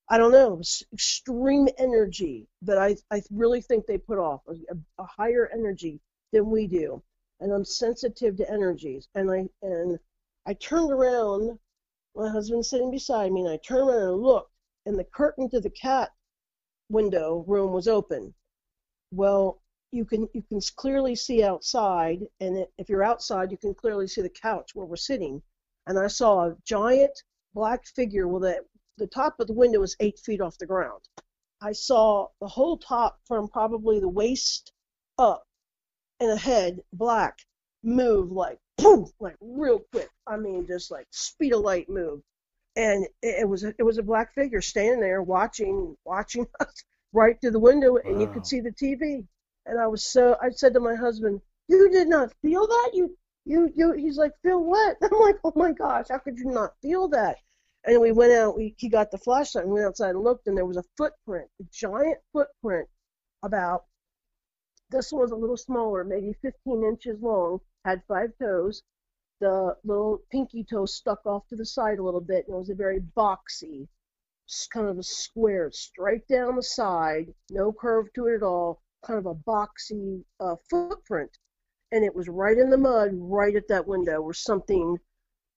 I 0.09 0.17
don't 0.17 0.31
know, 0.31 0.61
extreme 0.93 1.67
energy 1.77 2.47
that 2.63 2.77
I, 2.77 2.95
I 3.11 3.21
really 3.31 3.61
think 3.61 3.85
they 3.85 3.97
put 3.97 4.17
off, 4.19 4.41
a, 4.47 4.55
a 4.97 5.05
higher 5.05 5.49
energy 5.53 5.99
than 6.31 6.49
we 6.49 6.67
do. 6.67 7.03
And 7.39 7.51
I'm 7.51 7.65
sensitive 7.65 8.37
to 8.37 8.49
energies. 8.49 9.07
And 9.15 9.31
I, 9.31 9.49
and 9.61 9.99
I 10.45 10.53
turned 10.55 10.91
around, 10.91 11.59
my 12.15 12.29
husband's 12.29 12.69
sitting 12.69 12.91
beside 12.91 13.31
me, 13.31 13.41
and 13.41 13.49
I 13.49 13.57
turned 13.57 13.89
around 13.89 14.09
and 14.13 14.21
looked, 14.23 14.51
and 14.85 14.97
the 14.99 15.03
curtain 15.05 15.49
to 15.51 15.59
the 15.59 15.69
cat 15.71 16.11
window 16.89 17.43
room 17.47 17.73
was 17.73 17.87
open. 17.87 18.33
Well, 19.11 19.61
you 19.91 20.05
can 20.05 20.29
you 20.33 20.43
can 20.43 20.59
clearly 20.75 21.15
see 21.15 21.43
outside, 21.43 22.21
and 22.39 22.57
i- 22.59 22.67
if 22.77 22.89
you're 22.89 23.03
outside, 23.03 23.51
you 23.51 23.57
can 23.57 23.73
clearly 23.73 24.07
see 24.07 24.21
the 24.21 24.29
couch 24.29 24.75
where 24.75 24.85
we're 24.85 24.95
sitting. 24.97 25.41
And 25.87 25.97
I 25.99 26.07
saw 26.07 26.45
a 26.47 26.57
giant 26.65 27.23
black 27.53 27.85
figure 27.85 28.27
with 28.27 28.43
a 28.43 28.65
the 28.97 29.07
top 29.07 29.39
of 29.39 29.47
the 29.47 29.53
window 29.53 29.79
was 29.79 29.95
eight 29.99 30.19
feet 30.19 30.41
off 30.41 30.57
the 30.57 30.65
ground. 30.65 31.01
I 31.61 31.71
saw 31.73 32.27
the 32.39 32.47
whole 32.47 32.77
top 32.77 33.19
from 33.27 33.47
probably 33.47 33.99
the 33.99 34.09
waist 34.09 34.71
up 35.17 35.45
and 36.19 36.31
a 36.31 36.37
head 36.37 36.81
black 36.93 37.39
move 37.83 38.31
like 38.31 38.59
poof, 38.77 39.09
like 39.19 39.35
real 39.41 39.79
quick. 39.91 40.09
I 40.27 40.37
mean, 40.37 40.67
just 40.67 40.91
like 40.91 41.07
speed 41.11 41.53
of 41.53 41.61
light 41.61 41.89
move. 41.89 42.21
And 42.75 43.05
it, 43.21 43.41
it 43.41 43.49
was 43.49 43.63
a, 43.63 43.73
it 43.77 43.83
was 43.83 43.97
a 43.97 44.03
black 44.03 44.33
figure 44.33 44.61
standing 44.61 44.99
there 44.99 45.21
watching 45.21 45.95
watching 46.05 46.47
us 46.59 46.83
right 47.13 47.39
through 47.39 47.51
the 47.51 47.59
window, 47.59 47.97
and 47.97 48.19
you 48.21 48.27
could 48.27 48.45
see 48.45 48.59
the 48.59 48.71
TV. 48.71 49.25
And 49.65 49.79
I 49.79 49.87
was 49.87 50.03
so 50.05 50.37
I 50.41 50.49
said 50.51 50.73
to 50.73 50.79
my 50.79 50.95
husband, 50.95 51.41
"You 51.67 51.89
did 51.89 52.07
not 52.07 52.33
feel 52.41 52.67
that? 52.67 52.91
You 52.93 53.17
you 53.45 53.71
you?" 53.75 53.93
He's 53.93 54.17
like, 54.17 54.33
"Feel 54.41 54.63
what?" 54.63 54.97
I'm 55.03 55.19
like, 55.19 55.37
"Oh 55.43 55.53
my 55.55 55.71
gosh, 55.71 56.07
how 56.09 56.19
could 56.19 56.37
you 56.37 56.45
not 56.45 56.73
feel 56.81 57.07
that?" 57.09 57.37
And 57.85 58.01
we 58.01 58.11
went 58.11 58.33
out. 58.33 58.57
We 58.57 58.75
he 58.77 58.89
got 58.89 59.11
the 59.11 59.17
flashlight 59.17 59.65
and 59.65 59.73
went 59.73 59.85
outside 59.85 60.11
and 60.11 60.23
looked, 60.23 60.47
and 60.47 60.57
there 60.57 60.65
was 60.65 60.77
a 60.77 60.83
footprint, 60.97 61.47
a 61.61 61.63
giant 61.71 62.17
footprint, 62.33 62.87
about 63.45 63.85
this 64.89 65.11
one 65.11 65.21
was 65.21 65.31
a 65.31 65.35
little 65.35 65.57
smaller, 65.57 66.03
maybe 66.03 66.33
15 66.41 66.83
inches 66.83 67.21
long, 67.21 67.59
had 67.85 68.03
five 68.07 68.31
toes. 68.39 68.81
The 69.39 69.75
little 69.83 70.19
pinky 70.31 70.63
toe 70.63 70.85
stuck 70.85 71.25
off 71.25 71.47
to 71.47 71.55
the 71.55 71.65
side 71.65 71.99
a 71.99 72.03
little 72.03 72.21
bit, 72.21 72.47
and 72.47 72.55
it 72.55 72.59
was 72.59 72.69
a 72.69 72.75
very 72.75 73.01
boxy, 73.01 73.87
kind 74.71 74.87
of 74.87 74.97
a 74.97 75.03
square, 75.03 75.71
straight 75.71 76.27
down 76.27 76.55
the 76.55 76.63
side, 76.63 77.33
no 77.51 77.73
curve 77.73 78.11
to 78.13 78.27
it 78.27 78.35
at 78.35 78.43
all, 78.43 78.81
kind 79.05 79.19
of 79.19 79.25
a 79.25 79.35
boxy 79.35 80.23
uh, 80.39 80.55
footprint. 80.69 81.37
And 81.91 82.03
it 82.03 82.15
was 82.15 82.27
right 82.27 82.57
in 82.57 82.69
the 82.69 82.77
mud, 82.77 83.11
right 83.13 83.55
at 83.55 83.67
that 83.67 83.87
window 83.87 84.21
where 84.21 84.33
something 84.33 84.97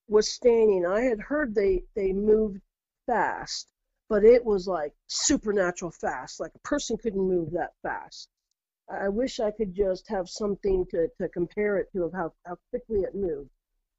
was 0.08 0.28
standing. 0.28 0.86
I 0.86 1.02
had 1.02 1.20
heard 1.20 1.54
they, 1.54 1.84
they 1.94 2.12
moved 2.12 2.60
fast, 3.06 3.70
but 4.08 4.24
it 4.24 4.44
was 4.44 4.66
like 4.66 4.94
supernatural 5.06 5.90
fast. 5.90 6.40
Like 6.40 6.52
a 6.54 6.68
person 6.68 6.96
couldn't 6.96 7.20
move 7.20 7.50
that 7.52 7.74
fast. 7.82 8.28
I 8.88 9.04
I 9.04 9.08
wish 9.08 9.38
I 9.38 9.50
could 9.50 9.74
just 9.74 10.08
have 10.08 10.28
something 10.28 10.86
to, 10.86 11.08
to 11.20 11.28
compare 11.28 11.76
it 11.76 11.92
to 11.92 12.04
of 12.04 12.12
how, 12.14 12.32
how 12.46 12.56
quickly 12.70 13.00
it 13.00 13.14
moved. 13.14 13.50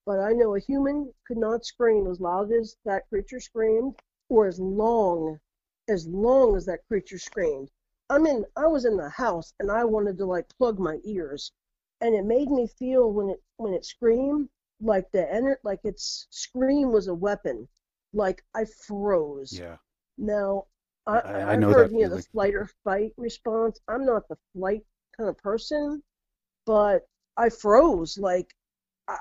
But 0.05 0.19
I 0.19 0.31
know 0.33 0.55
a 0.55 0.59
human 0.59 1.13
could 1.27 1.37
not 1.37 1.65
scream 1.65 2.07
as 2.07 2.19
loud 2.19 2.51
as 2.51 2.75
that 2.85 3.07
creature 3.09 3.39
screamed, 3.39 3.99
or 4.29 4.47
as 4.47 4.59
long, 4.59 5.39
as 5.87 6.07
long 6.07 6.55
as 6.55 6.65
that 6.65 6.87
creature 6.87 7.19
screamed. 7.19 7.69
I'm 8.09 8.25
in, 8.25 8.45
I 8.55 8.65
was 8.65 8.85
in 8.85 8.97
the 8.97 9.09
house 9.09 9.53
and 9.59 9.69
I 9.71 9.85
wanted 9.85 10.17
to 10.17 10.25
like 10.25 10.49
plug 10.57 10.79
my 10.79 10.99
ears, 11.03 11.51
and 12.01 12.15
it 12.15 12.25
made 12.25 12.49
me 12.49 12.65
feel 12.65 13.11
when 13.11 13.29
it 13.29 13.43
when 13.57 13.73
it 13.73 13.85
screamed 13.85 14.49
like 14.81 15.11
the 15.11 15.19
ener- 15.33 15.57
like 15.63 15.79
its 15.83 16.27
scream 16.29 16.91
was 16.91 17.07
a 17.07 17.13
weapon. 17.13 17.67
Like 18.13 18.43
I 18.55 18.65
froze. 18.65 19.57
Yeah. 19.57 19.77
Now, 20.17 20.65
I, 21.07 21.17
I- 21.17 21.19
I, 21.19 21.39
I 21.39 21.53
I've 21.53 21.59
know 21.59 21.69
heard 21.71 21.89
that 21.91 21.95
you 21.95 22.01
know 22.07 22.15
the 22.15 22.21
flight 22.23 22.55
or 22.55 22.69
fight 22.83 23.13
response. 23.17 23.79
I'm 23.87 24.05
not 24.05 24.27
the 24.27 24.37
flight 24.53 24.83
kind 25.15 25.29
of 25.29 25.37
person, 25.37 26.01
but 26.65 27.07
I 27.37 27.49
froze. 27.49 28.17
Like 28.17 28.53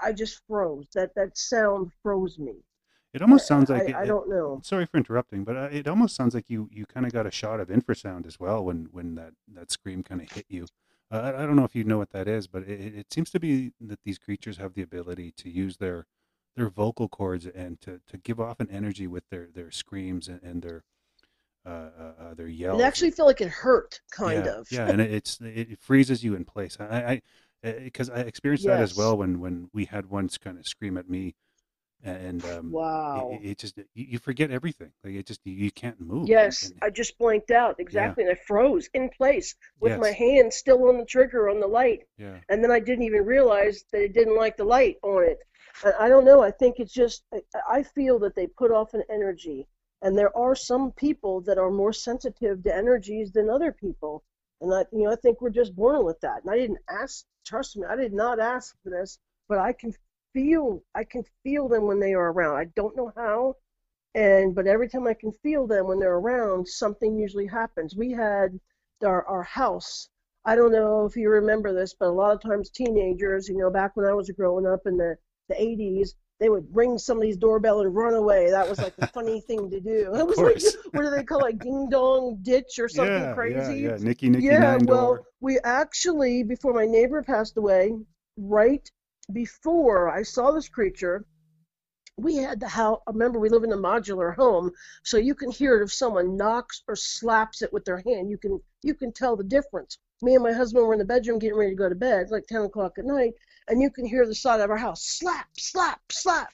I, 0.05 0.13
just 0.13 0.43
froze. 0.47 0.87
That 0.95 1.15
that 1.17 1.37
sound 1.39 1.91
froze 2.03 2.39
me. 2.39 2.55
It 3.15 3.23
almost 3.23 3.47
sounds 3.47 3.71
like 3.71 3.83
I, 3.83 3.87
it- 3.87 3.95
I 3.97 4.05
don't 4.07 4.29
know. 4.29 4.61
Sorry 4.63 4.85
for 4.87 4.99
interrupting, 4.99 5.45
but 5.45 5.57
uh, 5.57 5.69
it 5.73 5.89
almost 5.89 6.15
sounds 6.15 6.35
like 6.35 6.49
you 6.49 6.69
you 6.73 6.85
kind 6.87 7.07
of 7.07 7.13
got 7.13 7.27
a 7.27 7.31
shot 7.31 7.59
of 7.61 7.69
infrasound 7.69 8.27
as 8.27 8.39
well 8.39 8.65
when 8.65 8.89
when 8.93 9.15
that 9.17 9.33
that 9.55 9.71
scream 9.73 10.03
kind 10.03 10.21
of 10.21 10.31
hit 10.31 10.45
you. 10.49 10.67
Uh, 11.11 11.17
I, 11.37 11.43
I 11.43 11.47
don't 11.47 11.57
know 11.57 11.65
if 11.65 11.75
you 11.75 11.85
know 11.85 11.99
what 11.99 12.11
that 12.11 12.29
is, 12.29 12.47
but 12.47 12.63
it, 12.65 12.95
it- 12.97 13.13
seems 13.13 13.31
to 13.31 13.41
be 13.41 13.73
that 13.81 14.01
these 14.05 14.19
creatures 14.19 14.59
have 14.59 14.75
the 14.75 14.83
ability 14.83 15.33
to 15.39 15.51
use 15.51 15.77
their 15.79 16.07
their 16.57 16.71
vocal 16.71 17.09
cords 17.09 17.47
and 17.47 17.81
to, 17.83 18.01
to 18.09 18.19
give 18.19 18.41
off 18.41 18.59
an 18.61 18.69
energy 18.71 19.07
with 19.07 19.25
their 19.31 19.49
their 19.55 19.71
screams 19.71 20.29
and, 20.29 20.43
and 20.43 20.63
their 20.63 20.83
uh, 21.67 21.69
uh, 21.71 22.13
uh, 22.21 22.35
their 22.35 22.49
yells. 22.49 22.79
It 22.79 22.81
actually 22.81 23.11
feel 23.11 23.27
like 23.27 23.43
it 23.43 23.51
hurt, 23.51 24.01
kind 24.11 24.47
yeah, 24.47 24.47
of. 24.47 24.69
Yeah, 24.71 24.89
and 24.89 25.01
it, 25.01 25.13
it's 25.13 25.39
it 25.41 25.79
freezes 25.81 26.25
you 26.25 26.35
in 26.35 26.45
place. 26.45 26.77
I 26.81 27.21
I 27.65 27.73
because 27.85 28.11
I 28.11 28.21
experienced 28.21 28.67
that 28.67 28.81
as 28.81 28.95
well 28.95 29.17
when 29.17 29.41
when 29.41 29.71
we 29.73 29.85
had 29.87 30.07
one 30.07 30.29
kind 30.29 30.59
of 30.59 30.67
scream 30.67 30.97
at 30.97 31.09
me, 31.09 31.35
and 32.05 32.45
um, 32.47 32.71
Wow. 32.71 33.31
it, 33.33 33.51
it 33.51 33.59
just 33.59 33.77
you, 33.79 33.85
you 33.95 34.19
forget 34.19 34.51
everything. 34.51 34.93
Like 35.03 35.15
it 35.15 35.27
just 35.27 35.41
you, 35.45 35.55
you 35.55 35.71
can't 35.71 36.01
move. 36.01 36.29
Yes, 36.29 36.71
and- 36.71 36.79
I 36.83 36.91
just 36.91 37.19
blanked 37.19 37.51
out 37.51 37.77
exactly, 37.79 38.25
and 38.25 38.33
I 38.33 38.37
froze 38.47 38.89
in 38.95 39.09
place 39.11 39.55
with 39.81 39.99
my 40.01 40.11
hand 40.11 40.53
still 40.53 40.89
on 40.89 40.99
the 40.99 41.05
trigger 41.05 41.49
on 41.49 41.61
the 41.61 41.67
light, 41.67 42.05
yeah. 42.17 42.39
and 42.49 42.63
then 42.63 42.71
I 42.71 42.81
didn't 42.81 43.05
even 43.05 43.25
realize 43.25 43.85
that 43.93 44.03
it 44.03 44.13
didn't 44.13 44.37
like 44.37 44.57
the 44.57 44.65
light 44.65 44.97
on 45.03 45.25
it. 45.25 45.39
I 45.99 46.09
don't 46.09 46.25
know. 46.25 46.43
I 46.43 46.51
think 46.51 46.77
it's 46.79 46.93
just 46.93 47.23
I, 47.33 47.41
I 47.71 47.83
feel 47.83 48.19
that 48.21 48.35
they 48.35 48.47
put 48.47 48.71
off 48.71 48.95
an 48.95 49.03
energy, 49.11 49.67
and 50.03 50.17
there 50.17 50.37
are 50.37 50.55
some 50.55 50.93
people 50.93 51.41
that 51.43 51.59
are 51.59 51.71
more 51.71 51.93
sensitive 51.93 52.63
to 52.63 52.75
energies 52.75 53.33
than 53.33 53.51
other 53.51 53.73
people, 53.73 54.23
and 54.61 54.73
I 54.73 54.85
you 54.93 55.05
know 55.05 55.13
I 55.13 55.17
think 55.17 55.41
we're 55.41 55.51
just 55.51 55.75
born 55.75 56.05
with 56.05 56.21
that. 56.21 56.43
And 56.43 56.51
I 56.51 56.57
didn't 56.57 56.79
ask. 56.89 57.25
Trust 57.45 57.79
me, 57.79 57.87
I 57.89 57.97
did 57.97 58.13
not 58.13 58.39
ask 58.39 58.77
for 58.83 58.91
this, 58.91 59.19
but 59.49 59.59
I 59.59 59.73
can 59.73 59.95
feel 60.33 60.83
I 60.95 61.05
can 61.05 61.25
feel 61.43 61.69
them 61.69 61.87
when 61.87 62.01
they 62.01 62.15
are 62.15 62.33
around. 62.33 62.57
I 62.57 62.67
don't 62.77 62.97
know 62.97 63.13
how, 63.17 63.55
and 64.15 64.55
but 64.55 64.67
every 64.67 64.89
time 64.89 65.07
I 65.07 65.15
can 65.15 65.33
feel 65.33 65.67
them 65.67 65.87
when 65.87 65.99
they're 65.99 66.15
around, 66.15 66.67
something 66.69 67.17
usually 67.19 67.47
happens. 67.47 67.97
We 67.97 68.11
had 68.13 68.59
our 69.05 69.25
our 69.27 69.43
house. 69.43 70.09
I 70.45 70.57
don't 70.57 70.73
know 70.73 71.05
if 71.05 71.17
you 71.17 71.29
remember 71.31 71.75
this, 71.75 71.95
but 71.99 72.09
a 72.09 72.13
lot 72.13 72.35
of 72.35 72.41
times 72.43 72.71
teenagers, 72.71 73.49
you 73.49 73.59
know, 73.59 73.71
back 73.71 73.97
when 73.97 74.07
I 74.07 74.15
was 74.15 74.31
growing 74.31 74.67
up 74.67 74.81
in 74.87 74.97
the 74.97 75.17
the 75.49 75.55
80s, 75.55 76.15
they 76.41 76.49
would 76.49 76.67
ring 76.73 76.99
somebody's 76.99 77.37
doorbell 77.37 77.81
and 77.81 77.95
run 77.95 78.15
away. 78.15 78.51
That 78.51 78.69
was 78.69 78.79
like 78.79 78.95
a 78.99 79.07
funny 79.09 79.41
thing 79.41 79.71
to 79.71 79.81
do. 79.81 80.13
It 80.15 80.27
was 80.27 80.39
like 80.39 80.63
what 80.93 81.03
do 81.03 81.11
they 81.11 81.25
call 81.25 81.45
it, 81.47 81.61
ding 81.61 81.89
dong 81.91 82.39
ditch 82.43 82.79
or 82.79 82.89
something 82.89 83.15
yeah, 83.15 83.35
crazy? 83.35 83.81
Yeah, 83.83 83.91
yeah, 83.91 83.97
Nicky 83.99 84.29
Nicky 84.31 84.47
Yeah, 84.47 84.79
well, 84.85 85.15
Door. 85.15 85.23
we 85.41 85.59
actually, 85.65 86.43
before 86.43 86.73
my 86.73 86.87
neighbor 86.87 87.23
passed 87.23 87.57
away, 87.57 87.93
right 88.37 88.89
before 89.33 90.09
I 90.11 90.23
saw 90.23 90.51
this 90.51 90.69
creature, 90.69 91.25
we 92.17 92.37
had 92.37 92.61
the 92.61 92.69
house. 92.69 93.01
Remember, 93.07 93.39
we 93.39 93.49
live 93.49 93.65
in 93.65 93.73
a 93.73 93.77
modular 93.77 94.35
home, 94.35 94.73
so 95.05 95.17
you 95.17 95.35
can 95.35 95.51
hear 95.51 95.79
it 95.79 95.85
if 95.85 95.93
someone 95.93 96.37
knocks 96.37 96.83
or 96.89 96.97
slaps 96.97 97.63
it 97.63 97.73
with 97.73 97.85
their 97.85 98.03
hand. 98.07 98.31
You 98.31 98.39
can 98.39 98.61
you 98.83 98.95
can 98.95 99.13
tell 99.13 99.37
the 99.37 99.45
difference. 99.45 99.99
Me 100.21 100.35
and 100.35 100.43
my 100.43 100.53
husband 100.53 100.85
were 100.85 100.93
in 100.93 100.99
the 100.99 101.05
bedroom 101.05 101.39
getting 101.39 101.57
ready 101.57 101.73
to 101.73 101.77
go 101.77 101.89
to 101.89 101.95
bed, 101.95 102.31
like 102.31 102.47
10 102.49 102.63
o'clock 102.63 102.99
at 102.99 103.05
night, 103.05 103.35
and 103.69 103.81
you 103.81 103.91
can 103.91 104.05
hear 104.05 104.27
the 104.27 104.35
side 104.35 104.61
of 104.61 104.71
our 104.71 104.77
house 104.77 105.05
slap, 105.05 105.47
slap, 105.57 106.01
slap, 106.11 106.53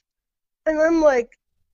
and 0.67 0.79
I'm 0.79 1.01
like, 1.01 1.29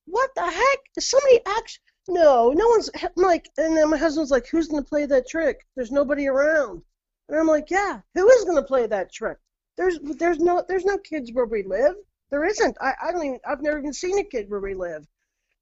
what 0.06 0.30
the 0.34 0.42
heck? 0.42 0.78
Is 0.96 1.10
somebody 1.10 1.40
actually? 1.46 1.82
No, 2.08 2.50
no 2.50 2.68
one's 2.68 2.90
I'm 2.94 3.10
like, 3.16 3.48
and 3.58 3.76
then 3.76 3.90
my 3.90 3.98
husband's 3.98 4.30
like, 4.30 4.46
who's 4.46 4.68
gonna 4.68 4.82
play 4.82 5.06
that 5.06 5.28
trick? 5.28 5.66
There's 5.76 5.92
nobody 5.92 6.28
around. 6.28 6.82
And 7.28 7.38
I'm 7.38 7.46
like, 7.46 7.70
yeah, 7.70 8.00
who 8.14 8.28
is 8.30 8.44
gonna 8.44 8.62
play 8.62 8.86
that 8.86 9.12
trick? 9.12 9.38
There's 9.76 9.98
there's 10.00 10.38
no 10.38 10.64
there's 10.68 10.84
no 10.84 10.98
kids 10.98 11.32
where 11.32 11.46
we 11.46 11.62
live. 11.62 11.94
There 12.30 12.44
isn't. 12.44 12.76
I, 12.80 12.94
I 13.02 13.12
don't 13.12 13.24
even 13.24 13.40
I've 13.46 13.62
never 13.62 13.78
even 13.78 13.92
seen 13.92 14.18
a 14.18 14.24
kid 14.24 14.50
where 14.50 14.60
we 14.60 14.74
live. 14.74 15.06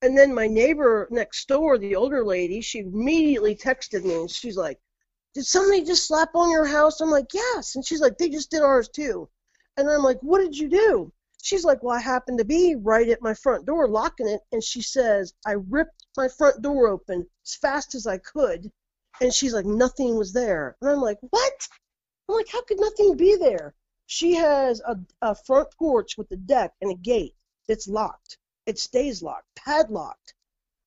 And 0.02 0.16
then 0.16 0.34
my 0.34 0.46
neighbor 0.46 1.06
next 1.10 1.46
door, 1.46 1.76
the 1.76 1.94
older 1.94 2.24
lady, 2.24 2.62
she 2.62 2.78
immediately 2.78 3.54
texted 3.54 4.02
me 4.04 4.14
and 4.14 4.30
she's 4.30 4.56
like, 4.56 4.80
Did 5.34 5.44
somebody 5.44 5.84
just 5.84 6.06
slap 6.06 6.34
on 6.34 6.50
your 6.50 6.64
house? 6.64 7.00
I'm 7.00 7.10
like, 7.10 7.34
Yes. 7.34 7.76
And 7.76 7.84
she's 7.84 8.00
like, 8.00 8.16
They 8.16 8.30
just 8.30 8.50
did 8.50 8.62
ours 8.62 8.88
too. 8.88 9.28
And 9.76 9.90
I'm 9.90 10.02
like, 10.02 10.18
What 10.22 10.40
did 10.40 10.56
you 10.56 10.68
do? 10.68 11.12
She's 11.42 11.64
like, 11.64 11.82
Well, 11.82 11.96
I 11.96 12.00
happened 12.00 12.38
to 12.38 12.46
be 12.46 12.76
right 12.76 13.08
at 13.10 13.20
my 13.20 13.34
front 13.34 13.66
door 13.66 13.88
locking 13.88 14.28
it. 14.28 14.40
And 14.52 14.64
she 14.64 14.80
says, 14.80 15.34
I 15.46 15.52
ripped 15.52 16.06
my 16.16 16.28
front 16.28 16.62
door 16.62 16.88
open 16.88 17.26
as 17.44 17.56
fast 17.56 17.94
as 17.94 18.06
I 18.06 18.18
could. 18.18 18.72
And 19.20 19.34
she's 19.34 19.52
like, 19.52 19.66
Nothing 19.66 20.16
was 20.16 20.32
there. 20.32 20.76
And 20.80 20.90
I'm 20.90 21.00
like, 21.02 21.18
What? 21.28 21.68
I'm 22.28 22.36
like, 22.36 22.48
How 22.48 22.62
could 22.62 22.80
nothing 22.80 23.18
be 23.18 23.36
there? 23.36 23.74
She 24.12 24.34
has 24.34 24.80
a, 24.80 24.98
a 25.22 25.36
front 25.36 25.70
porch 25.78 26.18
with 26.18 26.32
a 26.32 26.36
deck 26.36 26.74
and 26.80 26.90
a 26.90 26.96
gate 26.96 27.36
that's 27.68 27.86
locked. 27.86 28.38
It 28.66 28.76
stays 28.76 29.22
locked, 29.22 29.54
padlocked. 29.54 30.34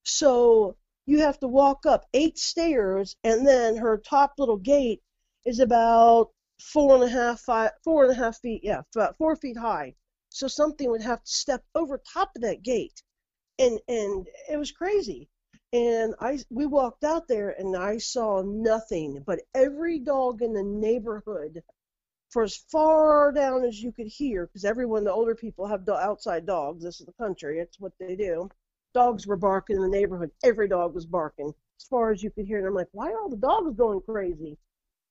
So 0.04 0.76
you 1.06 1.20
have 1.22 1.40
to 1.40 1.48
walk 1.48 1.86
up 1.86 2.06
eight 2.14 2.38
stairs, 2.38 3.16
and 3.24 3.48
then 3.48 3.78
her 3.78 3.98
top 3.98 4.34
little 4.38 4.58
gate 4.58 5.02
is 5.46 5.62
about 5.62 6.32
four 6.60 6.96
and 6.96 7.04
a 7.06 7.08
half, 7.08 7.40
five, 7.40 7.72
four 7.82 8.04
and 8.04 8.12
a 8.12 8.16
half 8.16 8.42
feet, 8.42 8.62
yeah, 8.62 8.82
about 8.94 9.12
uh, 9.12 9.14
four 9.14 9.38
feet 9.38 9.56
high. 9.56 9.96
So 10.28 10.50
something 10.50 10.90
would 10.90 11.02
have 11.04 11.24
to 11.24 11.32
step 11.32 11.64
over 11.76 12.00
top 12.00 12.32
of 12.36 12.42
that 12.42 12.62
gate, 12.62 13.02
and 13.58 13.80
and 13.88 14.28
it 14.50 14.58
was 14.58 14.74
crazy. 14.74 15.30
And 15.72 16.14
I 16.20 16.40
we 16.50 16.66
walked 16.66 17.06
out 17.06 17.30
there, 17.30 17.52
and 17.52 17.78
I 17.78 18.00
saw 18.00 18.42
nothing 18.42 19.24
but 19.26 19.40
every 19.56 20.00
dog 20.00 20.42
in 20.42 20.52
the 20.52 20.64
neighborhood 20.64 21.64
for 22.34 22.42
as 22.42 22.58
far 22.58 23.32
down 23.32 23.64
as 23.64 23.82
you 23.84 23.92
could 23.92 24.08
hear, 24.08 24.48
because 24.48 24.66
everyone, 24.66 25.04
the 25.04 25.14
older 25.14 25.36
people, 25.36 25.68
have 25.68 25.86
do- 25.86 25.94
outside 25.94 26.48
dogs. 26.48 26.84
This 26.84 27.00
is 27.00 27.06
the 27.06 27.14
country; 27.14 27.60
it's 27.60 27.80
what 27.80 27.94
they 28.00 28.16
do. 28.16 28.50
Dogs 28.96 29.28
were 29.28 29.38
barking 29.38 29.76
in 29.76 29.84
the 29.84 29.88
neighborhood. 29.88 30.32
Every 30.44 30.68
dog 30.68 30.96
was 30.96 31.06
barking 31.06 31.54
as 31.80 31.86
far 31.88 32.12
as 32.12 32.24
you 32.24 32.32
could 32.32 32.48
hear. 32.48 32.58
And 32.58 32.68
I'm 32.68 32.74
like, 32.74 32.90
why 32.92 33.12
are 33.12 33.20
all 33.20 33.30
the 33.30 33.38
dogs 33.38 33.76
going 33.76 34.02
crazy? 34.02 34.58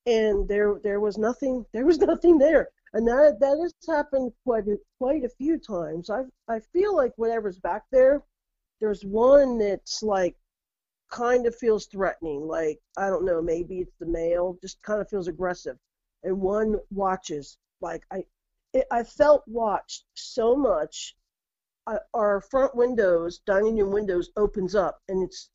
And 0.05 0.49
there, 0.49 0.81
there 0.83 0.99
was 1.01 1.17
nothing. 1.17 1.65
There 1.73 1.87
was 1.87 1.99
nothing 1.99 2.39
there. 2.39 2.71
And 2.93 3.07
that 3.07 3.39
that 3.41 3.59
has 3.63 3.73
happened 3.89 4.33
quite 4.45 4.67
a, 4.67 4.77
quite 4.99 5.25
a 5.25 5.29
few 5.29 5.59
times. 5.59 6.11
I 6.11 6.25
I 6.49 6.59
feel 6.73 6.97
like 6.97 7.13
whatever's 7.17 7.59
back 7.59 7.85
there, 7.93 8.23
there's 8.81 9.05
one 9.05 9.59
that's 9.59 10.03
like 10.03 10.37
kind 11.11 11.47
of 11.47 11.55
feels 11.57 11.87
threatening. 11.87 12.49
Like 12.49 12.81
I 12.97 13.09
don't 13.11 13.25
know, 13.25 13.41
maybe 13.41 13.79
it's 13.79 13.97
the 14.01 14.07
male, 14.07 14.59
just 14.61 14.83
kind 14.83 15.01
of 15.01 15.09
feels 15.09 15.29
aggressive 15.29 15.79
and 16.23 16.41
one 16.41 16.77
watches. 16.91 17.59
Like 17.81 18.05
I, 18.11 18.25
it, 18.73 18.87
I 18.91 19.03
felt 19.05 19.43
watched 19.47 20.05
so 20.15 20.57
much. 20.57 21.17
Uh, 21.87 21.99
our 22.15 22.41
front 22.41 22.75
windows, 22.77 23.41
dining 23.45 23.77
room 23.77 23.91
windows, 23.91 24.31
opens 24.37 24.75
up, 24.75 25.01
and 25.09 25.23
it's 25.23 25.51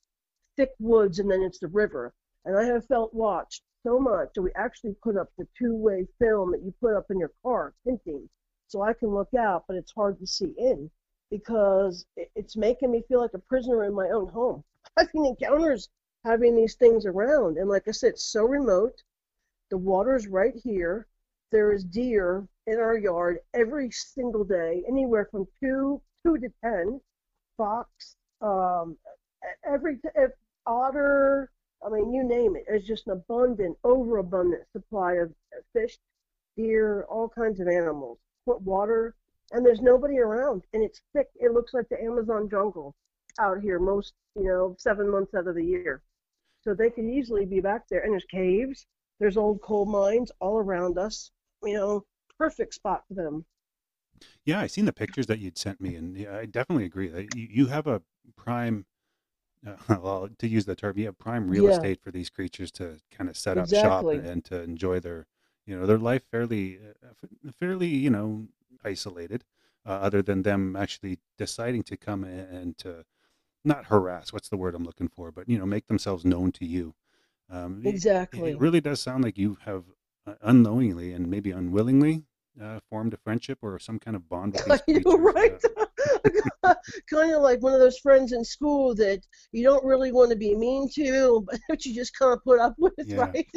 thick 0.57 0.71
woods, 0.79 1.19
and 1.19 1.31
then 1.31 1.41
it's 1.41 1.59
the 1.59 1.67
river. 1.67 2.13
And 2.43 2.57
I 2.57 2.65
have 2.65 2.85
felt 2.87 3.13
watched 3.13 3.63
so 3.83 3.97
much 3.97 4.29
that 4.35 4.41
we 4.41 4.51
actually 4.55 4.95
put 5.01 5.15
up 5.15 5.31
the 5.37 5.47
two-way 5.57 6.05
film 6.19 6.51
that 6.51 6.63
you 6.63 6.73
put 6.81 6.95
up 6.95 7.05
in 7.09 7.19
your 7.19 7.31
car, 7.43 7.73
tinting, 7.85 8.29
so 8.67 8.81
I 8.81 8.93
can 8.93 9.09
look 9.09 9.33
out, 9.33 9.63
but 9.67 9.77
it's 9.77 9.93
hard 9.93 10.19
to 10.19 10.27
see 10.27 10.53
in 10.57 10.91
because 11.29 12.05
it, 12.15 12.29
it's 12.35 12.57
making 12.57 12.91
me 12.91 13.03
feel 13.07 13.21
like 13.21 13.33
a 13.33 13.39
prisoner 13.39 13.85
in 13.85 13.93
my 13.93 14.09
own 14.09 14.27
home. 14.27 14.63
Having 14.97 15.25
encounters, 15.25 15.89
having 16.23 16.55
these 16.55 16.75
things 16.75 17.05
around, 17.05 17.57
and 17.57 17.69
like 17.69 17.87
I 17.87 17.91
said, 17.91 18.17
so 18.17 18.43
remote. 18.43 19.01
The 19.69 19.77
water's 19.77 20.27
right 20.27 20.55
here. 20.55 21.07
There 21.51 21.71
is 21.71 21.83
deer 21.83 22.47
in 22.67 22.79
our 22.79 22.97
yard 22.97 23.39
every 23.53 23.91
single 23.91 24.43
day, 24.43 24.83
anywhere 24.87 25.27
from 25.31 25.47
two 25.61 26.01
two 26.23 26.37
to 26.37 26.49
ten. 26.63 26.99
Fox, 27.57 28.15
um, 28.41 28.97
every 29.65 29.99
ev- 30.15 30.33
otter. 30.65 31.51
I 31.85 31.89
mean, 31.89 32.13
you 32.13 32.23
name 32.23 32.55
it. 32.55 32.65
It's 32.67 32.85
just 32.85 33.07
an 33.07 33.13
abundant, 33.13 33.77
overabundant 33.83 34.63
supply 34.73 35.13
of 35.13 35.33
fish, 35.73 35.97
deer, 36.55 37.03
all 37.09 37.29
kinds 37.29 37.59
of 37.59 37.67
animals. 37.67 38.19
Put 38.45 38.61
water, 38.61 39.15
and 39.51 39.65
there's 39.65 39.81
nobody 39.81 40.19
around, 40.19 40.63
and 40.73 40.83
it's 40.83 41.01
thick. 41.13 41.27
It 41.35 41.53
looks 41.53 41.73
like 41.73 41.87
the 41.89 42.01
Amazon 42.01 42.49
jungle 42.49 42.95
out 43.39 43.59
here 43.61 43.79
most, 43.79 44.13
you 44.35 44.45
know, 44.45 44.75
seven 44.79 45.09
months 45.09 45.33
out 45.33 45.47
of 45.47 45.55
the 45.55 45.63
year. 45.63 46.01
So 46.63 46.73
they 46.73 46.89
could 46.89 47.05
easily 47.05 47.45
be 47.45 47.59
back 47.61 47.87
there. 47.89 48.01
And 48.01 48.11
there's 48.11 48.25
caves. 48.25 48.85
There's 49.19 49.37
old 49.37 49.61
coal 49.61 49.85
mines 49.85 50.31
all 50.39 50.57
around 50.57 50.97
us. 50.97 51.31
You 51.63 51.73
know, 51.73 52.05
perfect 52.37 52.73
spot 52.73 53.05
for 53.07 53.13
them. 53.13 53.45
Yeah, 54.45 54.59
I 54.59 54.67
seen 54.67 54.85
the 54.85 54.93
pictures 54.93 55.27
that 55.27 55.39
you'd 55.39 55.57
sent 55.57 55.81
me, 55.81 55.95
and 55.95 56.17
I 56.27 56.45
definitely 56.45 56.85
agree 56.85 57.07
that 57.09 57.27
you, 57.29 57.47
you 57.49 57.65
have 57.67 57.87
a 57.87 58.01
prime, 58.35 58.85
uh, 59.67 59.75
well, 60.01 60.29
to 60.39 60.47
use 60.47 60.65
the 60.65 60.75
term, 60.75 60.97
you 60.99 61.05
have 61.07 61.19
prime 61.19 61.49
real 61.49 61.67
Yeah. 61.67 61.69
estate 61.69 62.01
for 62.01 62.11
these 62.11 62.31
creatures 62.31 62.71
to 62.73 62.99
kind 63.11 63.29
of 63.29 63.37
set 63.37 63.57
up 63.59 63.73
shop 63.73 64.13
and, 64.13 64.25
and 64.25 64.45
to 64.45 64.61
enjoy 64.61 64.99
their, 65.01 65.27
you 65.65 65.79
know, 65.79 65.87
their 65.87 65.99
life 65.99 66.23
fairly, 66.31 66.79
uh, 66.79 67.51
fairly, 67.59 67.87
you 67.89 68.11
know, 68.11 68.47
isolated. 68.85 69.45
uh, 69.85 69.91
other 69.91 70.21
than 70.21 70.43
them 70.43 70.75
actually 70.75 71.19
deciding 71.37 71.83
to 71.83 71.97
come 71.97 72.23
in 72.25 72.39
and 72.39 72.77
to 72.79 73.05
not 73.65 73.85
harass. 73.87 74.33
What's 74.33 74.49
the 74.49 74.57
word 74.57 74.75
I'm 74.75 74.83
looking 74.85 75.09
for? 75.09 75.31
But 75.31 75.49
you 75.49 75.57
know, 75.59 75.65
make 75.65 75.87
themselves 75.87 76.25
known 76.25 76.51
to 76.53 76.65
you. 76.65 76.95
Um, 77.49 77.81
Exactly. 77.85 78.51
It 78.51 78.59
really 78.59 78.81
does 78.81 79.01
sound 79.01 79.23
like 79.23 79.37
you 79.37 79.57
have 79.63 79.83
uh, 80.25 80.35
unknowingly 80.41 81.13
and 81.13 81.27
maybe 81.29 81.51
unwillingly 81.51 82.23
uh, 82.61 82.79
formed 82.89 83.13
a 83.13 83.17
friendship 83.17 83.59
or 83.61 83.79
some 83.79 83.99
kind 83.99 84.15
of 84.15 84.27
bond 84.27 84.53
with 84.67 84.81
these 84.87 85.03
know, 85.05 85.17
creatures. 85.17 85.33
right? 85.35 85.61
Uh, 86.63 86.73
kind 87.09 87.33
of 87.33 87.41
like 87.41 87.61
one 87.61 87.73
of 87.73 87.79
those 87.79 87.99
friends 87.99 88.33
in 88.33 88.43
school 88.43 88.93
that 88.95 89.21
you 89.51 89.63
don't 89.63 89.85
really 89.85 90.11
want 90.11 90.29
to 90.29 90.35
be 90.35 90.53
mean 90.55 90.89
to, 90.93 91.45
but 91.69 91.85
you 91.85 91.93
just 91.95 92.17
kind 92.17 92.33
of 92.33 92.43
put 92.43 92.59
up 92.59 92.73
with, 92.77 92.93
Yeah. 93.05 93.17
right? 93.17 93.47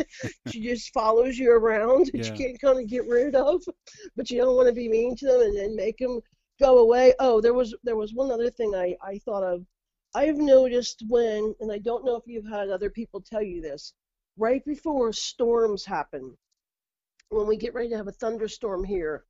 she 0.48 0.60
just 0.62 0.92
follows 0.92 1.36
you 1.38 1.50
around 1.50 2.06
that 2.06 2.14
Yeah. 2.26 2.32
you 2.32 2.38
can't 2.38 2.60
kind 2.60 2.78
of 2.78 2.86
get 2.86 3.06
rid 3.06 3.34
of, 3.34 3.62
but 4.16 4.30
you 4.30 4.38
don't 4.38 4.54
want 4.54 4.68
to 4.68 4.74
be 4.74 4.88
mean 4.88 5.16
to 5.16 5.26
them 5.26 5.40
and 5.40 5.56
then 5.56 5.74
make 5.76 5.98
them 5.98 6.20
go 6.60 6.78
away. 6.78 7.14
Oh, 7.18 7.40
there 7.40 7.54
was 7.54 7.74
there 7.82 7.96
was 7.96 8.14
one 8.14 8.30
other 8.30 8.50
thing 8.50 8.74
I 8.74 8.96
I 9.02 9.18
thought 9.24 9.42
of. 9.42 9.64
I've 10.12 10.38
noticed 10.38 11.04
when, 11.06 11.54
and 11.60 11.70
I 11.70 11.78
don't 11.78 12.04
know 12.04 12.16
if 12.16 12.26
you've 12.26 12.48
had 12.48 12.68
other 12.68 12.90
people 12.90 13.20
tell 13.20 13.42
you 13.42 13.62
this, 13.62 13.94
right 14.36 14.64
before 14.64 15.12
storms 15.12 15.84
happen, 15.84 16.36
when 17.28 17.46
we 17.46 17.56
get 17.56 17.74
ready 17.74 17.90
to 17.90 17.96
have 17.96 18.08
a 18.08 18.12
thunderstorm 18.12 18.82
here, 18.82 19.24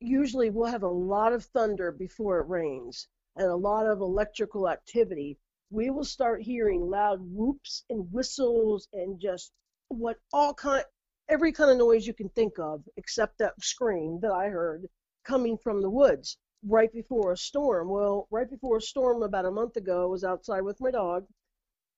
usually 0.00 0.48
we'll 0.48 0.70
have 0.70 0.84
a 0.84 0.88
lot 0.88 1.34
of 1.34 1.44
thunder 1.44 1.92
before 1.92 2.40
it 2.40 2.48
rains 2.48 3.08
and 3.36 3.46
a 3.48 3.56
lot 3.56 3.86
of 3.86 4.00
electrical 4.00 4.70
activity. 4.70 5.38
We 5.70 5.90
will 5.90 6.04
start 6.04 6.40
hearing 6.40 6.88
loud 6.88 7.20
whoops 7.20 7.84
and 7.90 8.10
whistles 8.10 8.88
and 8.94 9.20
just 9.20 9.52
what 9.88 10.18
all 10.32 10.54
kind 10.54 10.84
every 11.28 11.52
kind 11.52 11.70
of 11.70 11.76
noise 11.76 12.06
you 12.06 12.14
can 12.14 12.28
think 12.30 12.58
of 12.58 12.82
except 12.96 13.36
that 13.38 13.60
scream 13.62 14.20
that 14.20 14.32
I 14.32 14.48
heard 14.48 14.88
coming 15.24 15.58
from 15.58 15.82
the 15.82 15.90
woods 15.90 16.38
right 16.66 16.92
before 16.92 17.32
a 17.32 17.36
storm. 17.36 17.88
Well, 17.88 18.26
right 18.30 18.48
before 18.50 18.78
a 18.78 18.82
storm 18.82 19.22
about 19.22 19.46
a 19.46 19.50
month 19.50 19.76
ago, 19.76 20.02
I 20.02 20.06
was 20.06 20.24
outside 20.24 20.62
with 20.62 20.80
my 20.80 20.90
dog, 20.90 21.26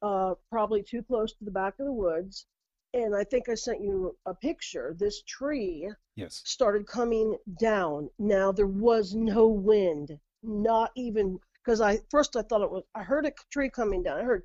uh, 0.03 0.35
probably 0.51 0.83
too 0.83 1.03
close 1.03 1.33
to 1.35 1.45
the 1.45 1.51
back 1.51 1.75
of 1.79 1.87
the 1.87 1.93
woods, 1.93 2.47
and 2.95 3.15
I 3.15 3.25
think 3.25 3.49
I 3.49 3.55
sent 3.55 3.81
you 3.81 4.17
a 4.27 4.35
picture. 4.35 4.95
This 4.99 5.23
tree 5.23 5.91
yes. 6.17 6.43
started 6.45 6.87
coming 6.87 7.37
down. 7.61 8.11
Now 8.19 8.53
there 8.53 8.67
was 8.67 9.15
no 9.15 9.49
wind, 9.49 10.19
not 10.43 10.91
even 10.97 11.39
because 11.65 11.81
I 11.81 11.99
first 12.11 12.37
I 12.37 12.43
thought 12.43 12.63
it 12.63 12.71
was 12.71 12.85
I 12.95 13.03
heard 13.03 13.27
a 13.27 13.33
tree 13.51 13.71
coming 13.71 14.03
down. 14.03 14.19
I 14.19 14.23
heard 14.23 14.45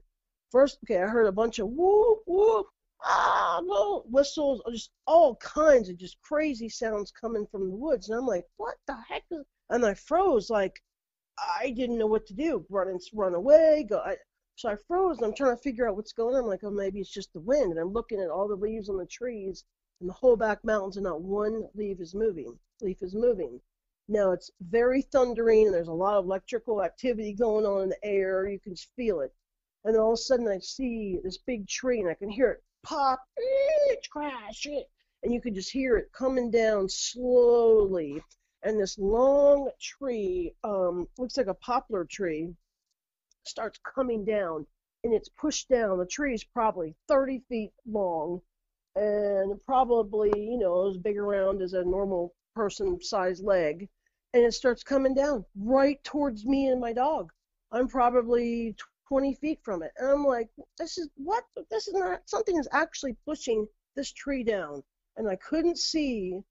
first 0.52 0.80
okay, 0.86 1.02
I 1.02 1.08
heard 1.08 1.28
a 1.28 1.32
bunch 1.32 1.60
of 1.60 1.68
whoop 1.70 2.24
whoop 2.28 2.68
ah 3.04 3.62
no 3.64 4.04
whistles, 4.10 4.62
just 4.72 4.92
all 5.08 5.36
kinds 5.36 5.90
of 5.90 5.98
just 5.98 6.18
crazy 6.22 6.70
sounds 6.70 7.12
coming 7.12 7.46
from 7.52 7.70
the 7.70 7.76
woods, 7.76 8.10
and 8.10 8.18
I'm 8.18 8.26
like, 8.26 8.46
what 8.58 8.76
the 8.88 8.96
heck 9.10 9.24
is? 9.32 9.46
And 9.70 9.86
I 9.86 9.94
froze 9.94 10.50
like 10.50 10.82
I 11.60 11.72
didn't 11.72 11.98
know 11.98 12.08
what 12.08 12.26
to 12.28 12.34
do. 12.34 12.66
Run 12.70 12.90
and 12.90 13.02
run 13.14 13.34
away, 13.34 13.86
go. 13.90 14.00
I, 14.00 14.18
so 14.56 14.70
I 14.70 14.76
froze. 14.88 15.18
And 15.18 15.26
I'm 15.28 15.36
trying 15.36 15.56
to 15.56 15.62
figure 15.62 15.88
out 15.88 15.96
what's 15.96 16.14
going 16.14 16.36
on. 16.36 16.44
I'm 16.44 16.48
like, 16.48 16.64
oh, 16.64 16.70
maybe 16.70 17.00
it's 17.00 17.14
just 17.14 17.34
the 17.34 17.40
wind. 17.40 17.72
And 17.72 17.80
I'm 17.80 17.92
looking 17.94 18.20
at 18.20 18.30
all 18.30 18.48
the 18.48 18.56
leaves 18.56 18.90
on 18.90 18.98
the 18.98 19.06
trees 19.06 19.64
and 20.00 20.10
the 20.10 20.14
whole 20.14 20.36
back 20.36 20.64
mountains, 20.64 20.98
and 20.98 21.06
not 21.06 21.22
one 21.22 21.68
leaf 21.76 22.00
is 22.00 22.14
moving. 22.14 22.60
Leaf 22.82 23.02
is 23.02 23.16
moving. 23.16 23.60
Now 24.10 24.32
it's 24.32 24.52
very 24.60 25.02
thundering, 25.02 25.66
and 25.66 25.74
there's 25.74 25.88
a 25.88 25.94
lot 25.94 26.18
of 26.18 26.26
electrical 26.26 26.84
activity 26.84 27.34
going 27.34 27.66
on 27.66 27.84
in 27.84 27.90
the 27.90 28.04
air. 28.04 28.48
You 28.48 28.60
can 28.60 28.76
feel 28.76 29.22
it. 29.22 29.34
And 29.86 29.96
then 29.96 30.02
all 30.02 30.14
of 30.14 30.20
a 30.20 30.22
sudden, 30.22 30.48
I 30.48 30.60
see 30.60 31.20
this 31.24 31.38
big 31.38 31.68
tree, 31.68 32.02
and 32.02 32.10
I 32.10 32.14
can 32.14 32.30
hear 32.30 32.52
it 32.52 32.64
pop, 32.84 33.22
crash, 34.12 34.68
and 35.24 35.34
you 35.34 35.40
can 35.40 35.56
just 35.56 35.72
hear 35.72 35.98
it 35.98 36.12
coming 36.12 36.52
down 36.52 36.90
slowly. 36.90 38.22
And 38.64 38.80
this 38.80 38.98
long 38.98 39.70
tree, 39.80 40.54
um, 40.64 41.08
looks 41.18 41.38
like 41.38 41.48
a 41.48 41.54
poplar 41.54 42.06
tree, 42.06 42.54
starts 43.44 43.80
coming 43.84 44.24
down, 44.24 44.66
and 45.04 45.14
it's 45.14 45.30
pushed 45.30 45.68
down. 45.68 45.98
The 45.98 46.06
tree 46.06 46.34
is 46.34 46.44
probably 46.46 46.96
30 47.10 47.42
feet 47.50 47.74
long, 47.86 48.42
and 48.96 49.62
probably, 49.66 50.32
you 50.36 50.58
know, 50.58 50.90
as 50.90 50.98
big 50.98 51.18
around 51.18 51.62
as 51.62 51.74
a 51.74 51.84
normal 51.84 52.34
person 52.56 53.02
sized 53.02 53.44
leg. 53.44 53.90
And 54.34 54.44
it 54.44 54.54
starts 54.54 54.84
coming 54.84 55.14
down 55.14 55.46
right 55.56 56.02
towards 56.04 56.46
me 56.46 56.68
and 56.68 56.80
my 56.80 56.94
dog. 56.94 57.32
I'm 57.72 57.88
probably 57.88 58.76
20 59.10 59.36
feet 59.36 59.60
from 59.64 59.84
it. 59.84 59.92
And 59.98 60.08
I'm 60.08 60.26
like, 60.26 60.50
this 60.78 60.98
is 60.98 61.10
what? 61.18 61.44
This 61.70 61.88
is 61.88 61.94
not, 61.96 62.22
something 62.26 62.58
is 62.58 62.68
actually 62.72 63.16
pushing 63.26 63.68
this 63.96 64.12
tree 64.12 64.44
down. 64.44 64.84
And 65.18 65.28
I 65.28 65.36
couldn't 65.36 65.78
see 65.78 66.42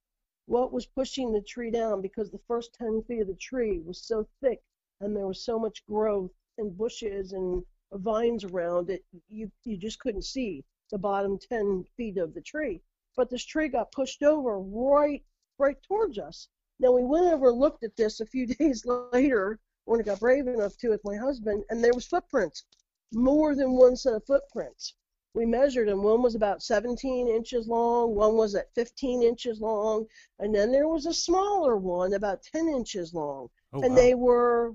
what 0.47 0.73
was 0.73 0.87
pushing 0.87 1.33
the 1.33 1.41
tree 1.41 1.71
down 1.71 2.01
because 2.01 2.31
the 2.31 2.41
first 2.47 2.75
10 2.75 3.03
feet 3.05 3.21
of 3.21 3.27
the 3.29 3.35
tree 3.35 3.79
was 3.79 4.03
so 4.03 4.27
thick 4.41 4.61
and 5.01 5.17
there 5.17 5.27
was 5.27 5.45
so 5.45 5.59
much 5.59 5.87
growth 5.87 6.31
and 6.59 6.77
bushes 6.77 7.33
and 7.33 7.65
vines 7.93 8.45
around 8.45 8.91
it, 8.91 9.05
you, 9.29 9.51
you 9.65 9.77
just 9.77 9.99
couldn't 9.99 10.25
see 10.25 10.65
the 10.91 10.99
bottom 10.99 11.39
10 11.39 11.85
feet 11.97 12.19
of 12.19 12.35
the 12.35 12.41
tree. 12.41 12.81
But 13.17 13.31
this 13.31 13.45
tree 13.45 13.69
got 13.69 13.93
pushed 13.93 14.23
over 14.23 14.59
right, 14.59 15.23
right 15.59 15.77
towards 15.83 16.19
us. 16.19 16.49
Now 16.79 16.93
we 16.93 17.05
went 17.05 17.27
over 17.27 17.51
and 17.51 17.59
looked 17.59 17.85
at 17.85 17.97
this 17.97 18.21
a 18.21 18.27
few 18.27 18.47
days 18.59 18.87
later 18.87 19.59
when 19.85 20.01
I 20.01 20.05
got 20.05 20.21
brave 20.21 20.47
enough 20.47 20.77
to 20.79 20.91
with 20.91 21.05
my 21.05 21.17
husband, 21.17 21.65
and 21.69 21.83
there 21.83 21.95
was 21.95 22.07
footprints, 22.07 22.65
more 23.13 23.55
than 23.55 23.73
one 23.73 23.97
set 23.97 24.15
of 24.15 24.25
footprints. 24.25 24.95
We 25.35 25.47
measured 25.47 25.89
them. 25.89 26.03
One 26.03 26.23
was 26.23 26.35
about 26.35 26.63
17 26.63 27.29
inches 27.29 27.67
long, 27.67 28.15
one 28.15 28.37
was 28.37 28.55
at 28.55 28.73
15 28.75 29.23
inches 29.23 29.61
long, 29.61 30.07
and 30.39 30.55
then 30.55 30.71
there 30.73 30.89
was 30.89 31.07
a 31.07 31.13
smaller 31.15 31.77
one 31.77 32.13
about 32.15 32.43
10 32.43 32.69
inches 32.69 33.15
long 33.15 33.49
Oh, 33.73 33.81
and 33.83 33.91
wow. 33.95 33.97
they 33.97 34.15
were 34.15 34.75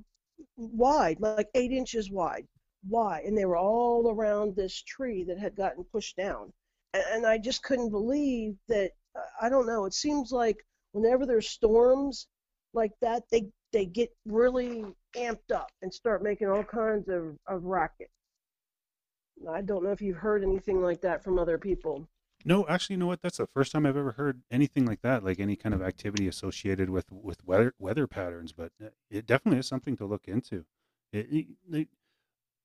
wide, 0.55 1.20
like 1.20 1.49
eight 1.53 1.72
inches 1.72 2.10
wide, 2.10 2.47
wide, 2.88 3.24
and 3.26 3.38
they 3.38 3.45
were 3.45 3.58
all 3.58 4.10
around 4.10 4.55
this 4.55 4.82
tree 4.82 5.24
that 5.26 5.38
had 5.38 5.55
gotten 5.55 5.84
pushed 5.84 6.16
down. 6.18 6.51
And, 6.93 7.03
and 7.12 7.26
I 7.28 7.38
just 7.38 7.62
couldn't 7.64 7.91
believe 7.91 8.55
that. 8.68 8.91
I 9.41 9.49
don't 9.49 9.66
know. 9.68 9.86
It 9.86 9.93
seems 9.93 10.32
like 10.32 10.66
whenever 10.91 11.26
there's 11.26 11.49
storms 11.49 12.28
like 12.74 12.93
that, 13.01 13.24
they 13.32 13.49
they 13.72 13.86
get 13.86 14.16
really 14.26 14.86
amped 15.16 15.51
up 15.53 15.70
and 15.82 15.93
start 15.93 16.24
making 16.24 16.47
all 16.49 16.64
kinds 16.64 17.08
of, 17.10 17.38
of 17.47 17.64
racket. 17.64 18.10
I 19.50 19.62
don't 19.62 19.84
know 19.84 19.92
if 19.92 20.02
you've 20.02 20.18
heard 20.18 20.44
anything 20.44 20.82
like 20.82 21.02
that 21.02 21.24
from 21.24 21.38
other 21.40 21.58
people. 21.58 22.08
No, 22.46 22.66
actually, 22.68 22.96
you 22.96 23.00
know 23.00 23.08
what? 23.08 23.22
That's 23.22 23.38
the 23.38 23.48
first 23.48 23.72
time 23.72 23.86
I've 23.86 23.98
ever 23.98 24.12
heard 24.14 24.42
anything 24.52 24.86
like 24.86 25.02
that, 25.02 25.24
like 25.24 25.40
any 25.40 25.56
kind 25.56 25.74
of 25.76 25.82
activity 25.82 26.28
associated 26.28 26.90
with 26.90 27.12
with 27.12 27.44
weather 27.44 27.74
weather 27.80 28.08
patterns. 28.08 28.52
But 28.54 28.72
uh, 28.84 28.90
it 29.10 29.26
definitely 29.26 29.60
is 29.60 29.68
something 29.68 29.98
to 29.98 30.06
look 30.06 30.28
into. 30.28 30.66
It, 31.12 31.28
it, 31.32 31.46
it- 31.72 31.88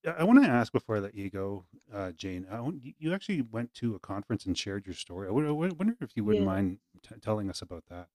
I 0.04 0.24
want 0.24 0.42
to 0.42 0.50
ask 0.50 0.72
before 0.72 0.96
I 0.96 0.98
let 0.98 1.14
you 1.14 1.30
go, 1.30 1.64
uh, 1.94 2.10
Jane. 2.10 2.44
Want, 2.50 2.80
you- 2.98 3.14
actually 3.14 3.42
went 3.42 3.72
to 3.74 3.94
a 3.94 4.00
conference 4.00 4.46
and 4.46 4.58
shared 4.58 4.84
your 4.84 4.96
story. 4.96 5.28
I 5.28 5.30
wonder, 5.30 5.96
if 6.00 6.16
you 6.16 6.24
wouldn't 6.24 6.42
Yeah. 6.44 6.50
mind 6.52 6.78
t- 7.04 7.14
telling 7.20 7.48
us 7.48 7.62
about 7.62 7.84
that. 7.86 8.08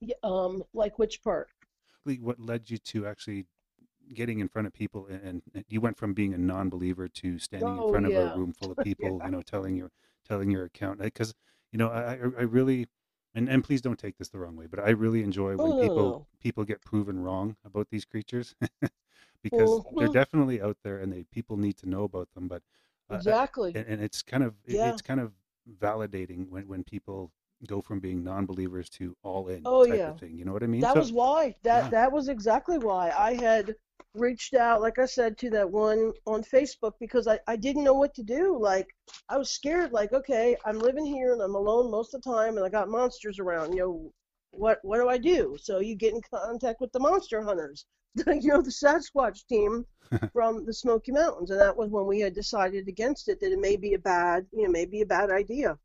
Yeah, 0.00 0.16
Um, 0.22 0.62
like 0.74 0.98
which 0.98 1.22
part? 1.22 1.48
Like, 2.04 2.20
What 2.20 2.38
led 2.38 2.68
you 2.68 2.76
to 2.76 3.06
actually 3.06 3.46
getting 4.12 4.40
in 4.40 4.48
front 4.48 4.66
of 4.66 4.72
people, 4.72 5.06
and, 5.06 5.42
and 5.54 5.64
you 5.68 5.80
went 5.80 5.96
from 5.96 6.14
being 6.14 6.34
a 6.34 6.38
non-believer 6.38 7.08
to 7.08 7.38
standing 7.38 7.76
in 7.76 7.82
Oh, 7.82 7.88
front 7.90 8.06
of 8.06 8.16
a 8.16 8.26
room 8.26 8.52
full 8.52 8.70
of 8.70 8.78
people, 8.80 9.22
you 9.24 9.30
know, 9.30 9.42
telling 9.42 9.76
your 9.76 9.90
telling 10.26 10.50
your 10.50 10.64
account. 10.64 11.00
Because 11.00 11.34
you 11.72 11.78
know, 11.78 11.88
I 11.88 12.12
I 12.14 12.42
really 12.42 12.86
and, 13.34 13.48
and 13.48 13.64
please 13.64 13.80
don't 13.80 13.98
take 13.98 14.16
this 14.18 14.28
the 14.28 14.38
wrong 14.38 14.56
way, 14.56 14.66
but 14.66 14.80
I 14.80 14.90
really 14.90 15.22
enjoy 15.22 15.56
when 15.56 15.72
Oh, 15.72 15.76
no, 15.76 15.88
no, 15.88 15.88
people 15.88 16.10
no. 16.10 16.26
people 16.40 16.64
get 16.64 16.80
proven 16.82 17.18
wrong 17.20 17.56
about 17.64 17.88
these 17.90 18.04
creatures 18.04 18.54
because 19.42 19.80
Well, 19.80 19.86
they're 19.98 20.08
well- 20.08 20.12
definitely 20.12 20.60
out 20.60 20.78
there 20.84 20.98
and 20.98 21.12
they 21.12 21.24
people 21.24 21.56
need 21.56 21.76
to 21.78 21.88
know 21.88 22.04
about 22.04 22.28
them. 22.34 22.48
But 22.48 22.62
uh, 23.10 23.16
Exactly. 23.16 23.72
and, 23.74 23.86
and 23.86 24.02
it's 24.02 24.22
kind 24.22 24.42
of 24.42 24.54
Yeah. 24.66 24.90
it's 24.90 25.02
kind 25.02 25.20
of 25.20 25.32
validating 25.80 26.48
when 26.50 26.68
when 26.68 26.84
people 26.84 27.32
go 27.64 27.80
from 27.80 28.00
being 28.00 28.22
non-believers 28.24 28.88
to 28.90 29.16
all 29.22 29.48
in 29.48 29.62
Oh, 29.64 29.84
type 29.86 29.98
yeah. 29.98 30.10
of 30.10 30.20
thing. 30.20 30.36
You 30.38 30.44
know 30.44 30.52
what 30.52 30.62
I 30.62 30.66
mean? 30.66 30.80
That 30.80 30.94
So- 30.94 31.00
was 31.00 31.12
why. 31.12 31.56
That 31.62 31.84
Yeah. 31.84 31.90
that 31.90 32.12
was 32.12 32.28
exactly 32.28 32.78
why 32.78 33.10
I 33.10 33.34
had 33.34 33.74
reached 34.14 34.54
out, 34.54 34.80
like 34.80 34.98
I 34.98 35.06
said, 35.06 35.36
to 35.38 35.50
that 35.50 35.70
one 35.70 36.12
on 36.26 36.42
Facebook 36.44 36.92
because 37.00 37.26
I, 37.26 37.40
I 37.48 37.56
didn't 37.56 37.84
know 37.84 37.94
what 37.94 38.14
to 38.14 38.22
do. 38.22 38.56
Like 38.58 38.88
I 39.28 39.36
was 39.38 39.50
scared, 39.50 39.92
like, 39.92 40.12
okay, 40.12 40.56
I'm 40.64 40.78
living 40.78 41.04
here 41.04 41.32
and 41.32 41.42
I'm 41.42 41.54
alone 41.56 41.90
most 41.90 42.14
of 42.14 42.22
the 42.22 42.30
time 42.30 42.56
and 42.56 42.64
I 42.64 42.68
got 42.68 42.88
monsters 42.88 43.38
around, 43.40 43.72
you 43.72 43.78
know, 43.78 44.12
what 44.52 44.78
what 44.82 44.98
do 44.98 45.08
I 45.08 45.18
do? 45.18 45.56
So 45.60 45.80
you 45.80 45.96
get 45.96 46.14
in 46.14 46.20
contact 46.22 46.80
with 46.80 46.92
the 46.92 47.00
monster 47.00 47.42
hunters. 47.42 47.86
you 48.28 48.48
know, 48.52 48.62
the 48.62 48.70
Sasquatch 48.70 49.44
team 49.48 49.84
from 50.32 50.64
the 50.64 50.72
Smoky 50.72 51.10
Mountains. 51.10 51.50
And 51.50 51.60
that 51.60 51.76
was 51.76 51.90
when 51.90 52.06
we 52.06 52.20
had 52.20 52.32
decided 52.34 52.86
against 52.86 53.28
it 53.28 53.40
that 53.40 53.50
it 53.52 53.58
may 53.58 53.74
be 53.76 53.94
a 53.94 53.98
bad 53.98 54.46
you 54.52 54.62
know, 54.64 54.70
may 54.70 54.86
be 54.86 55.00
a 55.00 55.06
bad 55.06 55.30
idea 55.30 55.76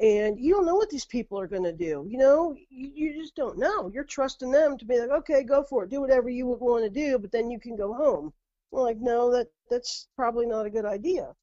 and 0.00 0.40
you 0.40 0.54
don't 0.54 0.64
know 0.64 0.76
what 0.76 0.88
these 0.88 1.04
people 1.04 1.38
are 1.38 1.46
going 1.46 1.64
to 1.64 1.72
do. 1.72 2.06
You 2.08 2.16
know, 2.16 2.56
you, 2.70 2.90
you 2.94 3.20
just 3.20 3.34
don't 3.36 3.58
know. 3.58 3.90
You're 3.92 4.04
trusting 4.04 4.50
them 4.50 4.78
to 4.78 4.84
be 4.86 4.98
like, 4.98 5.10
okay, 5.10 5.42
go 5.42 5.62
for 5.62 5.84
it, 5.84 5.90
do 5.90 6.00
whatever 6.00 6.30
you 6.30 6.46
would 6.46 6.60
want 6.60 6.84
to 6.84 6.90
do, 6.90 7.18
but 7.18 7.30
then 7.30 7.50
you 7.50 7.60
can 7.60 7.76
go 7.76 7.92
home. 7.92 8.32
Well, 8.70 8.84
like, 8.84 8.98
no, 8.98 9.30
that 9.32 9.48
that's 9.68 10.08
probably 10.16 10.46
not 10.46 10.64
a 10.64 10.70
good 10.70 10.86
idea. 10.86 11.34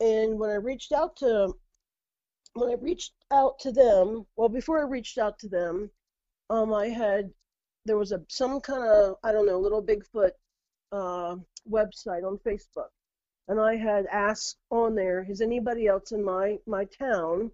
And 0.00 0.38
when 0.40 0.50
I 0.50 0.54
reached 0.54 0.92
out 0.92 1.16
to, 1.18 1.54
when 2.54 2.70
I 2.70 2.74
reached 2.80 3.12
out 3.30 3.60
to 3.60 3.70
them, 3.70 4.26
well, 4.34 4.48
before 4.48 4.80
I 4.80 4.88
reached 4.88 5.18
out 5.18 5.38
to 5.40 5.48
them, 5.48 5.90
um, 6.48 6.74
I 6.74 6.88
had 6.88 7.30
there 7.86 7.98
was 7.98 8.10
a 8.10 8.20
some 8.28 8.60
kind 8.60 8.82
of 8.82 9.16
I 9.22 9.30
don't 9.30 9.46
know 9.46 9.60
little 9.60 9.82
Bigfoot 9.82 10.32
uh, 10.90 11.36
website 11.70 12.24
on 12.24 12.38
Facebook, 12.38 12.90
and 13.46 13.60
I 13.60 13.76
had 13.76 14.06
asked 14.06 14.56
on 14.70 14.96
there, 14.96 15.22
has 15.22 15.40
anybody 15.40 15.86
else 15.86 16.10
in 16.10 16.24
my 16.24 16.58
my 16.66 16.86
town 16.86 17.52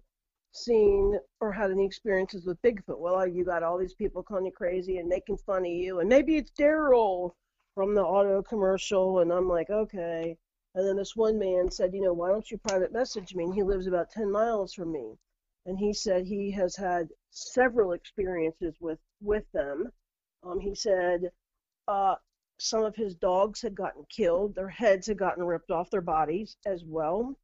seen 0.51 1.19
or 1.39 1.51
had 1.51 1.71
any 1.71 1.85
experiences 1.85 2.45
with 2.45 2.61
Bigfoot? 2.61 2.99
Well, 2.99 3.27
you 3.27 3.45
got 3.45 3.63
all 3.63 3.77
these 3.77 3.93
people 3.93 4.23
calling 4.23 4.45
you 4.45 4.51
crazy 4.51 4.97
and 4.97 5.07
making 5.09 5.37
fun 5.37 5.65
of 5.65 5.71
you, 5.71 5.99
and 5.99 6.09
maybe 6.09 6.35
it's 6.35 6.51
Daryl 6.51 7.31
from 7.75 7.93
the 7.93 8.01
auto 8.01 8.41
commercial, 8.41 9.19
and 9.19 9.31
I'm 9.31 9.47
like, 9.47 9.69
okay. 9.69 10.37
And 10.73 10.87
then 10.87 10.95
this 10.95 11.15
one 11.15 11.39
man 11.39 11.71
said, 11.71 11.93
you 11.93 12.01
know, 12.01 12.13
why 12.13 12.29
don't 12.29 12.49
you 12.49 12.57
private 12.57 12.91
message 12.91 13.33
me? 13.33 13.43
And 13.43 13.53
he 13.53 13.63
lives 13.63 13.87
about 13.87 14.11
10 14.11 14.31
miles 14.31 14.73
from 14.73 14.91
me. 14.91 15.17
And 15.65 15.77
he 15.77 15.93
said 15.93 16.25
he 16.25 16.51
has 16.51 16.75
had 16.75 17.09
several 17.31 17.93
experiences 17.93 18.75
with, 18.79 18.99
with 19.21 19.43
them. 19.53 19.91
Um, 20.43 20.59
he 20.59 20.75
said 20.75 21.31
uh, 21.87 22.15
some 22.57 22.83
of 22.83 22.95
his 22.95 23.15
dogs 23.15 23.61
had 23.61 23.75
gotten 23.75 24.05
killed, 24.09 24.55
their 24.55 24.69
heads 24.69 25.07
had 25.07 25.17
gotten 25.17 25.43
ripped 25.43 25.71
off 25.71 25.89
their 25.89 26.01
bodies 26.01 26.57
as 26.65 26.83
well. 26.85 27.35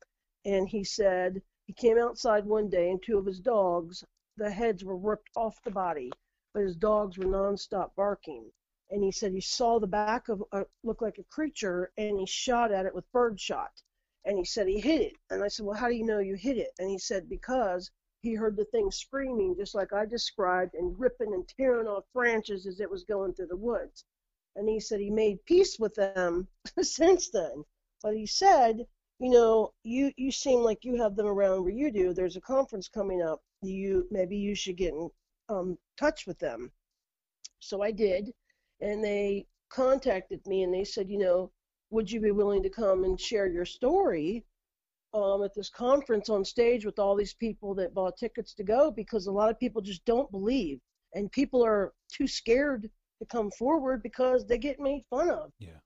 And 0.45 0.67
he 0.67 0.83
said 0.83 1.41
he 1.65 1.73
came 1.73 1.97
outside 1.97 2.45
one 2.45 2.69
day 2.69 2.89
and 2.91 3.01
two 3.01 3.17
of 3.17 3.25
his 3.25 3.39
dogs, 3.39 4.03
the 4.35 4.49
heads 4.49 4.83
were 4.83 4.97
ripped 4.97 5.29
off 5.35 5.61
the 5.63 5.71
body, 5.71 6.11
but 6.53 6.63
his 6.63 6.75
dogs 6.75 7.17
were 7.17 7.25
nonstop 7.25 7.95
barking. 7.95 8.51
And 8.89 9.03
he 9.03 9.11
said 9.11 9.31
he 9.31 9.41
saw 9.41 9.79
the 9.79 9.87
back 9.87 10.27
of 10.27 10.43
a, 10.51 10.65
look 10.83 11.01
like 11.01 11.19
a 11.19 11.23
creature 11.23 11.91
and 11.97 12.19
he 12.19 12.25
shot 12.25 12.71
at 12.71 12.85
it 12.85 12.93
with 12.93 13.11
birdshot 13.11 13.81
and 14.25 14.37
he 14.37 14.43
said 14.43 14.67
he 14.67 14.79
hit 14.79 15.01
it. 15.01 15.15
And 15.29 15.43
i 15.43 15.47
said 15.47 15.65
well 15.65 15.77
how 15.77 15.87
do 15.87 15.95
you 15.95 16.03
know 16.05 16.19
you 16.19 16.35
hit 16.35 16.57
it? 16.57 16.73
And 16.79 16.89
he 16.89 16.97
said 16.97 17.29
because 17.29 17.91
he 18.21 18.33
heard 18.33 18.57
the 18.57 18.65
thing 18.65 18.91
screaming 18.91 19.55
just 19.55 19.73
like 19.73 19.93
i 19.93 20.05
described 20.05 20.75
and 20.75 20.99
ripping 20.99 21.33
and 21.33 21.47
tearing 21.47 21.87
off 21.87 22.03
branches 22.13 22.67
as 22.67 22.81
it 22.81 22.89
was 22.89 23.03
going 23.05 23.33
through 23.33 23.47
the 23.47 23.55
woods. 23.55 24.03
And 24.55 24.67
he 24.67 24.79
said 24.79 24.99
he 24.99 25.09
made 25.09 25.45
peace 25.45 25.79
with 25.79 25.95
them 25.95 26.47
since 26.81 27.29
then. 27.29 27.63
But 28.01 28.15
he 28.15 28.25
said 28.25 28.85
you 29.19 29.29
know 29.29 29.71
you 29.83 30.11
you 30.17 30.31
seem 30.31 30.59
like 30.59 30.83
you 30.83 30.95
have 31.01 31.15
them 31.15 31.27
around 31.27 31.63
where 31.63 31.71
you 31.71 31.91
do 31.91 32.13
there's 32.13 32.35
a 32.35 32.41
conference 32.41 32.87
coming 32.87 33.21
up 33.21 33.41
you 33.61 34.07
maybe 34.11 34.35
you 34.35 34.55
should 34.55 34.75
get 34.77 34.93
in 34.93 35.09
um, 35.49 35.77
touch 35.97 36.25
with 36.25 36.39
them 36.39 36.71
so 37.59 37.81
i 37.81 37.91
did 37.91 38.31
and 38.81 39.03
they 39.03 39.45
contacted 39.73 40.45
me 40.45 40.63
and 40.63 40.73
they 40.73 40.83
said, 40.83 41.09
you 41.09 41.17
know, 41.17 41.51
would 41.89 42.11
you 42.11 42.19
be 42.19 42.31
willing 42.31 42.63
to 42.63 42.69
come 42.69 43.03
and 43.03 43.19
share 43.19 43.47
your 43.47 43.65
story 43.65 44.43
um, 45.13 45.43
at 45.43 45.53
this 45.55 45.69
conference 45.69 46.29
on 46.29 46.43
stage 46.43 46.85
with 46.85 46.99
all 46.99 47.15
these 47.15 47.33
people 47.33 47.73
that 47.75 47.93
bought 47.93 48.17
tickets 48.17 48.53
to 48.55 48.63
go? 48.63 48.91
Because 48.91 49.27
a 49.27 49.31
lot 49.31 49.49
of 49.49 49.59
people 49.59 49.81
just 49.81 50.03
don't 50.05 50.29
believe, 50.31 50.79
and 51.13 51.31
people 51.31 51.63
are 51.63 51.93
too 52.11 52.27
scared 52.27 52.89
to 53.19 53.25
come 53.25 53.51
forward 53.51 54.03
because 54.03 54.45
they 54.45 54.57
get 54.57 54.79
made 54.79 55.03
fun 55.09 55.29
of. 55.29 55.51
Yeah. 55.59 55.79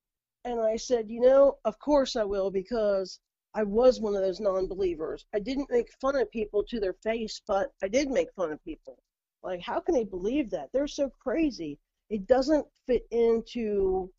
And 0.47 0.61
I 0.61 0.77
said, 0.77 1.09
you 1.09 1.19
know, 1.19 1.57
of 1.65 1.77
course 1.79 2.15
I 2.15 2.23
will 2.23 2.49
because 2.49 3.19
I 3.53 3.63
was 3.63 3.99
one 3.99 4.15
of 4.15 4.21
those 4.21 4.39
non-believers. 4.39 5.25
I 5.33 5.39
didn't 5.39 5.71
make 5.71 5.91
fun 5.99 6.15
of 6.15 6.31
people 6.31 6.63
to 6.63 6.79
their 6.79 6.93
face, 6.93 7.41
but 7.47 7.71
I 7.83 7.87
did 7.87 8.09
make 8.09 8.31
fun 8.33 8.51
of 8.51 8.63
people. 8.63 8.97
Like, 9.43 9.61
how 9.61 9.79
can 9.79 9.93
they 9.93 10.05
believe 10.05 10.49
that? 10.51 10.69
They're 10.71 10.87
so 10.87 11.09
crazy 11.09 11.79
it 12.09 12.27
doesn't 12.27 12.65
fit 12.85 13.05
into 13.11 14.09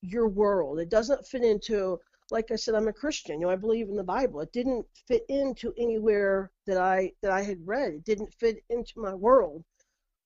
your 0.00 0.28
world. 0.28 0.78
It 0.78 0.88
doesn't 0.88 1.26
fit 1.26 1.42
into 1.42 2.00
like 2.32 2.50
I 2.50 2.56
said, 2.56 2.74
I'm 2.74 2.88
a 2.88 2.92
Christian. 2.92 3.40
You 3.40 3.46
know, 3.46 3.52
I 3.52 3.56
believe 3.56 3.88
in 3.88 3.94
the 3.94 4.02
Bible. 4.02 4.40
It 4.40 4.52
didn't 4.52 4.84
fit 5.06 5.24
into 5.28 5.72
anywhere 5.78 6.50
that 6.66 6.76
I 6.76 7.12
that 7.22 7.30
I 7.30 7.42
had 7.42 7.64
read. 7.64 7.92
It 7.92 8.04
didn't 8.04 8.34
fit 8.34 8.64
into 8.68 9.00
my 9.00 9.14
world. 9.14 9.64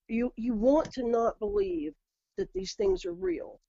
You 0.09 0.33
you 0.37 0.55
want 0.55 0.93
to 0.93 1.03
not 1.03 1.39
believe 1.39 1.95
that 2.39 2.53
these 2.55 2.75
things 2.75 3.05
are 3.05 3.13
real. 3.13 3.61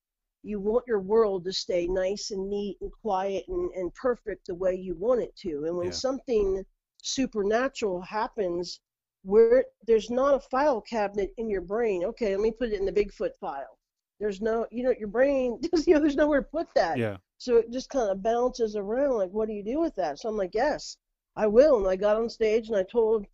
You 0.43 0.59
want 0.59 0.87
your 0.87 0.99
world 0.99 1.45
to 1.45 1.53
stay 1.53 1.87
nice 1.87 2.31
and 2.31 2.49
neat 2.49 2.77
and 2.81 2.91
quiet 2.91 3.45
and, 3.47 3.71
and 3.73 3.93
perfect 3.93 4.47
the 4.47 4.55
way 4.55 4.75
you 4.75 4.95
want 4.95 5.21
it 5.21 5.35
to. 5.37 5.65
And 5.65 5.77
when 5.77 5.87
Yeah. 5.87 5.91
something 5.91 6.65
supernatural 7.01 8.01
happens 8.01 8.79
where 9.23 9.65
there's 9.85 10.09
not 10.09 10.33
a 10.35 10.39
file 10.39 10.81
cabinet 10.81 11.31
in 11.37 11.49
your 11.49 11.61
brain. 11.61 12.03
Okay, 12.03 12.35
let 12.35 12.41
me 12.41 12.51
put 12.51 12.69
it 12.69 12.79
in 12.79 12.85
the 12.85 12.91
Bigfoot 12.91 13.35
file. 13.39 13.77
There's 14.19 14.41
no, 14.41 14.67
you 14.71 14.83
know, 14.83 14.93
your 14.97 15.07
brain, 15.07 15.59
you 15.85 15.93
know, 15.93 15.99
there's 15.99 16.15
nowhere 16.15 16.41
to 16.41 16.47
put 16.47 16.67
that. 16.75 16.97
Yeah. 16.97 17.17
So 17.37 17.57
it 17.57 17.71
just 17.71 17.89
kind 17.89 18.09
of 18.09 18.21
bounces 18.23 18.75
around. 18.75 19.17
Like, 19.17 19.31
what 19.31 19.47
do 19.47 19.53
you 19.53 19.63
do 19.63 19.79
with 19.79 19.95
that? 19.95 20.19
So 20.19 20.29
I'm 20.29 20.37
like, 20.37 20.53
yes, 20.55 20.97
I 21.35 21.47
will. 21.47 21.77
And 21.79 21.87
I 21.87 21.95
got 21.95 22.17
on 22.17 22.29
stage 22.29 22.67
and 22.67 22.77
I 22.77 22.83
told, 22.83 23.25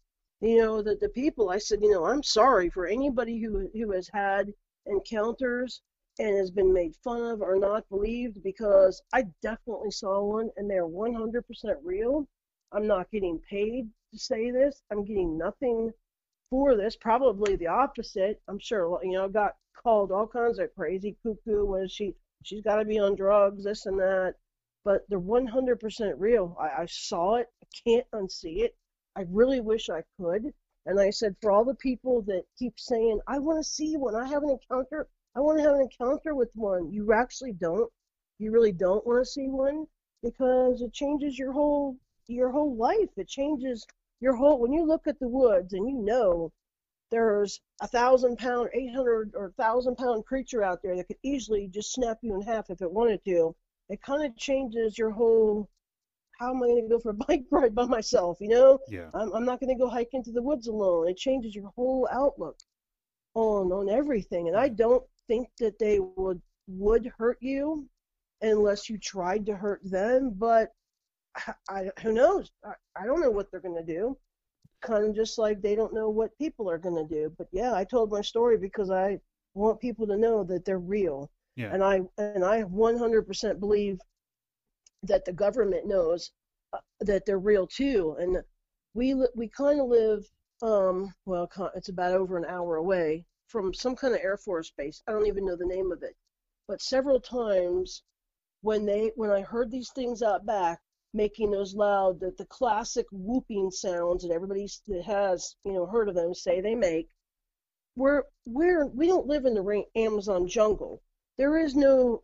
you 0.41 0.57
know, 0.59 0.81
the, 0.81 0.95
the 0.95 1.09
people, 1.09 1.49
I 1.49 1.57
said, 1.57 1.81
you 1.81 1.91
know, 1.91 2.05
I'm 2.05 2.23
sorry 2.23 2.69
for 2.69 2.85
anybody 2.85 3.39
who 3.41 3.69
who 3.73 3.91
has 3.91 4.09
had 4.13 4.53
encounters 4.85 5.81
and 6.19 6.37
has 6.37 6.51
been 6.51 6.73
made 6.73 6.95
fun 7.03 7.21
of 7.21 7.41
or 7.41 7.57
not 7.57 7.87
believed 7.89 8.43
because 8.43 9.01
I 9.13 9.25
definitely 9.41 9.91
saw 9.91 10.23
one 10.23 10.49
and 10.57 10.69
they're 10.69 10.87
100% 10.87 11.41
real. 11.83 12.27
I'm 12.71 12.87
not 12.87 13.11
getting 13.11 13.39
paid 13.39 13.89
to 14.13 14.19
say 14.19 14.51
this. 14.51 14.81
I'm 14.91 15.05
getting 15.05 15.37
nothing 15.37 15.91
for 16.49 16.75
this. 16.75 16.95
Probably 16.95 17.55
the 17.55 17.67
opposite. 17.67 18.41
I'm 18.47 18.59
sure. 18.59 18.99
You 19.03 19.13
know, 19.13 19.29
got 19.29 19.55
called 19.81 20.11
all 20.11 20.27
kinds 20.27 20.59
of 20.59 20.73
crazy 20.75 21.15
cuckoo. 21.23 21.65
Was 21.65 21.91
she? 21.91 22.15
She's 22.43 22.61
got 22.61 22.77
to 22.77 22.85
be 22.85 22.99
on 22.99 23.15
drugs. 23.15 23.63
This 23.63 23.85
and 23.85 23.99
that. 23.99 24.35
But 24.83 25.05
they're 25.09 25.19
100% 25.19 26.13
real. 26.17 26.57
I, 26.59 26.83
I 26.83 26.85
saw 26.87 27.35
it. 27.35 27.47
I 27.63 27.67
can't 27.85 28.07
unsee 28.13 28.63
it. 28.63 28.75
I 29.15 29.25
really 29.29 29.59
wish 29.59 29.89
I 29.89 30.03
could. 30.19 30.53
And 30.85 30.99
I 31.01 31.09
said, 31.09 31.35
for 31.41 31.51
all 31.51 31.65
the 31.65 31.75
people 31.75 32.21
that 32.23 32.43
keep 32.57 32.79
saying, 32.79 33.19
I 33.27 33.39
want 33.39 33.59
to 33.59 33.69
see 33.69 33.97
one, 33.97 34.15
I 34.15 34.25
have 34.27 34.43
an 34.43 34.51
encounter, 34.51 35.07
I 35.37 35.39
want 35.39 35.59
to 35.59 35.63
have 35.65 35.75
an 35.75 35.81
encounter 35.81 36.33
with 36.33 36.49
one, 36.55 36.91
you 36.91 37.13
actually 37.13 37.53
don't. 37.53 37.91
You 38.39 38.51
really 38.51 38.71
don't 38.71 39.05
want 39.05 39.23
to 39.23 39.31
see 39.31 39.47
one 39.47 39.85
because 40.23 40.81
it 40.81 40.91
changes 40.93 41.37
your 41.37 41.51
whole 41.51 41.95
your 42.25 42.49
whole 42.49 42.75
life. 42.75 43.11
It 43.17 43.27
changes 43.27 43.85
your 44.19 44.35
whole 44.35 44.57
when 44.59 44.73
you 44.73 44.83
look 44.83 45.05
at 45.05 45.19
the 45.19 45.27
woods 45.27 45.73
and 45.73 45.87
you 45.87 45.95
know 45.95 46.51
there's 47.11 47.61
a 47.81 47.87
thousand 47.87 48.37
pound, 48.37 48.69
eight 48.73 48.91
hundred 48.95 49.31
or 49.35 49.51
thousand 49.51 49.95
pound 49.97 50.25
creature 50.25 50.63
out 50.63 50.81
there 50.81 50.95
that 50.95 51.07
could 51.07 51.19
easily 51.21 51.67
just 51.67 51.93
snap 51.93 52.17
you 52.23 52.33
in 52.33 52.41
half 52.41 52.71
if 52.71 52.81
it 52.81 52.91
wanted 52.91 53.23
to. 53.25 53.55
It 53.89 54.01
kind 54.01 54.25
of 54.25 54.35
changes 54.37 54.97
your 54.97 55.11
whole. 55.11 55.69
How 56.39 56.49
am 56.49 56.63
I 56.63 56.67
going 56.67 56.81
to 56.81 56.89
go 56.89 56.99
for 56.99 57.11
a 57.11 57.13
bike 57.27 57.45
ride 57.51 57.75
by 57.75 57.85
myself? 57.85 58.37
You 58.41 58.49
know, 58.49 58.79
Yeah. 58.87 59.11
I'm, 59.13 59.31
I'm 59.33 59.45
not 59.45 59.59
going 59.59 59.69
to 59.69 59.79
go 59.83 59.87
hike 59.87 60.13
into 60.13 60.31
the 60.31 60.41
woods 60.41 60.65
alone. 60.67 61.07
It 61.07 61.17
changes 61.17 61.53
your 61.53 61.71
whole 61.75 62.07
outlook 62.11 62.57
on 63.35 63.71
on 63.71 63.87
everything. 63.87 64.47
And 64.47 64.57
I 64.57 64.69
don't 64.69 65.03
think 65.27 65.47
that 65.59 65.79
they 65.79 65.99
would 65.99 66.41
would 66.67 67.11
hurt 67.17 67.37
you 67.41 67.87
unless 68.41 68.89
you 68.89 68.97
tried 68.97 69.45
to 69.45 69.55
hurt 69.55 69.81
them. 69.83 70.31
But 70.37 70.71
I, 71.69 71.89
who 72.01 72.13
knows? 72.13 72.51
I, 72.65 72.73
I 72.95 73.05
don't 73.05 73.21
know 73.21 73.31
what 73.31 73.49
they're 73.51 73.61
going 73.61 73.75
to 73.75 73.93
do. 73.93 74.17
Kind 74.81 75.05
of 75.05 75.15
just 75.15 75.37
like 75.37 75.61
they 75.61 75.75
don't 75.75 75.93
know 75.93 76.09
what 76.09 76.37
people 76.37 76.69
are 76.69 76.77
going 76.77 76.95
to 76.95 77.13
do. 77.13 77.33
But 77.37 77.47
yeah, 77.51 77.73
I 77.73 77.83
told 77.83 78.11
my 78.11 78.21
story 78.21 78.57
because 78.57 78.91
I 78.91 79.19
want 79.53 79.79
people 79.79 80.05
to 80.07 80.17
know 80.17 80.43
that 80.43 80.65
they're 80.65 80.79
real. 80.79 81.31
Yeah. 81.55 81.73
And 81.73 81.83
I 81.83 82.01
and 82.17 82.45
I 82.45 82.63
100% 82.63 83.59
believe 83.59 83.99
that 85.03 85.25
the 85.25 85.33
government 85.33 85.87
knows 85.87 86.31
uh, 86.73 86.79
that 87.01 87.25
they're 87.25 87.39
real 87.39 87.65
too. 87.65 88.15
And 88.19 88.37
we 88.93 89.15
we 89.35 89.47
kind 89.49 89.79
of 89.79 89.87
live 89.87 90.25
um 90.63 91.13
well 91.27 91.47
it's 91.75 91.89
about 91.89 92.13
over 92.13 92.35
an 92.35 92.45
hour 92.45 92.77
away 92.77 93.23
from 93.47 93.73
some 93.73 93.95
kind 93.95 94.13
of 94.13 94.21
air 94.21 94.37
force 94.37 94.71
base. 94.71 95.01
I 95.07 95.11
don't 95.11 95.27
even 95.27 95.45
know 95.45 95.55
the 95.55 95.65
name 95.65 95.91
of 95.91 96.03
it. 96.03 96.15
But 96.67 96.81
several 96.81 97.19
times 97.19 98.03
when 98.61 98.85
they 98.85 99.11
when 99.15 99.31
I 99.31 99.41
heard 99.41 99.71
these 99.71 99.91
things 99.91 100.21
out 100.21 100.45
back 100.45 100.79
making 101.13 101.51
those 101.51 101.73
loud 101.73 102.19
the, 102.19 102.31
the 102.37 102.45
classic 102.45 103.05
whooping 103.11 103.71
sounds 103.71 104.23
that 104.23 104.33
everybody 104.33 104.67
that 104.87 105.03
has 105.03 105.55
you 105.63 105.73
know 105.73 105.85
heard 105.85 106.09
of 106.09 106.15
them 106.15 106.33
say 106.33 106.59
they 106.59 106.75
make 106.75 107.09
we're 107.95 108.23
we're 108.45 108.85
we 108.87 109.07
don't 109.07 109.27
live 109.27 109.45
in 109.45 109.53
the 109.53 109.83
Amazon 109.95 110.47
jungle. 110.47 111.01
There 111.37 111.57
is 111.57 111.75
no 111.75 112.23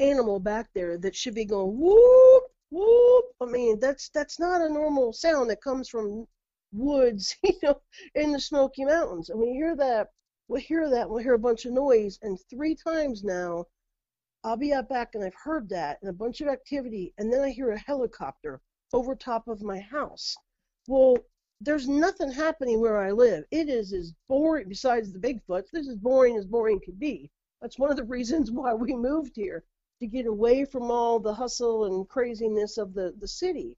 animal 0.00 0.40
back 0.40 0.68
there 0.74 0.98
that 0.98 1.16
should 1.16 1.34
be 1.34 1.44
going 1.44 1.78
whoop 1.78 2.44
whoop. 2.70 3.24
I 3.40 3.46
mean 3.46 3.78
that's 3.80 4.08
that's 4.10 4.38
not 4.40 4.60
a 4.60 4.68
normal 4.68 5.12
sound 5.12 5.50
that 5.50 5.62
comes 5.62 5.88
from 5.88 6.26
woods, 6.72 7.36
you 7.42 7.54
know, 7.62 7.80
in 8.14 8.32
the 8.32 8.40
Smoky 8.40 8.84
Mountains. 8.84 9.30
And 9.30 9.40
we 9.40 9.52
hear 9.52 9.76
that, 9.76 10.08
we 10.48 10.60
hear 10.60 10.88
that, 10.90 11.10
we 11.10 11.22
hear 11.22 11.34
a 11.34 11.38
bunch 11.38 11.64
of 11.64 11.72
noise, 11.72 12.18
and 12.22 12.38
three 12.48 12.74
times 12.74 13.24
now, 13.24 13.66
I'll 14.44 14.56
be 14.56 14.72
out 14.72 14.88
back 14.88 15.14
and 15.14 15.24
I've 15.24 15.34
heard 15.34 15.68
that 15.70 15.98
and 16.00 16.08
a 16.08 16.12
bunch 16.12 16.40
of 16.40 16.46
activity, 16.46 17.12
and 17.18 17.32
then 17.32 17.40
I 17.40 17.50
hear 17.50 17.70
a 17.72 17.78
helicopter 17.78 18.60
over 18.92 19.16
top 19.16 19.48
of 19.48 19.62
my 19.62 19.80
house. 19.80 20.36
Well, 20.86 21.16
there's 21.60 21.88
nothing 21.88 22.30
happening 22.30 22.80
where 22.80 22.98
I 22.98 23.10
live. 23.10 23.44
It 23.50 23.68
is 23.68 23.92
as 23.92 24.12
boring, 24.28 24.68
besides 24.68 25.12
the 25.12 25.18
Bigfoots, 25.18 25.70
this 25.72 25.88
is 25.88 25.96
boring 25.96 26.36
as 26.36 26.46
boring 26.46 26.80
could 26.80 26.98
be. 26.98 27.30
That's 27.60 27.78
one 27.78 27.90
of 27.90 27.96
the 27.96 28.04
reasons 28.16 28.52
why 28.52 28.72
we 28.74 28.94
moved 28.94 29.34
here, 29.34 29.64
to 29.98 30.06
get 30.06 30.26
away 30.26 30.64
from 30.64 30.90
all 30.90 31.18
the 31.18 31.34
hustle 31.34 31.86
and 31.86 32.08
craziness 32.08 32.78
of 32.78 32.94
the, 32.94 33.14
the 33.18 33.26
city. 33.26 33.76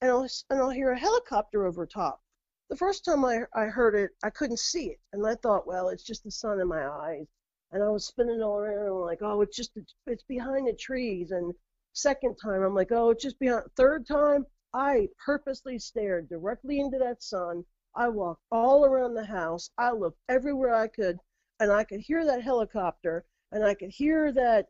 And 0.00 0.10
I'll, 0.10 0.28
and 0.50 0.58
I'll 0.58 0.70
hear 0.70 0.90
a 0.90 0.98
helicopter 0.98 1.66
over 1.66 1.86
top. 1.86 2.22
The 2.70 2.76
first 2.76 3.04
time 3.04 3.24
I, 3.24 3.44
I 3.54 3.66
heard 3.66 3.94
it, 3.94 4.10
I 4.22 4.30
couldn't 4.30 4.58
see 4.58 4.90
it. 4.90 5.00
And 5.12 5.26
I 5.26 5.34
thought, 5.36 5.66
well, 5.66 5.88
it's 5.88 6.02
just 6.04 6.24
the 6.24 6.30
sun 6.30 6.60
in 6.60 6.68
my 6.68 6.86
eyes. 6.86 7.26
and 7.70 7.82
I 7.82 7.88
was 7.88 8.06
spinning 8.06 8.42
all 8.42 8.58
around. 8.58 8.78
And 8.78 8.88
I'm 8.88 9.00
like, 9.00 9.22
oh, 9.22 9.40
it's 9.42 9.56
just 9.56 9.72
it's 10.06 10.22
behind 10.24 10.66
the 10.66 10.74
trees. 10.74 11.30
And 11.30 11.54
second 11.92 12.36
time, 12.36 12.62
I'm 12.62 12.74
like, 12.74 12.92
oh, 12.92 13.10
it's 13.10 13.22
just 13.22 13.38
behind. 13.38 13.64
Third 13.76 14.06
time, 14.06 14.46
I 14.74 15.08
purposely 15.24 15.78
stared 15.78 16.28
directly 16.28 16.80
into 16.80 16.98
that 16.98 17.22
sun. 17.22 17.64
I 17.94 18.08
walked 18.08 18.42
all 18.52 18.84
around 18.84 19.14
the 19.14 19.24
house. 19.24 19.70
I 19.78 19.92
looked 19.92 20.20
everywhere 20.28 20.74
I 20.74 20.88
could, 20.88 21.18
and 21.60 21.72
I 21.72 21.84
could 21.84 22.00
hear 22.00 22.24
that 22.26 22.42
helicopter, 22.42 23.24
and 23.50 23.64
I 23.64 23.74
could 23.74 23.90
hear 23.90 24.30
that 24.32 24.66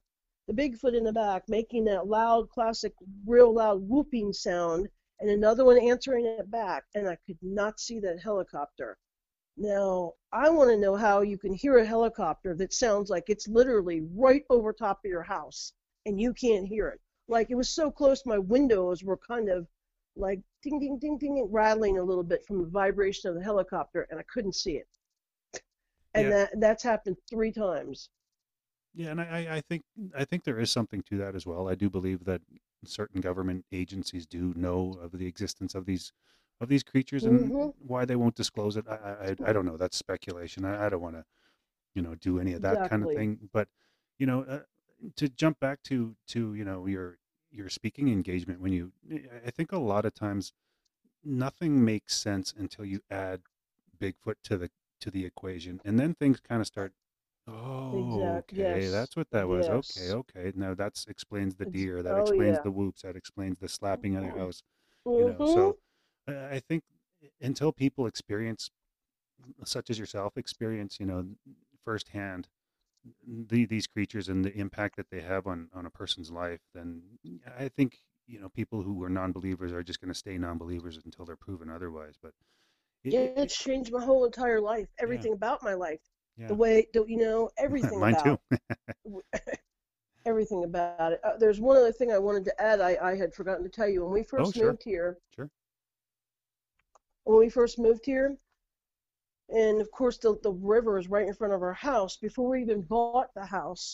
the 0.46 0.54
Bigfoot 0.54 0.96
in 0.96 1.04
the 1.04 1.12
back 1.12 1.42
making 1.48 1.84
that 1.86 2.06
loud, 2.06 2.48
classic, 2.50 2.94
real 3.26 3.52
loud 3.52 3.82
whooping 3.86 4.32
sound, 4.32 4.88
and 5.20 5.30
another 5.30 5.64
one 5.64 5.78
answering 5.78 6.26
it 6.26 6.50
back, 6.50 6.84
and 6.94 7.08
I 7.08 7.16
could 7.26 7.38
not 7.42 7.80
see 7.80 8.00
that 8.00 8.20
helicopter. 8.22 8.98
Now, 9.58 10.14
I 10.32 10.48
want 10.50 10.70
to 10.70 10.76
know 10.78 10.96
how 10.96 11.20
you 11.22 11.36
can 11.38 11.52
hear 11.52 11.78
a 11.78 11.84
helicopter 11.84 12.54
that 12.56 12.72
sounds 12.72 13.10
like 13.10 13.24
it's 13.28 13.48
literally 13.48 14.00
right 14.14 14.44
over 14.50 14.72
top 14.72 15.00
of 15.04 15.10
your 15.10 15.22
house 15.22 15.74
and 16.06 16.20
you 16.20 16.32
can't 16.32 16.66
hear 16.66 16.88
it. 16.88 17.00
Like 17.28 17.50
it 17.50 17.56
was 17.56 17.68
so 17.68 17.90
close, 17.90 18.24
my 18.24 18.38
windows 18.38 19.04
were 19.04 19.18
kind 19.18 19.48
of 19.50 19.66
like 20.16 20.40
ding, 20.62 20.80
ding, 20.80 20.98
ding, 20.98 21.18
ding, 21.18 21.46
rattling 21.50 21.98
a 21.98 22.02
little 22.04 22.24
bit 22.24 22.44
from 22.46 22.62
the 22.62 22.68
vibration 22.68 23.28
of 23.28 23.36
the 23.36 23.42
helicopter, 23.44 24.06
and 24.10 24.18
I 24.18 24.24
couldn't 24.24 24.54
see 24.54 24.76
it. 24.78 24.88
And 26.14 26.30
Yeah. 26.30 26.30
that 26.30 26.60
that's 26.60 26.82
happened 26.82 27.16
three 27.30 27.50
times. 27.52 28.10
Yeah, 28.94 29.10
and 29.10 29.20
I, 29.20 29.24
I- 29.24 29.56
I 29.56 29.60
think 29.60 29.84
I 30.14 30.24
think 30.24 30.44
there 30.44 30.58
is 30.58 30.70
something 30.70 31.02
to 31.04 31.18
that 31.18 31.34
as 31.34 31.46
well. 31.46 31.68
I 31.68 31.74
do 31.74 31.88
believe 31.90 32.24
that 32.24 32.40
certain 32.84 33.20
government 33.20 33.66
agencies 33.72 34.26
do 34.26 34.52
know 34.56 34.94
of 35.00 35.12
the 35.12 35.26
existence 35.26 35.74
of 35.74 35.86
these 35.86 36.12
of 36.60 36.68
these 36.68 36.82
creatures 36.82 37.26
and 37.26 37.52
Mhm. 37.52 37.72
why 37.78 38.04
they 38.04 38.16
won't 38.16 38.34
disclose 38.36 38.76
it. 38.76 38.86
I 38.88 39.36
I, 39.42 39.50
I- 39.50 39.52
don't 39.52 39.66
know. 39.66 39.76
That's 39.76 39.96
speculation. 39.96 40.64
I, 40.64 40.86
I 40.86 40.88
don't 40.88 41.00
want 41.02 41.16
to, 41.16 41.24
you 41.94 42.02
know, 42.02 42.14
do 42.14 42.38
any 42.40 42.52
of 42.54 42.62
that 42.62 42.82
kind 42.84 43.02
of 43.02 43.10
thing. 43.10 43.50
But 43.52 43.68
you 44.18 44.26
know, 44.26 44.42
uh, 44.44 44.62
to 45.16 45.28
jump 45.28 45.60
back 45.60 45.82
to 45.84 46.16
to 46.28 46.54
you 46.54 46.64
know 46.64 46.86
your 46.86 47.18
your 47.50 47.68
speaking 47.70 48.08
engagement 48.08 48.60
when 48.60 48.72
you, 48.72 48.92
I 49.46 49.50
think 49.50 49.72
a 49.72 49.78
lot 49.78 50.04
of 50.04 50.14
times 50.14 50.52
nothing 51.24 51.84
makes 51.84 52.16
sense 52.16 52.52
until 52.56 52.84
you 52.84 53.00
add 53.10 53.42
Bigfoot 53.98 54.36
to 54.44 54.58
the 54.58 54.70
to 55.00 55.10
the 55.10 55.24
equation, 55.26 55.80
and 55.84 55.98
then 55.98 56.14
things 56.14 56.40
kind 56.40 56.60
of 56.60 56.66
start. 56.66 56.94
Oh, 57.48 57.98
Exact- 57.98 58.52
okay, 58.52 58.88
yes, 58.88 58.90
that's 58.90 59.16
what 59.16 59.30
that 59.30 59.48
was. 59.48 59.68
yes. 59.68 59.96
Okay, 59.96 60.10
okay. 60.12 60.52
Now 60.54 60.74
that 60.74 61.04
explains 61.08 61.56
the 61.56 61.66
deer. 61.66 62.02
That 62.02 62.16
oh, 62.16 62.20
explains 62.20 62.56
yeah. 62.56 62.62
the 62.62 62.70
whoops. 62.70 63.02
That 63.02 63.16
explains 63.16 63.58
the 63.58 63.68
slapping 63.68 64.16
of 64.16 64.22
the 64.24 64.32
Mhm. 64.32 64.38
house. 64.38 64.62
You 65.16 65.24
know, 65.24 65.34
Mhm. 65.40 65.46
so 65.46 65.78
uh, 66.28 66.48
I 66.50 66.60
think 66.60 66.84
until 67.40 67.72
people 67.72 68.06
experience, 68.06 68.70
such 69.64 69.90
as 69.90 69.98
yourself, 69.98 70.36
experience, 70.36 71.00
you 71.00 71.06
know, 71.06 71.26
firsthand 71.84 72.48
the, 73.26 73.64
these 73.66 73.86
creatures 73.86 74.28
and 74.28 74.44
the 74.44 74.54
impact 74.56 74.96
that 74.96 75.10
they 75.10 75.20
have 75.22 75.46
on 75.46 75.70
on 75.74 75.86
a 75.86 75.90
person's 75.90 76.30
life, 76.30 76.60
then 76.74 77.02
I 77.58 77.68
think 77.68 78.00
you 78.26 78.40
know 78.40 78.48
people 78.50 78.82
who 78.82 79.02
are 79.04 79.10
non-believers 79.10 79.72
are 79.72 79.82
just 79.82 80.00
going 80.00 80.12
to 80.12 80.18
stay 80.18 80.38
non-believers 80.38 80.98
until 81.04 81.24
they're 81.24 81.36
proven 81.36 81.70
otherwise. 81.70 82.16
But 82.22 82.34
it, 83.04 83.14
yeah, 83.14 83.20
it- 83.20 83.34
it's 83.36 83.56
changed 83.56 83.92
my 83.92 84.04
whole 84.04 84.24
entire 84.24 84.60
life. 84.60 84.88
Everything 84.98 85.32
about 85.32 85.62
my 85.62 85.74
life. 85.74 86.00
Yeah. 86.38 86.48
The 86.48 86.54
way, 86.54 86.86
you 86.94 87.16
know, 87.18 87.50
everything 87.58 87.98
mine 88.00 88.14
about 88.14 88.24
too. 88.24 88.38
everything 90.26 90.64
about 90.64 91.12
it. 91.12 91.20
Uh, 91.24 91.36
there's 91.36 91.60
one 91.60 91.76
other 91.76 91.92
thing 91.92 92.10
I 92.12 92.18
wanted 92.18 92.44
to 92.44 92.60
add. 92.62 92.80
I, 92.80 92.84
I 93.02 93.16
had 93.16 93.22
forgotten 93.22 93.54
to 93.54 93.70
tell 93.70 93.88
you 93.88 94.02
when 94.02 94.12
we 94.12 94.22
first 94.22 94.38
Oh, 94.38 94.50
sure. 94.52 94.64
moved 94.64 94.82
here. 94.84 95.18
Sure. 95.34 95.50
When 97.24 97.38
we 97.38 97.48
first 97.48 97.78
moved 97.78 98.06
here, 98.06 98.38
and 99.50 99.80
of 99.80 99.90
course 99.90 100.16
the 100.18 100.36
the 100.42 100.52
river 100.52 100.98
is 100.98 101.08
right 101.08 101.26
in 101.28 101.34
front 101.34 101.52
of 101.52 101.62
our 101.62 101.74
house. 101.74 102.16
Before 102.16 102.48
we 102.50 102.62
even 102.62 102.82
bought 102.82 103.20
the 103.22 103.32
house, 103.34 103.86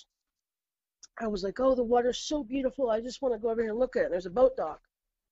I 1.18 1.26
was 1.26 1.42
like, 1.42 1.59
"Oh, 1.59 1.74
the 1.74 1.82
water's 1.82 2.18
so 2.18 2.42
beautiful. 2.45 2.90
I 2.90 3.01
just 3.01 3.20
want 3.20 3.34
to 3.34 3.38
go 3.38 3.51
over 3.51 3.61
here 3.61 3.70
and 3.70 3.78
look 3.78 3.97
at 3.97 4.05
it." 4.05 4.11
There's 4.11 4.26
a 4.26 4.30
boat 4.30 4.57
dock, 4.57 4.82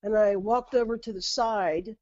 and 0.03 0.17
I 0.17 0.37
walked 0.37 0.75
over 0.75 0.97
to 0.97 1.13
the 1.13 1.23
side, 1.23 1.97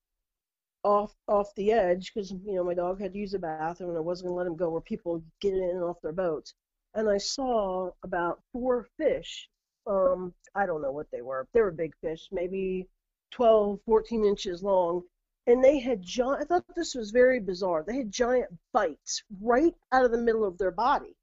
off 0.82 1.14
off 1.28 1.54
the 1.54 1.72
edge, 1.72 2.12
because 2.12 2.30
you 2.30 2.54
know 2.54 2.64
my 2.64 2.74
dog 2.74 3.00
had 3.00 3.12
to 3.12 3.18
use 3.18 3.32
the 3.32 3.38
bathroom, 3.38 3.90
and 3.90 3.98
I 3.98 4.02
wasn't 4.02 4.28
gonna 4.28 4.38
let 4.38 4.46
him 4.46 4.56
go 4.56 4.70
where 4.70 4.80
people 4.80 5.22
get 5.40 5.54
in 5.54 5.62
and 5.62 5.82
off 5.82 6.00
their 6.02 6.12
boats. 6.12 6.54
And 6.94 7.08
I 7.08 7.18
saw 7.18 7.90
about 8.02 8.40
four 8.52 8.88
fish. 8.96 9.48
Um, 9.86 10.34
I 10.54 10.66
don't 10.66 10.82
know 10.82 10.92
what 10.92 11.10
they 11.10 11.22
were. 11.22 11.46
They 11.52 11.60
were 11.60 11.70
big 11.70 11.94
fish, 12.00 12.28
maybe 12.32 12.88
12, 13.32 13.80
14 13.86 14.24
inches 14.24 14.62
long, 14.62 15.02
and 15.46 15.62
they 15.62 15.78
had 15.78 16.02
giant. 16.02 16.42
I 16.42 16.44
thought 16.44 16.64
this 16.76 16.94
was 16.94 17.10
very 17.10 17.40
bizarre. 17.40 17.84
They 17.86 17.96
had 17.96 18.10
giant 18.10 18.50
bites 18.72 19.22
right 19.40 19.74
out 19.92 20.04
of 20.04 20.12
the 20.12 20.18
middle 20.18 20.44
of 20.44 20.58
their 20.58 20.70
body, 20.70 21.16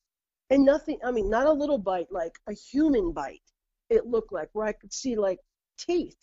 and 0.49 0.65
nothing. 0.65 0.99
I 1.03 1.11
mean, 1.11 1.29
not 1.29 1.47
a 1.47 1.51
little 1.53 1.77
bite, 1.77 2.11
like 2.11 2.37
a 2.47 2.53
human 2.53 3.11
bite. 3.11 3.41
It 3.89 4.05
looked 4.05 4.31
like 4.33 4.49
where 4.53 4.67
I 4.67 4.73
could 4.73 4.93
see 4.93 5.15
like 5.15 5.39
teeth, 5.77 6.17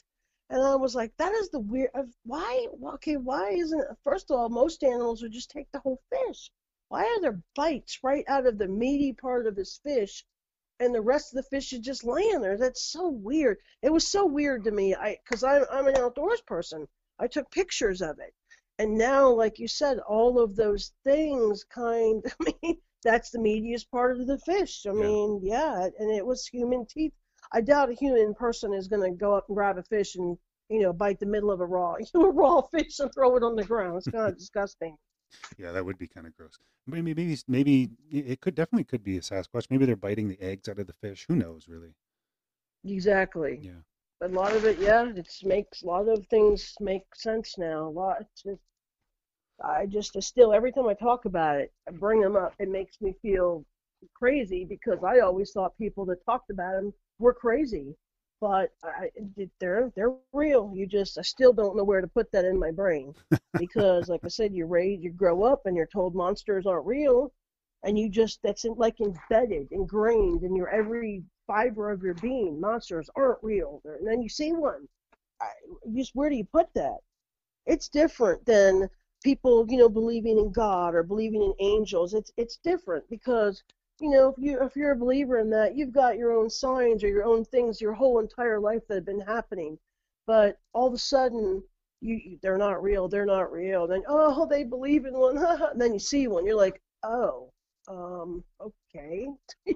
and 0.51 0.63
I 0.63 0.77
was 0.77 0.95
like, 0.95 1.17
that 1.19 1.33
is 1.33 1.51
the 1.51 1.61
weird. 1.61 1.91
Uh, 1.95 2.05
why? 2.25 2.69
Okay, 2.95 3.17
why 3.17 3.51
isn't? 3.51 3.81
it 3.81 3.99
First 4.03 4.31
of 4.31 4.39
all, 4.39 4.49
most 4.49 4.83
animals 4.85 5.23
would 5.23 5.33
just 5.33 5.51
take 5.51 5.71
the 5.73 5.81
whole 5.81 6.01
fish. 6.11 6.51
Why 6.89 7.05
are 7.05 7.21
there 7.21 7.43
bites 7.55 8.01
right 8.03 8.25
out 8.29 8.47
of 8.47 8.59
the 8.59 8.69
meaty 8.69 9.13
part 9.13 9.47
of 9.47 9.57
this 9.57 9.79
fish? 9.79 10.25
and 10.81 10.95
the 10.95 11.01
rest 11.01 11.33
of 11.33 11.37
the 11.37 11.49
fish 11.51 11.73
is 11.73 11.81
just 11.81 12.05
laying 12.05 12.41
there. 12.41 12.57
That's 12.57 12.83
so 12.83 13.09
weird. 13.09 13.59
It 13.83 13.93
was 13.93 14.07
so 14.07 14.25
weird 14.27 14.65
to 14.65 14.71
me. 14.71 14.95
I 14.95 15.17
because 15.25 15.43
I'm 15.43 15.65
I'm 15.71 15.89
an 15.89 15.97
outdoors 15.97 16.41
person. 16.43 16.87
I 17.19 17.27
took 17.27 17.51
pictures 17.51 18.01
of 18.03 18.19
it, 18.21 18.35
and 18.79 18.97
now, 18.97 19.29
like 19.31 19.59
you 19.59 19.67
said, 19.69 19.99
all 20.01 20.39
of 20.41 20.55
those 20.57 20.93
things 21.05 21.65
kind. 21.65 22.25
I 22.41 22.53
mean, 22.63 22.79
that's 23.03 23.31
the 23.31 23.39
meatiest 23.39 23.91
part 23.91 24.21
of 24.21 24.27
the 24.27 24.39
fish. 24.39 24.87
I 24.87 24.93
Yeah. 24.93 25.09
mean, 25.09 25.41
yeah, 25.43 25.89
and 25.99 26.11
it 26.13 26.25
was 26.27 26.47
human 26.47 26.87
teeth. 26.87 27.15
I 27.55 27.61
doubt 27.61 27.89
a 27.89 27.95
human 27.95 28.35
person 28.35 28.75
is 28.75 28.89
going 28.89 29.03
to 29.03 29.17
go 29.17 29.35
up 29.35 29.45
and 29.49 29.55
grab 29.55 29.79
a 29.79 29.83
fish 29.85 30.17
and 30.17 30.37
you 30.69 30.83
know 30.83 30.93
bite 30.93 31.21
the 31.21 31.27
middle 31.27 31.53
of 31.53 31.61
a 31.61 31.67
raw 31.67 31.95
a 32.15 32.19
raw 32.19 32.61
fish 32.63 32.99
and 32.99 33.15
throw 33.15 33.37
it 33.37 33.45
on 33.45 33.55
the 33.55 33.65
ground. 33.65 33.97
It's 33.97 34.09
kind 34.09 34.29
of 34.29 34.37
disgusting. 34.37 34.97
Yeah, 35.57 35.73
that 35.73 35.85
would 35.85 35.99
be 35.99 36.09
kind 36.09 36.27
of 36.27 36.37
gross. 36.37 36.59
Maybe, 36.87 37.15
maybe, 37.15 37.39
maybe 37.49 37.91
it 38.11 38.41
could 38.41 38.55
definitely 38.55 38.85
could 38.85 39.03
be 39.03 39.17
a 39.17 39.21
Sasquatch. 39.21 39.67
Maybe 39.71 39.87
they're 39.87 39.97
biting 39.97 40.29
the 40.29 40.41
eggs 40.41 40.69
out 40.69 40.79
of 40.79 40.87
the 40.87 40.93
fish. 40.93 41.25
Who 41.29 41.35
knows, 41.35 41.67
really? 41.67 41.95
Exactly. 42.85 43.59
Yeah. 43.63 43.83
But 44.21 44.31
a 44.31 44.35
lot 44.35 44.55
of 44.55 44.65
it, 44.65 44.79
yeah, 44.79 45.07
it 45.09 45.29
makes 45.43 45.83
a 45.83 45.87
lot 45.87 46.09
of 46.09 46.27
things 46.27 46.75
make 46.81 47.03
sense 47.15 47.57
now. 47.59 47.89
A 47.89 47.91
lot. 47.91 48.19
It's 48.21 48.43
just, 48.43 48.63
I 49.63 49.87
just 49.87 50.21
still 50.23 50.53
every 50.53 50.73
time 50.73 50.87
I 50.87 50.95
talk 50.95 51.25
about 51.25 51.59
it, 51.59 51.73
I 51.89 51.93
bring 51.93 52.21
them 52.21 52.37
up. 52.37 52.55
It 52.59 52.69
makes 52.69 53.01
me 53.01 53.15
feel 53.23 53.65
crazy 54.15 54.65
because 54.65 55.03
I 55.03 55.21
always 55.21 55.53
thought 55.53 55.77
people 55.79 56.05
that 56.07 56.25
talked 56.25 56.51
about 56.51 56.75
them 56.75 56.93
were 57.19 57.35
crazy, 57.35 57.97
but 58.41 58.73
I, 58.85 59.11
they're 59.61 59.93
they're 59.97 60.15
real. 60.33 60.73
You 60.75 60.87
just 60.87 61.19
I 61.19 61.23
still 61.23 61.53
don't 61.53 61.77
know 61.77 61.85
where 61.85 62.01
to 62.01 62.09
put 62.09 62.31
that 62.33 62.45
in 62.45 62.59
my 62.59 62.71
brain 62.71 63.15
because, 63.59 64.09
like 64.09 64.25
I 64.25 64.29
said, 64.29 64.55
you 64.55 64.67
raise, 64.67 65.03
you 65.03 65.11
grow 65.13 65.45
up, 65.45 65.63
and 65.67 65.77
you're 65.77 65.87
told 65.87 66.15
monsters 66.15 66.67
aren't 66.67 66.87
real, 66.87 67.33
and 67.85 67.99
you 67.99 68.09
just 68.09 68.41
that's 68.43 68.65
in, 68.65 68.75
like 68.75 69.01
embedded, 69.01 69.69
ingrained 69.73 70.43
in 70.43 70.57
your 70.57 70.69
every 70.69 71.23
fiber 71.47 71.91
of 71.91 72.03
your 72.03 72.15
being. 72.15 72.61
Monsters 72.61 73.09
aren't 73.17 73.43
real, 73.43 73.81
and 73.85 74.07
then 74.07 74.23
you 74.23 74.29
see 74.29 74.53
one. 74.53 74.89
I, 75.41 75.49
just 75.95 76.15
where 76.15 76.31
do 76.31 76.37
you 76.37 76.45
put 76.45 76.73
that? 76.75 76.99
It's 77.67 77.89
different 77.89 78.45
than 78.47 78.89
people, 79.23 79.67
you 79.69 79.79
know, 79.79 79.89
believing 79.89 80.39
in 80.39 80.53
God 80.53 80.95
or 80.95 81.03
believing 81.03 81.43
in 81.43 81.55
angels. 81.61 82.15
It's 82.15 82.31
it's 82.37 82.59
different 82.59 83.09
because 83.09 83.63
you 84.05 84.11
know 84.11 84.29
if 84.29 84.37
you 84.39 84.63
if 84.63 84.77
you're 84.77 84.93
a 84.93 84.97
believer 84.97 85.39
in 85.39 85.51
that, 85.51 85.77
you've 85.77 85.93
got 85.93 86.17
your 86.19 86.33
own 86.33 86.49
signs 86.51 87.03
or 87.03 87.09
your 87.09 87.25
own 87.25 87.45
things 87.45 87.81
your 87.81 87.93
whole 87.95 88.21
entire 88.21 88.61
life 88.61 88.83
that 88.89 88.95
have 88.97 89.07
been 89.07 89.21
happening, 89.21 89.79
but 90.27 90.59
all 90.73 90.87
of 90.87 90.95
a 90.95 90.99
sudden. 90.99 91.63
You, 92.01 92.39
they're 92.43 92.59
not 92.59 92.83
real. 92.83 93.09
They're 93.09 93.25
not 93.25 93.51
real. 93.51 93.87
Then 93.87 94.03
oh, 94.09 94.47
they 94.47 94.63
believe 94.63 95.07
in 95.07 95.15
one. 95.15 95.39
and 95.73 95.81
then 95.81 95.95
you 95.95 95.99
see 95.99 96.29
one. 96.29 96.45
You're 96.45 96.55
like, 96.55 96.79
oh, 97.03 97.51
um, 97.89 98.45
okay. 98.61 99.29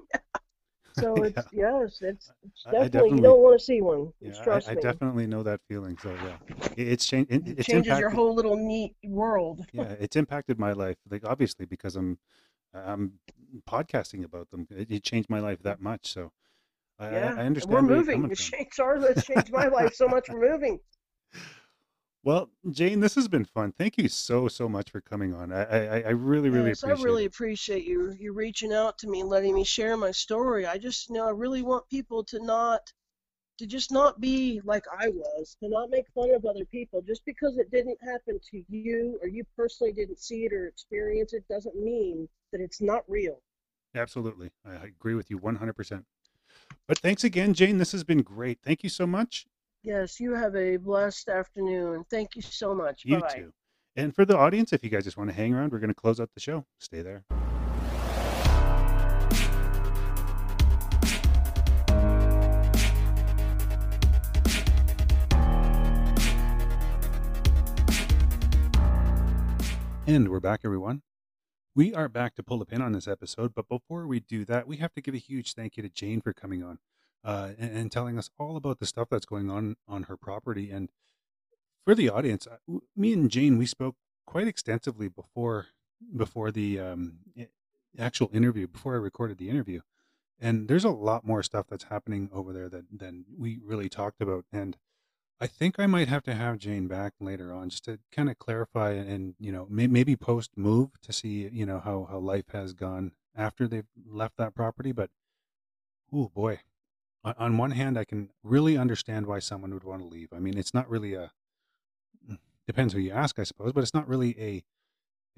so 0.92 1.22
it's 1.22 1.46
yes, 1.52 2.00
it's, 2.02 2.30
it's 2.42 2.64
definitely, 2.64 2.88
definitely- 2.90 3.16
you 3.16 3.22
don't 3.22 3.40
want 3.40 3.58
to 3.58 3.64
see 3.64 3.80
one. 3.80 4.12
Yeah, 4.20 4.32
Just 4.44 4.68
I, 4.68 4.72
I 4.72 4.74
me. 4.74 4.82
definitely 4.82 5.26
know 5.26 5.42
that 5.42 5.60
feeling. 5.68 5.96
So 6.02 6.10
yeah, 6.10 6.36
it, 6.76 6.88
it's 6.88 7.06
changed. 7.06 7.30
It, 7.32 7.46
It 7.46 7.58
it's 7.58 7.66
changes 7.66 7.86
impacted, 7.86 8.00
your 8.00 8.10
whole 8.10 8.34
little 8.34 8.56
neat 8.56 8.94
world. 9.04 9.64
yeah, 9.72 9.94
it's 9.98 10.16
impacted 10.16 10.58
my 10.58 10.72
life. 10.72 10.96
Like 11.10 11.24
obviously 11.24 11.66
because 11.66 11.96
I'm 11.96 12.18
I'm 12.74 13.14
podcasting 13.68 14.24
about 14.24 14.50
them. 14.50 14.66
It, 14.70 14.90
it 14.90 15.02
changed 15.02 15.30
my 15.30 15.40
life 15.40 15.62
that 15.62 15.80
much. 15.80 16.12
So 16.12 16.32
I, 16.98 17.10
yeah, 17.10 17.34
I, 17.36 17.42
I 17.42 17.46
understand. 17.46 17.72
We're 17.74 17.82
moving. 17.82 18.16
coming 18.22 18.30
It 18.32 18.38
from. 18.38 18.44
changed 18.58 18.80
our, 18.80 18.96
it's 19.10 19.26
changed 19.26 19.52
my 19.52 19.68
life 19.68 19.94
so 19.94 20.08
much. 20.08 20.26
We're 20.28 20.50
moving. 20.52 20.80
Well, 22.24 22.50
Jane, 22.70 23.00
this 23.00 23.14
has 23.14 23.28
been 23.28 23.44
fun. 23.44 23.72
Thank 23.72 23.96
you 23.96 24.08
so 24.08 24.48
so 24.48 24.68
much 24.68 24.90
for 24.90 25.00
coming 25.00 25.32
on. 25.34 25.52
I 25.52 25.62
I, 25.62 26.00
I 26.00 26.10
really 26.10 26.50
really 26.50 26.70
yes, 26.70 26.84
I 26.84 26.88
appreciate 26.88 27.04
really 27.04 27.24
it. 27.24 27.28
appreciate 27.28 27.84
you 27.84 28.12
you 28.18 28.32
reaching 28.32 28.72
out 28.72 28.98
to 28.98 29.08
me, 29.08 29.20
and 29.20 29.28
letting 29.30 29.54
me 29.54 29.64
share 29.64 29.96
my 29.96 30.10
story. 30.10 30.66
I 30.66 30.78
just 30.78 31.08
you 31.08 31.14
know 31.14 31.26
I 31.26 31.30
really 31.30 31.62
want 31.62 31.88
people 31.88 32.24
to 32.24 32.44
not 32.44 32.92
to 33.58 33.66
just 33.66 33.92
not 33.92 34.20
be 34.20 34.60
like 34.64 34.84
I 34.96 35.08
was, 35.08 35.56
to 35.60 35.68
not 35.68 35.90
make 35.90 36.06
fun 36.14 36.32
of 36.34 36.44
other 36.44 36.64
people 36.64 37.02
just 37.02 37.24
because 37.24 37.58
it 37.58 37.70
didn't 37.70 37.98
happen 38.02 38.38
to 38.50 38.64
you 38.68 39.18
or 39.20 39.28
you 39.28 39.44
personally 39.56 39.92
didn't 39.92 40.20
see 40.20 40.44
it 40.44 40.52
or 40.52 40.66
experience 40.66 41.32
it 41.32 41.44
doesn't 41.48 41.76
mean 41.76 42.28
that 42.52 42.60
it's 42.60 42.80
not 42.80 43.02
real. 43.08 43.40
Absolutely. 43.94 44.50
I 44.64 44.86
agree 44.86 45.14
with 45.14 45.30
you 45.30 45.38
100%. 45.38 46.04
But 46.86 46.98
thanks 46.98 47.24
again, 47.24 47.52
Jane. 47.52 47.78
This 47.78 47.92
has 47.92 48.04
been 48.04 48.22
great. 48.22 48.58
Thank 48.64 48.82
you 48.82 48.88
so 48.88 49.06
much. 49.06 49.46
Yes, 49.82 50.20
you 50.20 50.34
have 50.34 50.54
a 50.54 50.76
blessed 50.76 51.28
afternoon. 51.28 52.04
Thank 52.10 52.36
you 52.36 52.42
so 52.42 52.74
much. 52.74 53.02
You 53.04 53.20
Bye-bye. 53.20 53.34
too. 53.34 53.52
And 53.96 54.14
for 54.14 54.24
the 54.24 54.36
audience, 54.36 54.72
if 54.72 54.84
you 54.84 54.90
guys 54.90 55.04
just 55.04 55.16
want 55.16 55.30
to 55.30 55.34
hang 55.34 55.52
around, 55.54 55.72
we're 55.72 55.78
going 55.78 55.88
to 55.88 55.94
close 55.94 56.20
out 56.20 56.30
the 56.34 56.40
show. 56.40 56.64
Stay 56.78 57.02
there. 57.02 57.24
And 70.08 70.30
we're 70.30 70.40
back, 70.40 70.60
everyone. 70.64 71.02
We 71.74 71.94
are 71.94 72.08
back 72.08 72.34
to 72.36 72.42
pull 72.42 72.56
the 72.56 72.64
pin 72.64 72.80
on 72.80 72.92
this 72.92 73.06
episode, 73.06 73.54
but 73.54 73.68
before 73.68 74.06
we 74.06 74.20
do 74.20 74.46
that, 74.46 74.66
we 74.66 74.78
have 74.78 74.94
to 74.94 75.02
give 75.02 75.12
a 75.12 75.18
huge 75.18 75.52
thank 75.52 75.76
you 75.76 75.82
to 75.82 75.90
Jane 75.90 76.22
for 76.22 76.32
coming 76.32 76.62
on 76.62 76.78
uh, 77.22 77.50
and, 77.58 77.76
and 77.76 77.92
telling 77.92 78.16
us 78.16 78.30
all 78.38 78.56
about 78.56 78.78
the 78.78 78.86
stuff 78.86 79.08
that's 79.10 79.26
going 79.26 79.50
on 79.50 79.76
on 79.86 80.04
her 80.04 80.16
property. 80.16 80.70
And 80.70 80.88
for 81.84 81.94
the 81.94 82.08
audience, 82.08 82.46
uh, 82.46 82.78
me 82.96 83.12
and 83.12 83.30
Jane, 83.30 83.58
we 83.58 83.66
spoke 83.66 83.96
quite 84.24 84.48
extensively 84.48 85.08
before 85.08 85.66
before 86.16 86.50
the 86.50 86.80
um, 86.80 87.18
actual 87.98 88.30
interview, 88.32 88.66
before 88.66 88.94
I 88.94 88.98
recorded 88.98 89.36
the 89.36 89.50
interview. 89.50 89.82
And 90.40 90.68
there's 90.68 90.84
a 90.84 90.88
lot 90.88 91.26
more 91.26 91.42
stuff 91.42 91.66
that's 91.68 91.84
happening 91.84 92.30
over 92.32 92.54
there 92.54 92.70
that 92.70 92.84
than 92.90 93.26
we 93.36 93.60
really 93.62 93.90
talked 93.90 94.22
about. 94.22 94.46
And 94.50 94.78
I 95.40 95.46
think 95.46 95.78
I 95.78 95.86
might 95.86 96.08
have 96.08 96.24
to 96.24 96.34
have 96.34 96.58
Jane 96.58 96.88
back 96.88 97.12
later 97.20 97.52
on 97.52 97.68
just 97.68 97.84
to 97.84 98.00
kind 98.10 98.28
of 98.28 98.38
clarify 98.38 98.90
and, 98.92 99.34
you 99.38 99.52
know, 99.52 99.66
may, 99.70 99.86
maybe 99.86 100.16
post 100.16 100.50
move 100.56 101.00
to 101.02 101.12
see, 101.12 101.48
you 101.52 101.64
know, 101.64 101.78
how, 101.78 102.08
how 102.10 102.18
life 102.18 102.48
has 102.52 102.72
gone 102.72 103.12
after 103.36 103.68
they've 103.68 103.86
left 104.10 104.36
that 104.38 104.54
property. 104.54 104.90
But, 104.90 105.10
oh 106.12 106.28
boy, 106.34 106.60
on, 107.22 107.34
on 107.38 107.56
one 107.56 107.70
hand, 107.70 107.96
I 107.96 108.04
can 108.04 108.30
really 108.42 108.76
understand 108.76 109.26
why 109.26 109.38
someone 109.38 109.72
would 109.72 109.84
want 109.84 110.02
to 110.02 110.08
leave. 110.08 110.28
I 110.32 110.40
mean, 110.40 110.58
it's 110.58 110.74
not 110.74 110.90
really 110.90 111.14
a, 111.14 111.30
mm, 112.28 112.38
depends 112.66 112.92
who 112.92 112.98
you 112.98 113.12
ask, 113.12 113.38
I 113.38 113.44
suppose, 113.44 113.72
but 113.72 113.82
it's 113.82 113.94
not 113.94 114.08
really 114.08 114.34
a, 114.40 114.64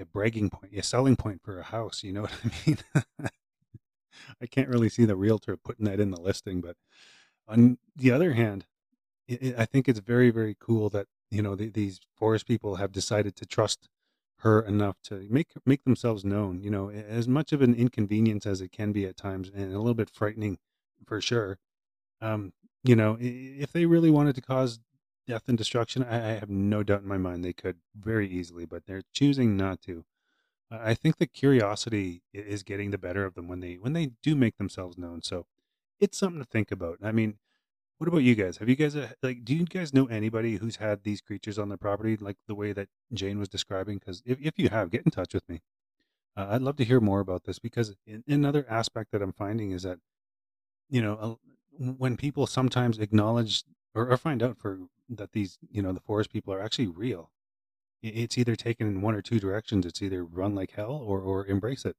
a 0.00 0.06
bragging 0.06 0.48
point, 0.48 0.72
a 0.74 0.82
selling 0.82 1.16
point 1.16 1.42
for 1.42 1.58
a 1.58 1.64
house. 1.64 2.02
You 2.02 2.14
know 2.14 2.22
what 2.22 2.32
I 2.42 2.50
mean? 2.66 2.78
I 4.40 4.46
can't 4.46 4.68
really 4.68 4.88
see 4.88 5.04
the 5.04 5.16
realtor 5.16 5.58
putting 5.58 5.84
that 5.84 6.00
in 6.00 6.10
the 6.10 6.20
listing, 6.20 6.62
but 6.62 6.76
on 7.46 7.76
the 7.94 8.10
other 8.10 8.32
hand, 8.32 8.64
it, 9.30 9.54
I 9.58 9.64
think 9.64 9.88
it's 9.88 10.00
very, 10.00 10.30
very 10.30 10.56
cool 10.58 10.88
that 10.90 11.06
you 11.30 11.42
know 11.42 11.54
the, 11.54 11.68
these 11.70 12.00
forest 12.14 12.46
people 12.46 12.76
have 12.76 12.92
decided 12.92 13.36
to 13.36 13.46
trust 13.46 13.88
her 14.38 14.60
enough 14.62 14.96
to 15.04 15.26
make 15.30 15.52
make 15.66 15.84
themselves 15.84 16.24
known. 16.24 16.62
You 16.62 16.70
know, 16.70 16.90
as 16.90 17.28
much 17.28 17.52
of 17.52 17.62
an 17.62 17.74
inconvenience 17.74 18.46
as 18.46 18.60
it 18.60 18.72
can 18.72 18.92
be 18.92 19.06
at 19.06 19.16
times, 19.16 19.50
and 19.54 19.72
a 19.72 19.78
little 19.78 19.94
bit 19.94 20.10
frightening 20.10 20.58
for 21.06 21.20
sure. 21.20 21.58
Um, 22.20 22.52
you 22.84 22.96
know, 22.96 23.16
if 23.20 23.72
they 23.72 23.86
really 23.86 24.10
wanted 24.10 24.34
to 24.36 24.40
cause 24.42 24.80
death 25.26 25.44
and 25.48 25.58
destruction, 25.58 26.02
I, 26.02 26.16
I 26.16 26.32
have 26.38 26.50
no 26.50 26.82
doubt 26.82 27.02
in 27.02 27.08
my 27.08 27.18
mind 27.18 27.44
they 27.44 27.52
could 27.52 27.76
very 27.94 28.28
easily, 28.28 28.64
but 28.64 28.86
they're 28.86 29.02
choosing 29.12 29.56
not 29.56 29.82
to. 29.82 30.04
I 30.70 30.94
think 30.94 31.16
the 31.16 31.26
curiosity 31.26 32.22
is 32.32 32.62
getting 32.62 32.90
the 32.90 32.98
better 32.98 33.24
of 33.24 33.34
them 33.34 33.48
when 33.48 33.60
they 33.60 33.74
when 33.74 33.92
they 33.92 34.12
do 34.22 34.36
make 34.36 34.56
themselves 34.56 34.96
known. 34.96 35.22
So 35.22 35.46
it's 36.00 36.18
something 36.18 36.40
to 36.40 36.46
think 36.46 36.70
about. 36.70 36.98
I 37.02 37.12
mean, 37.12 37.38
what 38.00 38.08
about 38.08 38.22
you 38.22 38.34
guys? 38.34 38.56
Have 38.56 38.68
you 38.70 38.76
guys 38.76 38.96
uh, 38.96 39.10
like? 39.22 39.44
Do 39.44 39.54
you 39.54 39.66
guys 39.66 39.92
know 39.92 40.06
anybody 40.06 40.56
who's 40.56 40.76
had 40.76 41.04
these 41.04 41.20
creatures 41.20 41.58
on 41.58 41.68
their 41.68 41.76
property, 41.76 42.16
like 42.16 42.38
the 42.48 42.54
way 42.54 42.72
that 42.72 42.88
Jane 43.12 43.38
was 43.38 43.50
describing? 43.50 43.98
Because 43.98 44.22
if 44.24 44.38
if 44.40 44.54
you 44.56 44.70
have, 44.70 44.90
get 44.90 45.02
in 45.04 45.10
touch 45.10 45.34
with 45.34 45.46
me. 45.50 45.60
Uh, 46.34 46.46
I'd 46.52 46.62
love 46.62 46.76
to 46.76 46.84
hear 46.84 46.98
more 46.98 47.20
about 47.20 47.44
this 47.44 47.58
because 47.58 47.94
in, 48.06 48.24
another 48.26 48.64
aspect 48.70 49.12
that 49.12 49.20
I'm 49.20 49.34
finding 49.34 49.72
is 49.72 49.82
that 49.82 49.98
you 50.88 51.02
know 51.02 51.40
when 51.78 52.16
people 52.16 52.46
sometimes 52.46 52.98
acknowledge 52.98 53.64
or, 53.94 54.10
or 54.10 54.16
find 54.16 54.42
out 54.42 54.56
for 54.56 54.78
that 55.10 55.32
these 55.32 55.58
you 55.70 55.82
know 55.82 55.92
the 55.92 56.00
forest 56.00 56.32
people 56.32 56.54
are 56.54 56.62
actually 56.62 56.88
real. 56.88 57.30
It's 58.02 58.38
either 58.38 58.56
taken 58.56 58.86
in 58.86 59.02
one 59.02 59.14
or 59.14 59.20
two 59.20 59.38
directions. 59.38 59.84
It's 59.84 60.00
either 60.00 60.24
run 60.24 60.54
like 60.54 60.70
hell 60.70 61.04
or 61.06 61.20
or 61.20 61.44
embrace 61.44 61.84
it. 61.84 61.96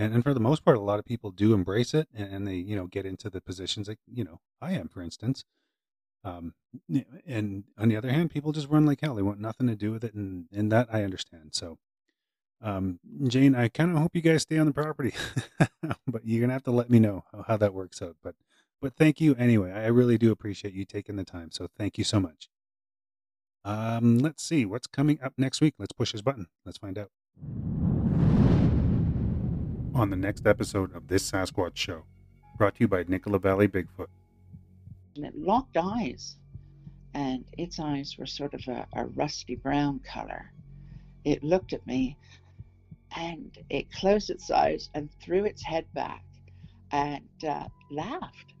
And 0.00 0.14
and 0.14 0.24
for 0.24 0.32
the 0.32 0.40
most 0.40 0.64
part, 0.64 0.78
a 0.78 0.80
lot 0.80 0.98
of 0.98 1.04
people 1.04 1.30
do 1.30 1.52
embrace 1.52 1.92
it, 1.92 2.08
and, 2.14 2.32
and 2.32 2.48
they 2.48 2.54
you 2.54 2.74
know 2.74 2.86
get 2.86 3.04
into 3.04 3.28
the 3.28 3.42
positions 3.42 3.86
that, 3.86 3.98
you 4.10 4.24
know 4.24 4.40
I 4.60 4.72
am, 4.72 4.88
for 4.88 5.02
instance. 5.02 5.44
Um, 6.24 6.54
and 7.26 7.64
on 7.78 7.88
the 7.88 7.96
other 7.96 8.10
hand, 8.10 8.30
people 8.30 8.52
just 8.52 8.68
run 8.68 8.86
like 8.86 9.00
hell. 9.02 9.14
They 9.14 9.22
want 9.22 9.40
nothing 9.40 9.66
to 9.66 9.76
do 9.76 9.92
with 9.92 10.02
it, 10.02 10.14
and 10.14 10.46
and 10.52 10.72
that 10.72 10.88
I 10.90 11.04
understand. 11.04 11.50
So, 11.52 11.76
um, 12.62 12.98
Jane, 13.24 13.54
I 13.54 13.68
kind 13.68 13.90
of 13.90 13.98
hope 13.98 14.16
you 14.16 14.22
guys 14.22 14.42
stay 14.42 14.56
on 14.56 14.66
the 14.66 14.72
property, 14.72 15.12
but 16.06 16.24
you're 16.24 16.40
gonna 16.40 16.54
have 16.54 16.64
to 16.64 16.70
let 16.70 16.88
me 16.88 16.98
know 16.98 17.24
how, 17.30 17.42
how 17.48 17.56
that 17.58 17.74
works 17.74 18.00
out. 18.00 18.16
But 18.22 18.36
but 18.80 18.94
thank 18.96 19.20
you 19.20 19.34
anyway. 19.34 19.70
I 19.72 19.88
really 19.88 20.16
do 20.16 20.32
appreciate 20.32 20.72
you 20.72 20.86
taking 20.86 21.16
the 21.16 21.24
time. 21.24 21.50
So 21.52 21.68
thank 21.76 21.98
you 21.98 22.04
so 22.04 22.20
much. 22.20 22.48
Um, 23.66 24.18
let's 24.18 24.42
see 24.42 24.64
what's 24.64 24.86
coming 24.86 25.18
up 25.22 25.34
next 25.36 25.60
week. 25.60 25.74
Let's 25.78 25.92
push 25.92 26.12
this 26.12 26.22
button. 26.22 26.46
Let's 26.64 26.78
find 26.78 26.96
out. 26.96 27.10
On 29.94 30.08
the 30.08 30.16
next 30.16 30.46
episode 30.46 30.94
of 30.94 31.08
this 31.08 31.28
Sasquatch 31.30 31.76
show, 31.76 32.04
brought 32.56 32.76
to 32.76 32.80
you 32.80 32.88
by 32.88 33.04
Nicola 33.08 33.38
Valley 33.40 33.66
Bigfoot. 33.66 34.06
and 35.16 35.26
it 35.26 35.36
locked 35.36 35.76
eyes, 35.76 36.36
and 37.14 37.44
its 37.58 37.80
eyes 37.80 38.16
were 38.16 38.26
sort 38.26 38.54
of 38.54 38.60
a, 38.68 38.86
a 38.94 39.06
rusty 39.06 39.56
brown 39.56 39.98
color. 40.00 40.52
It 41.24 41.42
looked 41.42 41.72
at 41.72 41.84
me, 41.86 42.16
and 43.16 43.58
it 43.68 43.90
closed 43.90 44.30
its 44.30 44.50
eyes 44.50 44.90
and 44.94 45.10
threw 45.20 45.44
its 45.44 45.62
head 45.62 45.86
back 45.92 46.24
and 46.92 47.28
uh, 47.46 47.66
laughed. 47.90 48.54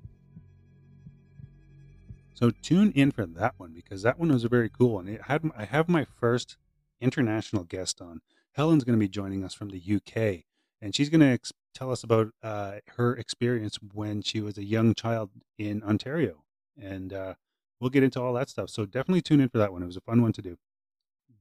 So 2.34 2.50
tune 2.50 2.90
in 2.92 3.12
for 3.12 3.24
that 3.26 3.54
one 3.56 3.72
because 3.72 4.02
that 4.02 4.18
one 4.18 4.32
was 4.32 4.44
a 4.44 4.48
very 4.48 4.68
cool, 4.68 4.94
one. 4.94 5.06
it 5.06 5.22
had 5.22 5.48
I 5.56 5.64
have 5.64 5.88
my 5.88 6.04
first 6.04 6.56
international 7.00 7.64
guest 7.64 8.00
on. 8.00 8.20
Helen's 8.52 8.82
going 8.82 8.98
to 8.98 9.00
be 9.00 9.08
joining 9.08 9.44
us 9.44 9.54
from 9.54 9.68
the 9.68 9.78
UK, 9.80 10.44
and 10.80 10.94
she's 10.94 11.08
going 11.08 11.20
to 11.20 11.26
ex- 11.26 11.52
tell 11.74 11.90
us 11.90 12.02
about 12.02 12.28
uh, 12.42 12.76
her 12.96 13.14
experience 13.16 13.78
when 13.92 14.22
she 14.22 14.40
was 14.40 14.58
a 14.58 14.64
young 14.64 14.94
child 14.94 15.30
in 15.58 15.82
Ontario, 15.82 16.44
and 16.80 17.12
uh, 17.12 17.34
we'll 17.80 17.90
get 17.90 18.02
into 18.02 18.20
all 18.20 18.32
that 18.34 18.48
stuff. 18.48 18.70
So 18.70 18.86
definitely 18.86 19.22
tune 19.22 19.40
in 19.40 19.48
for 19.48 19.58
that 19.58 19.72
one. 19.72 19.82
It 19.82 19.86
was 19.86 19.96
a 19.96 20.02
fun 20.02 20.22
one 20.22 20.32
to 20.32 20.42
do. 20.42 20.56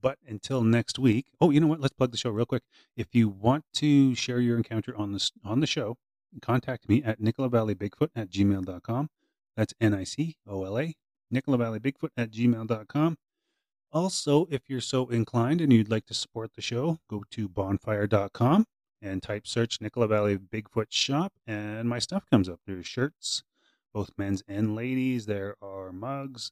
But 0.02 0.18
until 0.28 0.64
next 0.64 0.98
week, 0.98 1.28
oh, 1.42 1.50
you 1.50 1.60
know 1.60 1.68
what? 1.68 1.82
Let's 1.82 1.94
plug 1.94 2.12
the 2.12 2.18
show 2.18 2.30
real 2.30 2.46
quick. 2.46 2.64
If 2.96 3.08
you 3.14 3.28
want 3.28 3.66
to 3.76 4.16
share 4.16 4.40
your 4.40 4.56
encounter 4.56 4.96
on 4.96 5.12
this 5.12 5.32
on 5.44 5.60
the 5.60 5.68
show, 5.68 5.98
contact 6.42 6.88
me 6.88 7.04
at 7.04 7.20
Nicola 7.20 7.50
Valley 7.50 7.76
Bigfoot 7.76 8.10
at 8.16 8.30
gmail.com. 8.30 9.10
That's 9.58 9.74
N 9.82 9.94
I 9.94 10.06
C 10.06 10.38
O 10.48 10.64
L 10.64 10.80
A, 10.80 10.94
Nicola 11.30 11.58
Valley 11.58 11.80
Bigfoot 11.80 12.12
at 12.16 12.32
gmail.com. 12.32 13.18
Also, 13.92 14.48
if 14.52 14.70
you're 14.70 14.80
so 14.80 15.08
inclined 15.10 15.60
and 15.60 15.74
you'd 15.74 15.90
like 15.90 16.06
to 16.06 16.14
support 16.14 16.54
the 16.54 16.62
show, 16.62 17.00
go 17.10 17.24
to 17.32 17.50
bonfire.com 17.50 18.66
and 19.02 19.24
type 19.24 19.48
search 19.48 19.82
Nicola 19.82 20.08
Valley 20.08 20.38
Bigfoot 20.38 20.88
Shop, 20.90 21.34
and 21.48 21.88
my 21.88 22.00
stuff 22.00 22.26
comes 22.30 22.50
up. 22.50 22.60
There's 22.66 22.86
shirts, 22.86 23.44
both 23.94 24.12
men's 24.18 24.44
and 24.48 24.76
ladies. 24.76 25.26
There 25.26 25.56
are 25.62 25.92
mugs. 25.92 26.52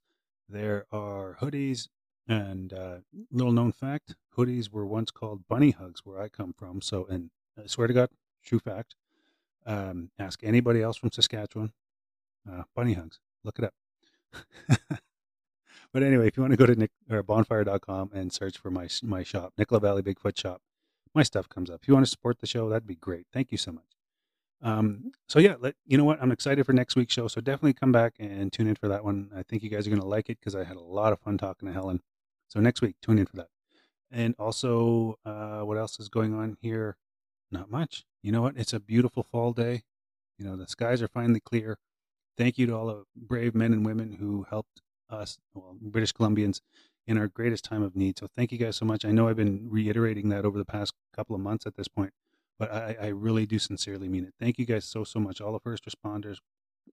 There 0.49 0.85
are 0.91 1.37
hoodies. 1.41 1.89
And 2.27 2.73
uh, 2.73 2.97
little 3.31 3.53
known 3.53 3.71
fact 3.71 4.15
hoodies 4.37 4.71
were 4.71 4.85
once 4.85 5.11
called 5.11 5.47
bunny 5.47 5.71
hugs 5.71 6.01
where 6.05 6.21
I 6.21 6.27
come 6.29 6.53
from. 6.53 6.81
So, 6.81 7.05
and 7.09 7.31
I 7.61 7.67
swear 7.67 7.87
to 7.87 7.93
God, 7.93 8.09
true 8.43 8.59
fact. 8.59 8.95
Um, 9.65 10.11
ask 10.19 10.43
anybody 10.43 10.81
else 10.81 10.97
from 10.97 11.11
Saskatchewan. 11.11 11.73
Uh, 12.49 12.63
bunny 12.75 12.93
hugs. 12.93 13.19
Look 13.43 13.59
it 13.59 13.65
up. 13.65 13.73
but 15.93 16.03
anyway, 16.03 16.27
if 16.27 16.37
you 16.37 16.43
want 16.43 16.51
to 16.51 16.57
go 16.57 16.65
to 16.65 16.75
Nick, 16.75 16.91
or 17.09 17.23
bonfire.com 17.23 18.11
and 18.13 18.31
search 18.31 18.57
for 18.57 18.71
my 18.71 18.87
my 19.03 19.23
shop, 19.23 19.53
Nicola 19.57 19.79
Valley 19.79 20.01
Bigfoot 20.01 20.37
Shop, 20.37 20.61
my 21.13 21.23
stuff 21.23 21.49
comes 21.49 21.69
up. 21.69 21.81
If 21.81 21.87
you 21.87 21.93
want 21.93 22.05
to 22.05 22.09
support 22.09 22.39
the 22.39 22.47
show, 22.47 22.69
that'd 22.69 22.87
be 22.87 22.95
great. 22.95 23.27
Thank 23.33 23.51
you 23.51 23.57
so 23.57 23.71
much. 23.71 23.83
Um, 24.61 25.11
so 25.27 25.39
yeah, 25.39 25.55
let, 25.59 25.75
you 25.85 25.97
know 25.97 26.03
what? 26.03 26.21
I'm 26.21 26.31
excited 26.31 26.65
for 26.65 26.73
next 26.73 26.95
week's 26.95 27.13
show. 27.13 27.27
So 27.27 27.41
definitely 27.41 27.73
come 27.73 27.91
back 27.91 28.15
and 28.19 28.51
tune 28.51 28.67
in 28.67 28.75
for 28.75 28.87
that 28.87 29.03
one. 29.03 29.29
I 29.35 29.43
think 29.43 29.63
you 29.63 29.69
guys 29.69 29.85
are 29.85 29.89
going 29.89 30.01
to 30.01 30.07
like 30.07 30.29
it 30.29 30.39
because 30.39 30.55
I 30.55 30.63
had 30.63 30.77
a 30.77 30.81
lot 30.81 31.13
of 31.13 31.19
fun 31.19 31.37
talking 31.37 31.67
to 31.67 31.73
Helen. 31.73 32.01
So 32.47 32.59
next 32.59 32.81
week, 32.81 32.95
tune 33.01 33.19
in 33.19 33.25
for 33.25 33.35
that. 33.37 33.49
And 34.09 34.35
also, 34.39 35.19
uh, 35.25 35.61
what 35.61 35.77
else 35.77 35.99
is 35.99 36.09
going 36.09 36.33
on 36.33 36.57
here? 36.61 36.97
Not 37.51 37.69
much. 37.69 38.05
You 38.23 38.31
know 38.31 38.41
what? 38.41 38.57
It's 38.57 38.73
a 38.73 38.79
beautiful 38.79 39.23
fall 39.23 39.53
day. 39.53 39.83
You 40.37 40.45
know, 40.45 40.55
the 40.55 40.67
skies 40.67 41.01
are 41.01 41.07
finally 41.07 41.39
clear. 41.39 41.77
Thank 42.37 42.57
you 42.57 42.67
to 42.67 42.75
all 42.75 42.87
the 42.87 43.03
brave 43.15 43.55
men 43.55 43.73
and 43.73 43.85
women 43.85 44.13
who 44.19 44.45
helped 44.49 44.81
us, 45.09 45.39
well, 45.53 45.75
British 45.81 46.13
Columbians, 46.13 46.61
in 47.07 47.17
our 47.17 47.27
greatest 47.27 47.63
time 47.63 47.81
of 47.81 47.95
need. 47.95 48.19
So 48.19 48.27
thank 48.35 48.51
you 48.51 48.57
guys 48.57 48.75
so 48.75 48.85
much. 48.85 49.05
I 49.05 49.11
know 49.11 49.27
I've 49.27 49.37
been 49.37 49.67
reiterating 49.69 50.29
that 50.29 50.45
over 50.45 50.57
the 50.57 50.65
past 50.65 50.93
couple 51.15 51.35
of 51.35 51.41
months 51.41 51.65
at 51.65 51.75
this 51.75 51.87
point, 51.87 52.11
but 52.59 52.71
I, 52.71 52.95
I 53.01 53.07
really 53.07 53.45
do 53.45 53.57
sincerely 53.57 54.09
mean 54.09 54.25
it. 54.25 54.33
Thank 54.39 54.59
you 54.59 54.65
guys 54.65 54.85
so, 54.85 55.03
so 55.03 55.19
much. 55.19 55.39
All 55.39 55.53
the 55.53 55.59
first 55.59 55.85
responders, 55.85 56.37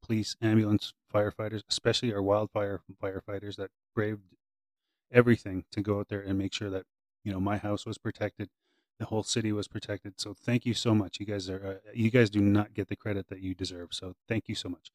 police, 0.01 0.37
ambulance, 0.41 0.95
firefighters, 1.13 1.63
especially 1.69 2.13
our 2.13 2.23
wildfire 2.23 2.81
firefighters 3.03 3.57
that 3.57 3.71
braved 3.95 4.23
everything 5.13 5.65
to 5.73 5.81
go 5.81 5.99
out 5.99 6.09
there 6.09 6.21
and 6.21 6.39
make 6.39 6.53
sure 6.53 6.71
that, 6.71 6.85
you 7.25 7.33
know, 7.33 7.41
my 7.41 7.57
house 7.57 7.85
was 7.85 7.99
protected 7.99 8.49
the 8.99 9.07
whole 9.07 9.23
city 9.23 9.53
was 9.53 9.69
protected. 9.69 10.21
So 10.21 10.35
thank 10.35 10.65
you 10.65 10.75
so 10.75 10.95
much. 10.95 11.19
You 11.21 11.27
guys 11.27 11.49
are 11.51 11.81
uh, 11.85 11.91
you 11.93 12.11
guys 12.11 12.31
do 12.31 12.41
not 12.41 12.75
get 12.75 12.89
the 12.89 12.97
credit 12.97 13.29
that 13.29 13.41
you 13.41 13.55
deserve. 13.55 13.89
So 13.93 14.15
thank 14.29 14.49
you 14.49 14.55
so 14.55 14.69
much. 14.69 14.91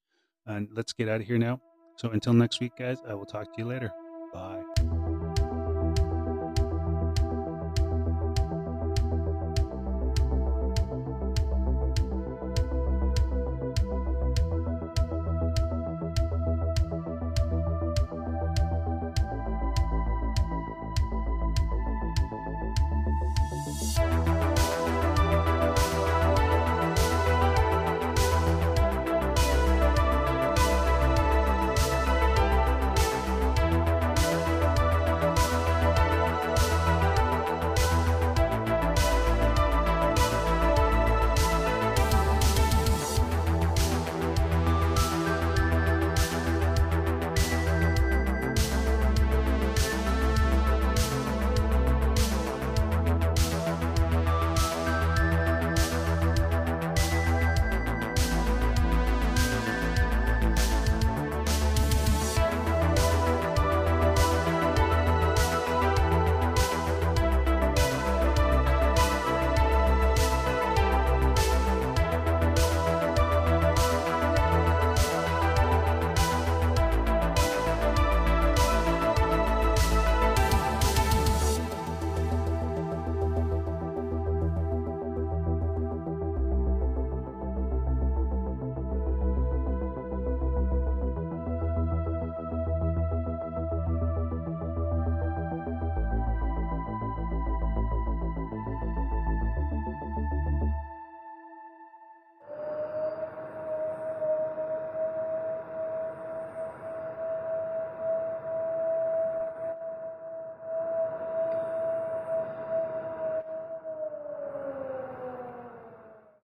And 0.46 0.70
let's 0.72 0.94
get 0.94 1.10
out 1.10 1.22
of 1.22 1.28
here 1.28 1.38
now. 1.38 1.62
So 1.98 2.10
until 2.10 2.34
next 2.34 2.60
week, 2.60 2.74
guys, 2.78 3.00
I 3.08 3.14
will 3.14 3.26
talk 3.26 3.54
to 3.54 3.62
you 3.62 3.68
later. 3.68 3.92
Bye. 4.34 4.79